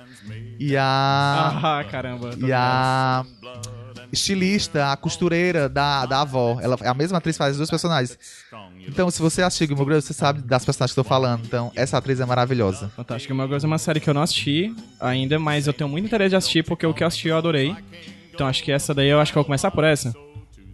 [0.59, 2.31] e a Ah, caramba.
[2.37, 3.23] e a
[4.11, 6.57] estilista, a costureira da, da avó.
[6.61, 8.17] Ela é a mesma atriz que faz as duas personagens.
[8.87, 11.45] Então, se você assistir Gilmore Girls, você sabe das personagens que eu tô falando.
[11.45, 12.89] Então, essa atriz é maravilhosa.
[12.95, 13.33] Fantástico.
[13.33, 16.31] Uma coisa é uma série que eu não assisti ainda, mas eu tenho muito interesse
[16.31, 17.75] de assistir porque o que eu assisti eu adorei.
[18.33, 20.13] Então acho que essa daí eu acho que eu vou começar por essa.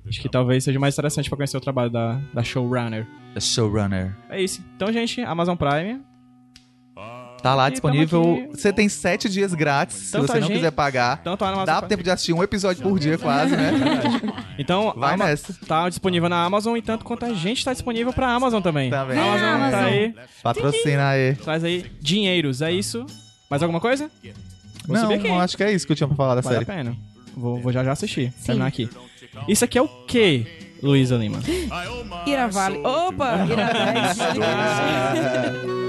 [0.08, 3.06] Acho que talvez seja mais interessante pra conhecer o trabalho da, da showrunner.
[3.34, 4.16] The Showrunner.
[4.30, 4.64] É isso.
[4.76, 6.02] Então, gente, Amazon Prime.
[7.42, 8.50] Tá lá Aqui, disponível.
[8.54, 11.24] Você tem sete dias grátis, se Tanta você não gente- quiser pagar.
[11.24, 13.72] Tanto a Amazon Dá tempo de assistir um episódio por dia, quase, né?
[14.58, 15.54] Então, Vai a Ama- nessa.
[15.66, 18.90] tá disponível na Amazon e tanto quanto a gente tá disponível pra Amazon também.
[18.90, 19.18] Também.
[19.18, 19.72] A Amazon, Amazon.
[19.80, 20.14] tá aí,
[20.44, 21.36] Patrocina aí.
[21.36, 23.06] traz aí dinheiros, é isso?
[23.50, 24.12] Mais alguma coisa?
[24.86, 26.60] Vou Não, não, acho que é isso que eu tinha pra falar da Vale a
[26.60, 26.66] série.
[26.66, 26.96] pena.
[27.38, 28.34] Vou, vou já já assistir.
[28.46, 28.90] Terminar aqui.
[29.48, 30.46] Isso aqui é o quê,
[30.84, 31.40] Luísa Lima?
[32.28, 32.80] Ira Vale.
[32.80, 33.46] Opa!
[34.36, 35.80] Ira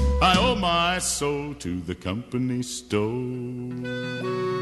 [0.23, 4.60] I owe my soul to the company store.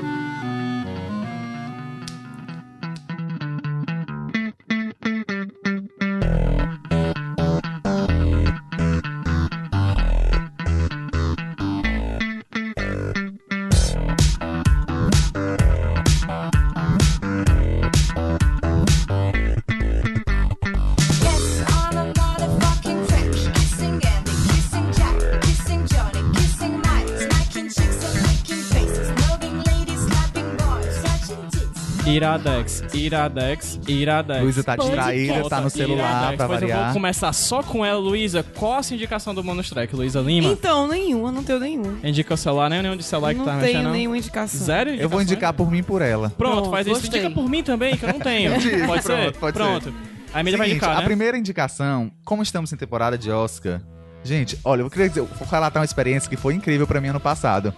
[32.23, 34.41] Iradex, Iradex, Iradex.
[34.43, 36.93] Luísa tá distraída, tá no celular pra pois eu vou variar.
[36.93, 38.43] começar só com ela, Luísa.
[38.43, 40.49] Qual a sua indicação do bonus track, Luísa Lima?
[40.51, 41.97] Então, nenhuma, não tenho nenhum.
[42.03, 43.83] Indica o celular, nem nenhum de celular que não tá tenho mexendo.
[43.85, 43.91] não?
[43.93, 44.59] nenhuma indicação.
[44.65, 45.31] Zero Eu vou indicações?
[45.31, 46.29] indicar por mim e por ela.
[46.37, 46.99] Pronto, Pronto, faz isso.
[46.99, 47.21] gostei.
[47.21, 48.51] Indica por mim também, que eu não tenho.
[48.85, 49.15] Pode ser?
[49.31, 49.63] pronto, pode ser.
[49.63, 49.93] Pronto.
[50.33, 51.05] A Emília vai Seguinte, indicar, a né?
[51.05, 53.81] primeira indicação, como estamos em temporada de Oscar,
[54.23, 57.19] gente, olha, eu queria dizer, vou relatar uma experiência que foi incrível pra mim ano
[57.19, 57.73] passado.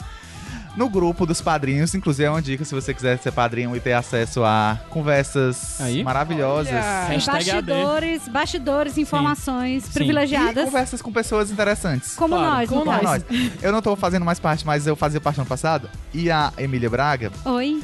[0.75, 3.91] No grupo dos padrinhos, inclusive é uma dica se você quiser ser padrinho e ter
[3.93, 6.01] acesso a conversas Aí.
[6.03, 6.71] maravilhosas.
[6.73, 7.19] Olha.
[7.25, 10.63] Bastidores, bastidores, informações E privilegiadas.
[10.65, 12.15] conversas com pessoas interessantes.
[12.15, 13.03] Como Claro, nós, como caso.
[13.03, 13.23] Nós.
[13.61, 15.89] Eu não tô fazendo mais parte, mas eu fazia parte no passado.
[16.13, 17.81] E a Emília Braga Oi.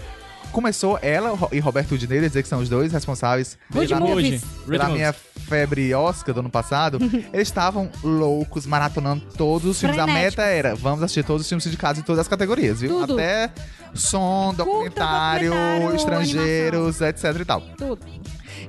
[0.57, 4.43] Começou, ela e Roberto Udinei, dizer que são os dois responsáveis Good pela, movies.
[4.65, 6.97] Minha febre Oscar do ano passado.
[7.31, 9.99] eles estavam loucos, maratonando todos os filmes.
[9.99, 12.89] A meta era, vamos assistir todos os filmes indicados em todas as categorias, viu?
[12.89, 13.13] Tudo.
[13.13, 13.51] Até
[13.93, 17.61] som, documentário, documentário, estrangeiros, etc e tal.
[17.77, 17.99] Tudo.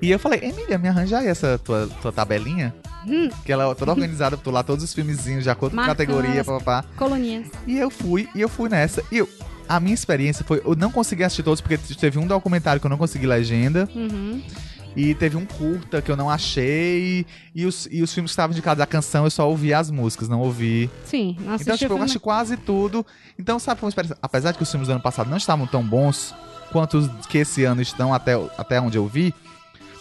[0.02, 2.74] E eu falei, Emília, me arranja aí essa tua, tua tabelinha.
[3.06, 3.30] Hum.
[3.46, 6.84] Que ela é toda organizada, tô lá todos os filmezinhos de acordo com categoria, papapá.
[6.98, 7.46] Coluninhas.
[7.66, 9.02] E eu fui, e eu fui nessa.
[9.10, 9.28] E eu,
[9.68, 12.90] a minha experiência foi, eu não consegui assistir todos, porque teve um documentário que eu
[12.90, 13.88] não consegui legenda.
[13.94, 14.42] Uhum.
[14.96, 17.24] E teve um curta que eu não achei.
[17.54, 20.28] E os, e os filmes que estavam indicados a canção, eu só ouvi as músicas,
[20.28, 20.90] não ouvi.
[21.04, 23.06] Sim, não então, tipo, eu achei quase tudo.
[23.38, 24.18] Então, sabe, foi uma experiência.
[24.20, 26.34] Apesar de que os filmes do ano passado não estavam tão bons
[26.72, 29.32] quanto os que esse ano estão até, até onde eu vi,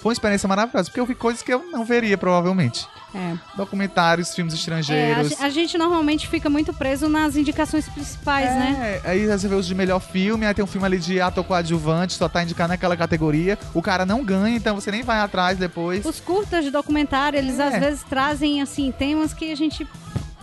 [0.02, 2.88] foi uma experiência maravilhosa, porque eu vi coisas que eu não veria, provavelmente.
[3.16, 3.36] É.
[3.56, 5.42] Documentários, filmes É, a, estrangeiros.
[5.42, 9.02] a gente normalmente fica muito preso nas indicações principais, né?
[9.04, 11.44] É, aí você vê os de melhor filme, aí tem um filme ali de ator
[11.44, 13.58] coadjuvante, só tá indicado naquela categoria.
[13.74, 16.06] O cara não ganha, então você nem vai atrás depois.
[16.06, 17.68] Os curtas de documentário, eles É.
[17.68, 19.88] às vezes trazem, assim, temas que a gente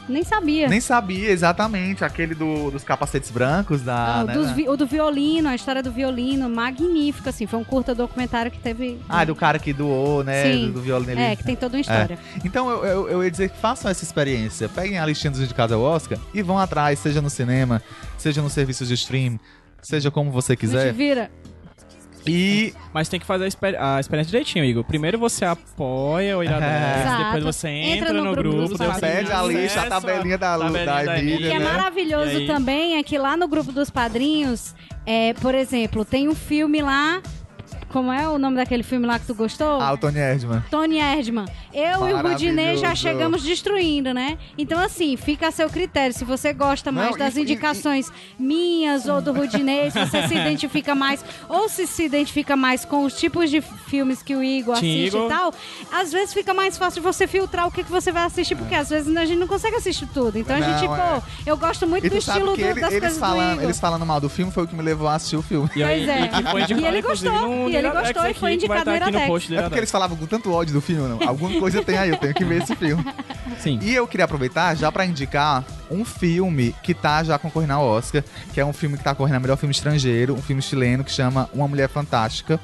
[0.09, 0.69] nem sabia.
[0.69, 2.05] Nem sabia exatamente.
[2.05, 4.21] Aquele do- dos capacetes brancos da.
[4.21, 4.65] Ah, né, dos né?
[4.69, 7.47] o do violino, a história do violino, magnífico, assim.
[7.47, 8.99] Foi um curta documentário que teve.
[9.09, 10.45] Ah, do cara que doou, né?
[10.53, 10.67] Sim.
[10.67, 11.21] Do, do violino.
[11.21, 12.19] É, que tem toda uma história.
[12.45, 14.69] Então eu, eu, eu ia dizer que façam essa experiência.
[14.69, 17.83] Peguem a listinha dos indicados ao Oscar e vão atrás, seja no cinema,
[18.19, 19.39] seja nos serviços de stream,
[19.83, 20.93] seja como você A gente quiser.
[20.93, 21.31] vira.
[22.27, 24.85] E Mas tem que fazer a, exper- a experiência direitinho, Igor.
[24.85, 27.25] Primeiro você apoia o Iradex, Exato.
[27.25, 30.57] depois você entra, Entra no no, grupo grupo, você pede a lista, a tabelinha da,
[30.57, 31.65] Lu- tabelinha da da Emília, O que é né?
[31.65, 32.47] maravilhoso aí?
[32.47, 34.75] também é que lá no grupo dos padrinhos,
[35.07, 37.21] é, por exemplo, tem um filme lá.
[37.95, 39.81] Como é o nome daquele filme lá que tu gostou?
[39.81, 40.65] Ah, o Tony Erdman.
[40.69, 41.45] Tony Erdman.
[41.73, 44.37] Eu e o Rudinei já chegamos destruindo, né?
[44.59, 46.13] Então, assim, fica a seu critério.
[46.13, 50.27] Se você gosta mais Não, das e- e- indicações minhas ou do Rudinei, se você
[50.27, 54.43] se identifica mais, ou se se identifica mais com os tipos de filmes que o
[54.43, 55.27] Igor Sim, assiste Igor.
[55.27, 55.55] e tal,
[55.93, 58.91] às vezes fica mais fácil você filtrar o que, que você vai assistir, porque às
[58.91, 60.37] vezes a gente não consegue assistir tudo.
[60.37, 60.97] Então a Não, gente, é.
[60.97, 63.63] pô, eu gosto muito E do estilo do- ele- das eles, coisas Igor.
[63.63, 65.71] eles falando mal do filme foi o que me levou a assistir o filme.
[65.77, 66.75] E aí, Pois é.
[66.75, 69.27] e E ele gostou, e ele Iradex gostou, e foi que indicado no Iradex.
[69.27, 71.29] post do É porque eles falavam com tanto ódio do filme, não.
[71.29, 73.05] Alguma coisa tem aí, eu tenho que ver esse filme.
[73.59, 73.79] Sim.
[73.83, 78.23] E eu queria aproveitar já pra indicar um filme que tá já concorrendo ao Oscar,
[78.53, 81.11] que é um filme que tá correndo a melhor filme estrangeiro, um filme chileno que
[81.11, 82.59] chama Uma Mulher Fantástica,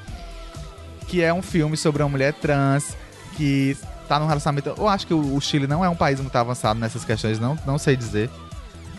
[1.06, 2.96] que é um filme sobre uma mulher trans
[3.36, 3.76] que
[4.08, 4.74] tá num relacionamento.
[4.76, 7.56] Eu acho que o o Chile não é um país muito avançado nessas questões, não,
[7.64, 8.28] não sei dizer.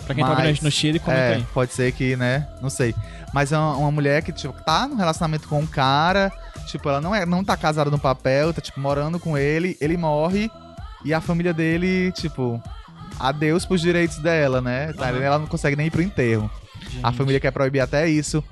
[0.05, 1.45] Pra quem tá Mas- ouvindo no Chile, comenta É, aí.
[1.53, 2.47] pode ser que, né?
[2.61, 2.93] Não sei.
[3.33, 6.31] Mas é uma, uma mulher que, tipo, tá num relacionamento com um cara.
[6.67, 9.77] Tipo, ela não, é, não tá casada no papel, tá, tipo, morando com ele.
[9.79, 10.49] Ele morre.
[11.05, 12.61] E a família dele, tipo,
[13.19, 14.93] adeus pros direitos dela, né?
[14.93, 16.49] Tá, Ela não consegue nem ir pro enterro.
[17.01, 18.43] A família quer proibir até isso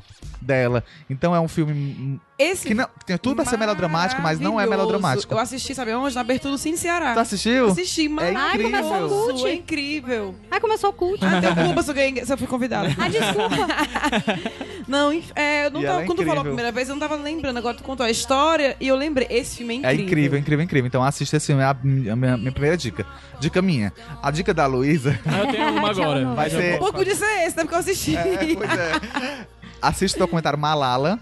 [0.41, 0.83] dela.
[1.09, 4.65] Então é um filme Esse que não, tem tudo pra ser melodramático, mas não é
[4.65, 5.33] melodramático.
[5.33, 6.15] Eu assisti, sabe onde?
[6.15, 7.13] Na abertura do Cine Ceará.
[7.13, 7.67] Tu assistiu?
[7.67, 8.69] Assisti, É maravilhoso.
[8.71, 9.47] incrível.
[9.47, 10.35] É incrível.
[10.51, 11.25] Aí começou o culto.
[11.25, 12.89] Ah, deu culpa se eu, ganhei, se eu fui convidada.
[12.97, 13.55] Ah, desculpa.
[14.87, 17.15] Não, é, eu não tava, é quando tu falou a primeira vez, eu não tava
[17.15, 17.57] lembrando.
[17.57, 19.27] Agora tu contou a história e eu lembrei.
[19.29, 20.03] Esse filme é É incrível.
[20.03, 20.87] incrível, incrível, incrível.
[20.87, 23.05] Então assista esse filme, é a, a minha, minha primeira dica.
[23.39, 23.93] Dica minha.
[24.23, 26.25] A dica da Luísa Ah, eu tenho uma agora.
[26.33, 26.75] vai ser.
[26.75, 27.63] Um pouco disso é esse, né?
[27.63, 28.15] Porque eu assisti.
[28.15, 29.47] É, pois é.
[29.81, 31.19] Assista o documentário Malala,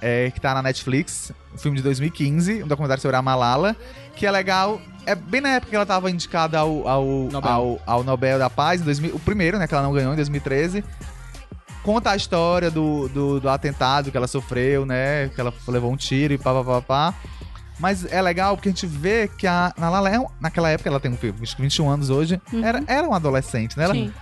[0.00, 3.76] é, que tá na Netflix, um filme de 2015, um documentário sobre a Malala,
[4.16, 4.80] que é legal.
[5.06, 7.50] É bem na época que ela tava indicada ao, ao, Nobel.
[7.50, 10.16] ao, ao Nobel da Paz, em 2000, o primeiro, né, que ela não ganhou em
[10.16, 10.84] 2013.
[11.82, 15.28] Conta a história do, do, do atentado que ela sofreu, né?
[15.34, 17.14] Que ela levou um tiro e pá, pá, pá, pá.
[17.80, 21.00] Mas é legal porque a gente vê que a Malala, é um- naquela época, ela
[21.00, 23.84] tem um filho, acho que 21 anos hoje, era, era um adolescente, né?
[23.84, 24.12] Ela, Sim.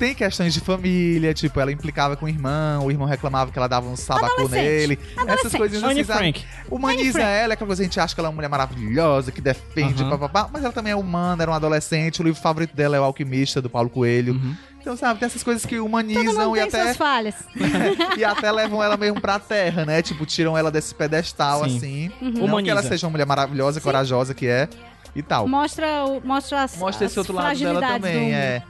[0.00, 3.68] Tem questões de família, tipo, ela implicava com o irmão, o irmão reclamava que ela
[3.68, 4.62] dava um sabacu Adolescente.
[4.62, 4.98] nele.
[5.26, 6.18] Essas coisas assim, sabe?
[6.18, 6.44] Frank.
[6.70, 9.30] Humaniza ela, é aquela coisa que a gente acha que ela é uma mulher maravilhosa,
[9.30, 10.16] que defende, Aham.
[10.16, 13.04] papapá, mas ela também é humana, era um adolescente, o livro favorito dela é O
[13.04, 14.32] Alquimista, do Paulo Coelho.
[14.32, 14.56] Uhum.
[14.80, 17.34] Então, sabe, tem essas coisas que Todo humanizam e até, suas falhas.
[18.16, 20.00] e até levam ela mesmo pra terra, né?
[20.00, 21.76] Tipo, tiram ela desse pedestal, Sim.
[21.76, 22.10] assim.
[22.22, 22.30] Uhum.
[22.30, 22.70] Não que Humaniza.
[22.70, 24.66] ela seja uma mulher maravilhosa, corajosa que é,
[25.14, 25.46] e tal.
[25.46, 25.86] Mostra,
[26.24, 28.62] mostra as, Mostra as esse outro lado dela também, do é.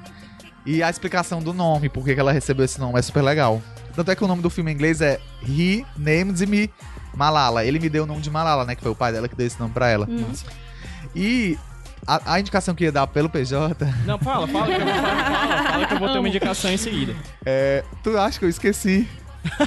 [0.66, 3.62] E a explicação do nome, por que que ela recebeu esse nome, é super legal.
[3.94, 6.70] Tanto é que o nome do filme em inglês é He Named Me
[7.14, 7.64] Malala.
[7.64, 8.74] Ele me deu o nome de Malala, né?
[8.74, 10.06] Que foi o pai dela que deu esse nome pra ela.
[10.08, 10.24] Hum.
[11.14, 11.58] E
[12.06, 13.74] a, a indicação que ia dar pelo PJ
[14.06, 16.70] Não, fala, fala que eu vou, fala, fala, fala que eu vou ter uma indicação
[16.70, 17.14] em seguida.
[17.44, 17.84] é.
[18.02, 19.08] Tu acha que eu esqueci?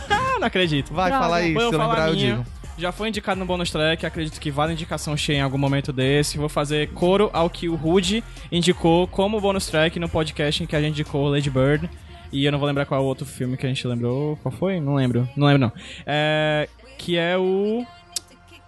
[0.10, 0.94] Ah, não acredito.
[0.94, 1.24] Vai, Droga.
[1.24, 2.46] fala aí, se eu falar lembrar eu digo.
[2.78, 6.38] Já foi indicado no bonus track, acredito que vale indicação cheia em algum momento desse.
[6.38, 10.76] Vou fazer coro ao que o Rude indicou como bonus track no podcast em que
[10.76, 11.90] a gente indicou Lady Bird.
[12.32, 14.38] E eu não vou lembrar qual é o outro filme que a gente lembrou.
[14.38, 14.80] Qual foi?
[14.80, 15.30] Não lembro.
[15.36, 15.72] Não lembro, não.
[16.06, 16.68] É,
[16.98, 17.86] que é o.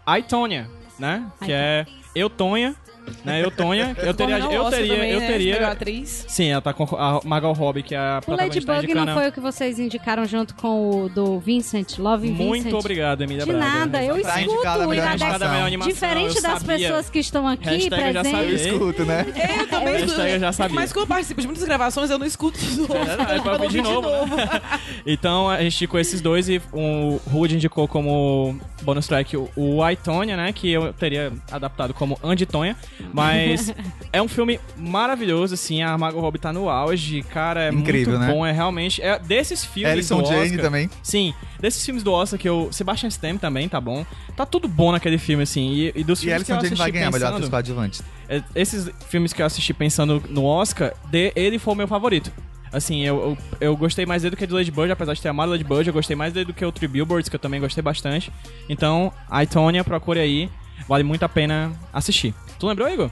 [0.08, 1.26] I, Tonya, né?
[1.44, 2.76] Que é Eu, Tonha.
[3.24, 3.44] Né?
[3.44, 3.96] Eu, Tonha.
[3.98, 4.38] Eu teria.
[4.40, 4.94] Concorreu ao Eu teria.
[4.96, 5.28] também, eu né?
[5.28, 6.26] Teria atriz.
[6.28, 9.28] sim, ela tá com a Margot Robbie, que é a O protagonista Ladybug não foi
[9.28, 12.46] o que vocês indicaram junto com o do Vincent, Love Vincent?
[12.46, 13.66] Muito obrigado, Emília De Braga.
[13.66, 15.86] nada, eu Tá escuto o Iradex.
[15.86, 16.78] Diferente eu das sabia.
[16.78, 18.40] pessoas que estão aqui Hashtag eu já Eu sabia.
[18.48, 18.66] presentes.
[18.74, 19.26] escuto, né?
[19.60, 20.22] Eu também escuto.
[20.22, 20.76] eu já sabia.
[20.76, 22.96] Mas quando eu participo de muitas gravações, eu não escuto de novo.
[22.96, 24.62] É, pra Eu ouvir de ouvi novo, né?
[25.06, 29.84] Então a gente indicou esses dois e o Rude indicou como bonus track o, o
[29.84, 30.52] Aitonia, né?
[30.52, 32.76] Que eu teria adaptado como Anditonha.
[33.14, 33.74] Mas
[34.12, 35.82] é um filme maravilhoso, assim.
[35.82, 37.66] A Margot Robbie tá no auge, cara.
[37.66, 38.34] É Incrível, muito né?
[38.34, 38.46] bom.
[38.46, 39.02] É realmente.
[39.02, 39.92] É desses filmes.
[39.92, 40.90] Alison do Jane Oscar, também.
[41.02, 42.70] Sim, desses filmes do Oscar que eu.
[42.72, 44.06] Sebastian Stan também, tá bom.
[44.36, 45.72] Tá tudo bom naquele filme, assim.
[45.72, 48.02] E, e dos E filmes que eu Jane assisti vai ganhar melhor pensando- atriz coadjuvante.
[48.30, 52.32] é, esses filmes que eu assisti pensando no Oscar, de, ele foi o meu favorito.
[52.74, 53.38] Assim, eu, eu,
[53.70, 55.88] eu gostei mais dele do que do Lady Bird, apesar de ter amado Lady Bird,
[55.88, 58.30] eu gostei mais dele do que o Three Billboards, que eu também gostei bastante.
[58.68, 60.50] Então, a Tonya, procure aí,
[60.86, 62.34] vale muito a pena assistir.
[62.66, 63.12] Tu lembrou, Igor?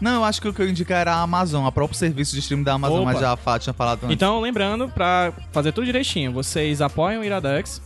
[0.00, 2.40] Não, eu acho que o que eu indicar era a Amazon, a próprio serviço de
[2.40, 3.12] streaming da Amazon, Opa.
[3.12, 4.14] mas já a Fá tinha falado antes.
[4.14, 7.82] Então, lembrando, pra fazer tudo direitinho, vocês apoiam o Iradex,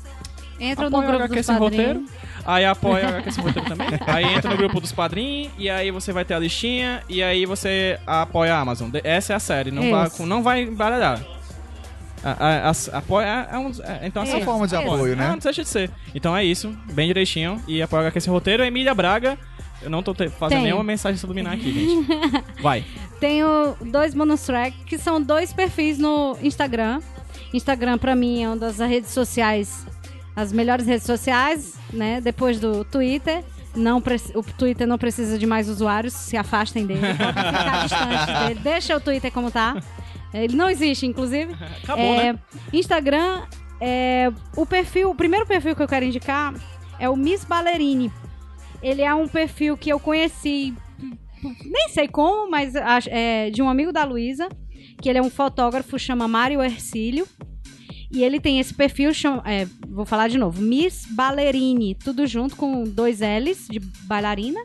[0.61, 1.87] Entra no apoiam o grupo HQ dos Sem padrinhos.
[1.89, 2.09] Roteiro,
[2.47, 5.91] aí apoia o HQ Sem Roteiro também, aí entra no grupo dos padrinhos, e aí
[5.91, 8.89] você vai ter a listinha, e aí você apoia a Amazon.
[8.91, 11.21] De- Essa é a série, não vai, não vai baralhar.
[12.23, 14.85] A, a, a- apoia é, um, é, então Essa assim, forma de Isso.
[14.85, 15.29] apoio, Ah, né?
[15.31, 15.91] não deixa de ser.
[16.15, 17.63] Então é isso, bem direitinho.
[17.67, 18.63] E apoia o HQ Sem Roteiro.
[18.63, 19.39] Emília Braga.
[19.83, 22.07] Eu não tô fazendo nenhuma mensagem subliminar aqui, gente.
[22.63, 22.85] Vai.
[23.19, 27.01] Tenho dois bonus track, que são dois perfis no Instagram.
[27.53, 29.87] Instagram, pra mim, é uma das redes sociais,
[30.37, 32.21] as melhores redes sociais, né?
[32.21, 33.43] Depois do Twitter.
[33.75, 33.99] Não
[34.35, 37.01] o Twitter não precisa de mais usuários, se afastem dele.
[37.15, 38.61] Ficar distante dele.
[38.61, 39.81] Deixa o Twitter como tá.
[40.35, 41.55] Ele não existe, inclusive.
[41.83, 42.39] Acabou, É, né?
[42.73, 43.43] Instagram,
[43.81, 46.53] é, o perfil, o primeiro perfil que eu quero indicar
[46.99, 48.13] é o Miss Ballerini.
[48.83, 50.75] Ele é um perfil que eu conheci,
[51.65, 52.75] nem sei como, mas
[53.07, 54.49] é de um amigo da Luísa,
[55.03, 57.27] que ele é um fotógrafo, chama Mário Ercílio.
[58.13, 62.57] E ele tem esse perfil, chama- é, vou falar de novo, Miss Ballerini, tudo junto
[62.57, 64.61] com dois L's de bailarina.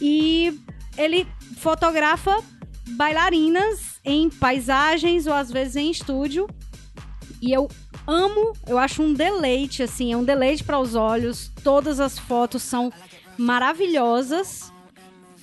[0.00, 0.58] E
[0.96, 1.26] ele
[1.58, 2.42] fotografa
[2.90, 6.48] bailarinas em paisagens ou às vezes em estúdio.
[7.40, 7.68] E eu
[8.08, 11.52] amo, eu acho um deleite, assim, é um deleite para os olhos.
[11.62, 12.90] Todas as fotos são
[13.36, 14.72] maravilhosas.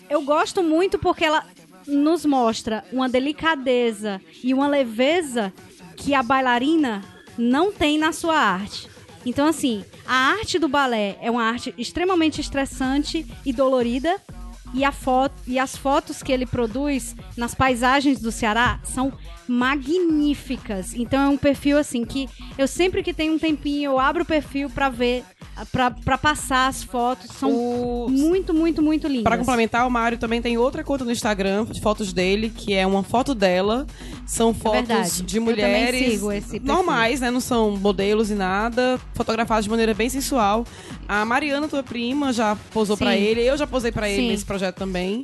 [0.09, 1.45] Eu gosto muito porque ela
[1.85, 5.53] nos mostra uma delicadeza e uma leveza
[5.95, 7.03] que a bailarina
[7.37, 8.89] não tem na sua arte.
[9.23, 14.19] Então, assim, a arte do balé é uma arte extremamente estressante e dolorida.
[14.73, 19.13] E, a foto, e as fotos que ele produz nas paisagens do Ceará são
[19.47, 20.93] magníficas.
[20.95, 22.27] Então é um perfil assim que
[22.57, 25.23] eu sempre que tenho um tempinho eu abro o perfil pra ver,
[25.71, 27.27] pra passar as fotos.
[27.37, 29.23] São O- muito, muito, muito lindas.
[29.23, 32.85] Para complementar, o Mário também tem outra conta no Instagram de fotos dele, que é
[32.85, 33.85] uma foto dela.
[34.25, 35.21] São fotos verdade.
[35.23, 36.67] de mulheres sigo esse perfil.
[36.67, 37.29] normais, né?
[37.29, 38.99] Não são modelos e nada.
[39.13, 40.65] Fotografadas de maneira bem sensual.
[41.07, 43.41] A Mariana, tua prima, já posou pra ele.
[43.41, 45.23] Eu já posei pra ele nesse projeto também.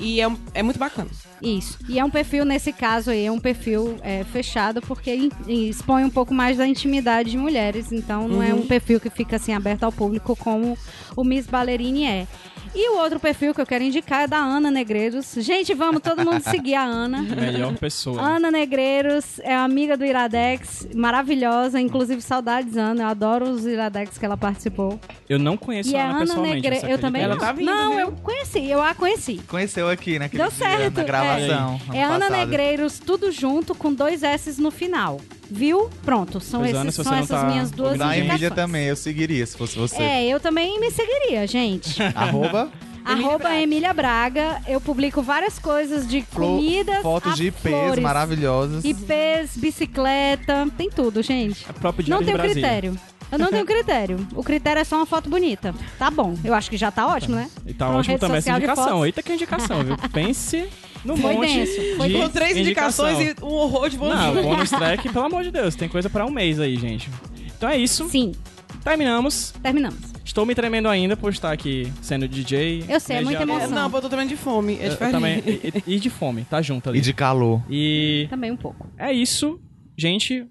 [0.00, 1.10] E é, um- é muito bacana.
[1.42, 1.78] Isso.
[1.88, 6.10] E é um perfil, nesse caso aí, é um perfil é, fechado, porque expõe um
[6.10, 7.92] pouco mais da intimidade de mulheres.
[7.92, 10.76] Então não é um perfil que fica assim aberto ao público como
[11.16, 12.26] o Miss Ballerine é.
[12.72, 15.34] E o outro perfil que eu quero indicar é da Ana Negreiros.
[15.38, 17.20] Gente, vamos todo mundo seguir a Ana.
[17.34, 18.22] Melhor pessoa.
[18.22, 24.24] Ana Negreiros é amiga do Iradex, maravilhosa, inclusive saudades Ana, eu adoro os Iradex que
[24.24, 25.00] ela participou.
[25.28, 26.54] Eu não conheço e a a Ana Ana pessoalmente.
[26.54, 27.40] Negreiros, você eu também Ela não.
[27.40, 28.00] tá vindo, não, viu?
[28.02, 29.40] eu conheci, eu a conheci.
[29.48, 30.96] Conheceu aqui naquele Deu dia, certo.
[30.96, 31.80] na gravação.
[31.88, 32.38] ano É Ana passado.
[32.38, 35.20] Negreiros, tudo junto, com dois S no final.
[35.50, 35.90] Viu?
[36.04, 38.18] Pronto, são, Pois, esses, Ana, são não essas tá minhas duas Da Gente.
[38.18, 38.54] Emília indicações.
[38.56, 40.00] também, eu seguiria se fosse você.
[40.02, 42.00] É, eu também me seguiria, gente.
[42.14, 42.70] Arroba
[43.04, 43.54] Arroba.
[43.56, 44.60] Emília Braga.
[44.68, 47.98] Eu publico várias coisas de flo- comidas fotos de IPs flores.
[48.02, 48.84] maravilhosas.
[48.84, 51.66] IPs, bicicleta, tem tudo, gente.
[51.68, 52.62] É próprio Não de tenho Brasília.
[52.62, 52.96] critério.
[53.32, 54.26] Eu não tenho critério.
[54.34, 55.74] O critério é só uma foto bonita.
[55.98, 56.34] Tá bom.
[56.44, 57.48] Eu acho que já tá ótimo, né?
[57.66, 59.06] E tá Pra ótimo também essa indicação.
[59.06, 59.96] Eita, que indicação, viu?
[60.12, 60.68] Pense
[61.04, 64.14] no Foi monte denso, foi Com três indicações e um horror de bônus.
[64.18, 67.08] Não, bônus track, pelo amor de Deus, tem coisa pra um mês aí, gente.
[67.56, 68.08] Então é isso.
[68.08, 68.32] Sim,
[68.84, 69.52] Terminamos.
[69.62, 69.98] terminamos.
[70.24, 72.84] Estou me tremendo ainda por estar aqui sendo DJ.
[72.88, 73.70] Eu sei, é muita emoção.
[73.70, 74.74] Não, eu tô tremendo de fome.
[74.74, 75.12] É Eu- eu diferente.
[75.12, 76.98] também, e, e de fome, tá junto ali.
[76.98, 77.62] E de calor.
[77.68, 78.86] E Também um pouco.
[78.98, 79.60] é isso,
[79.98, 80.46] gente.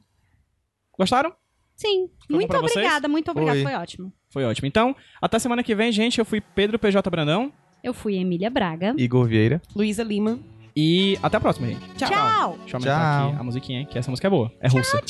[0.97, 1.31] Gostaram?
[1.78, 2.08] Sim.
[2.28, 2.76] bom muito pra vocês?
[2.76, 3.58] obrigada, muito obrigada.
[3.60, 3.72] Foi.
[3.72, 4.12] Foi ótimo.
[4.30, 4.68] Foi ótimo.
[4.68, 6.18] Então, até semana que vem, gente.
[6.18, 7.52] Eu fui Pedro PJ Brandão.
[7.82, 8.94] Eu fui Emília Braga.
[8.96, 9.60] Igor Vieira.
[9.74, 10.38] Luísa Lima.
[10.76, 11.80] E até a próxima, gente.
[11.96, 12.08] Tchau.
[12.08, 12.58] Tchau.
[12.58, 13.28] Deixa eu aumentar Tchau.
[13.30, 14.52] aqui a musiquinha, que essa música é boa.
[14.60, 15.00] É russa.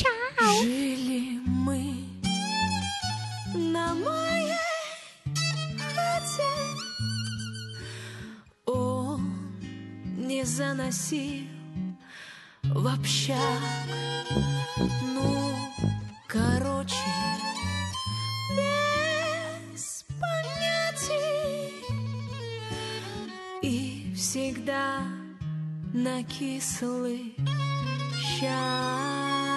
[0.61, 2.05] Жили мы
[3.55, 4.53] на моей
[5.79, 6.43] хате.
[8.67, 9.21] Он
[10.19, 11.47] не заносил
[12.65, 13.39] в общак.
[15.15, 15.38] Ну,
[16.30, 16.96] короче,
[19.74, 21.74] без понятий.
[23.64, 25.00] И всегда
[25.92, 27.36] на кислый
[28.40, 29.49] Наколи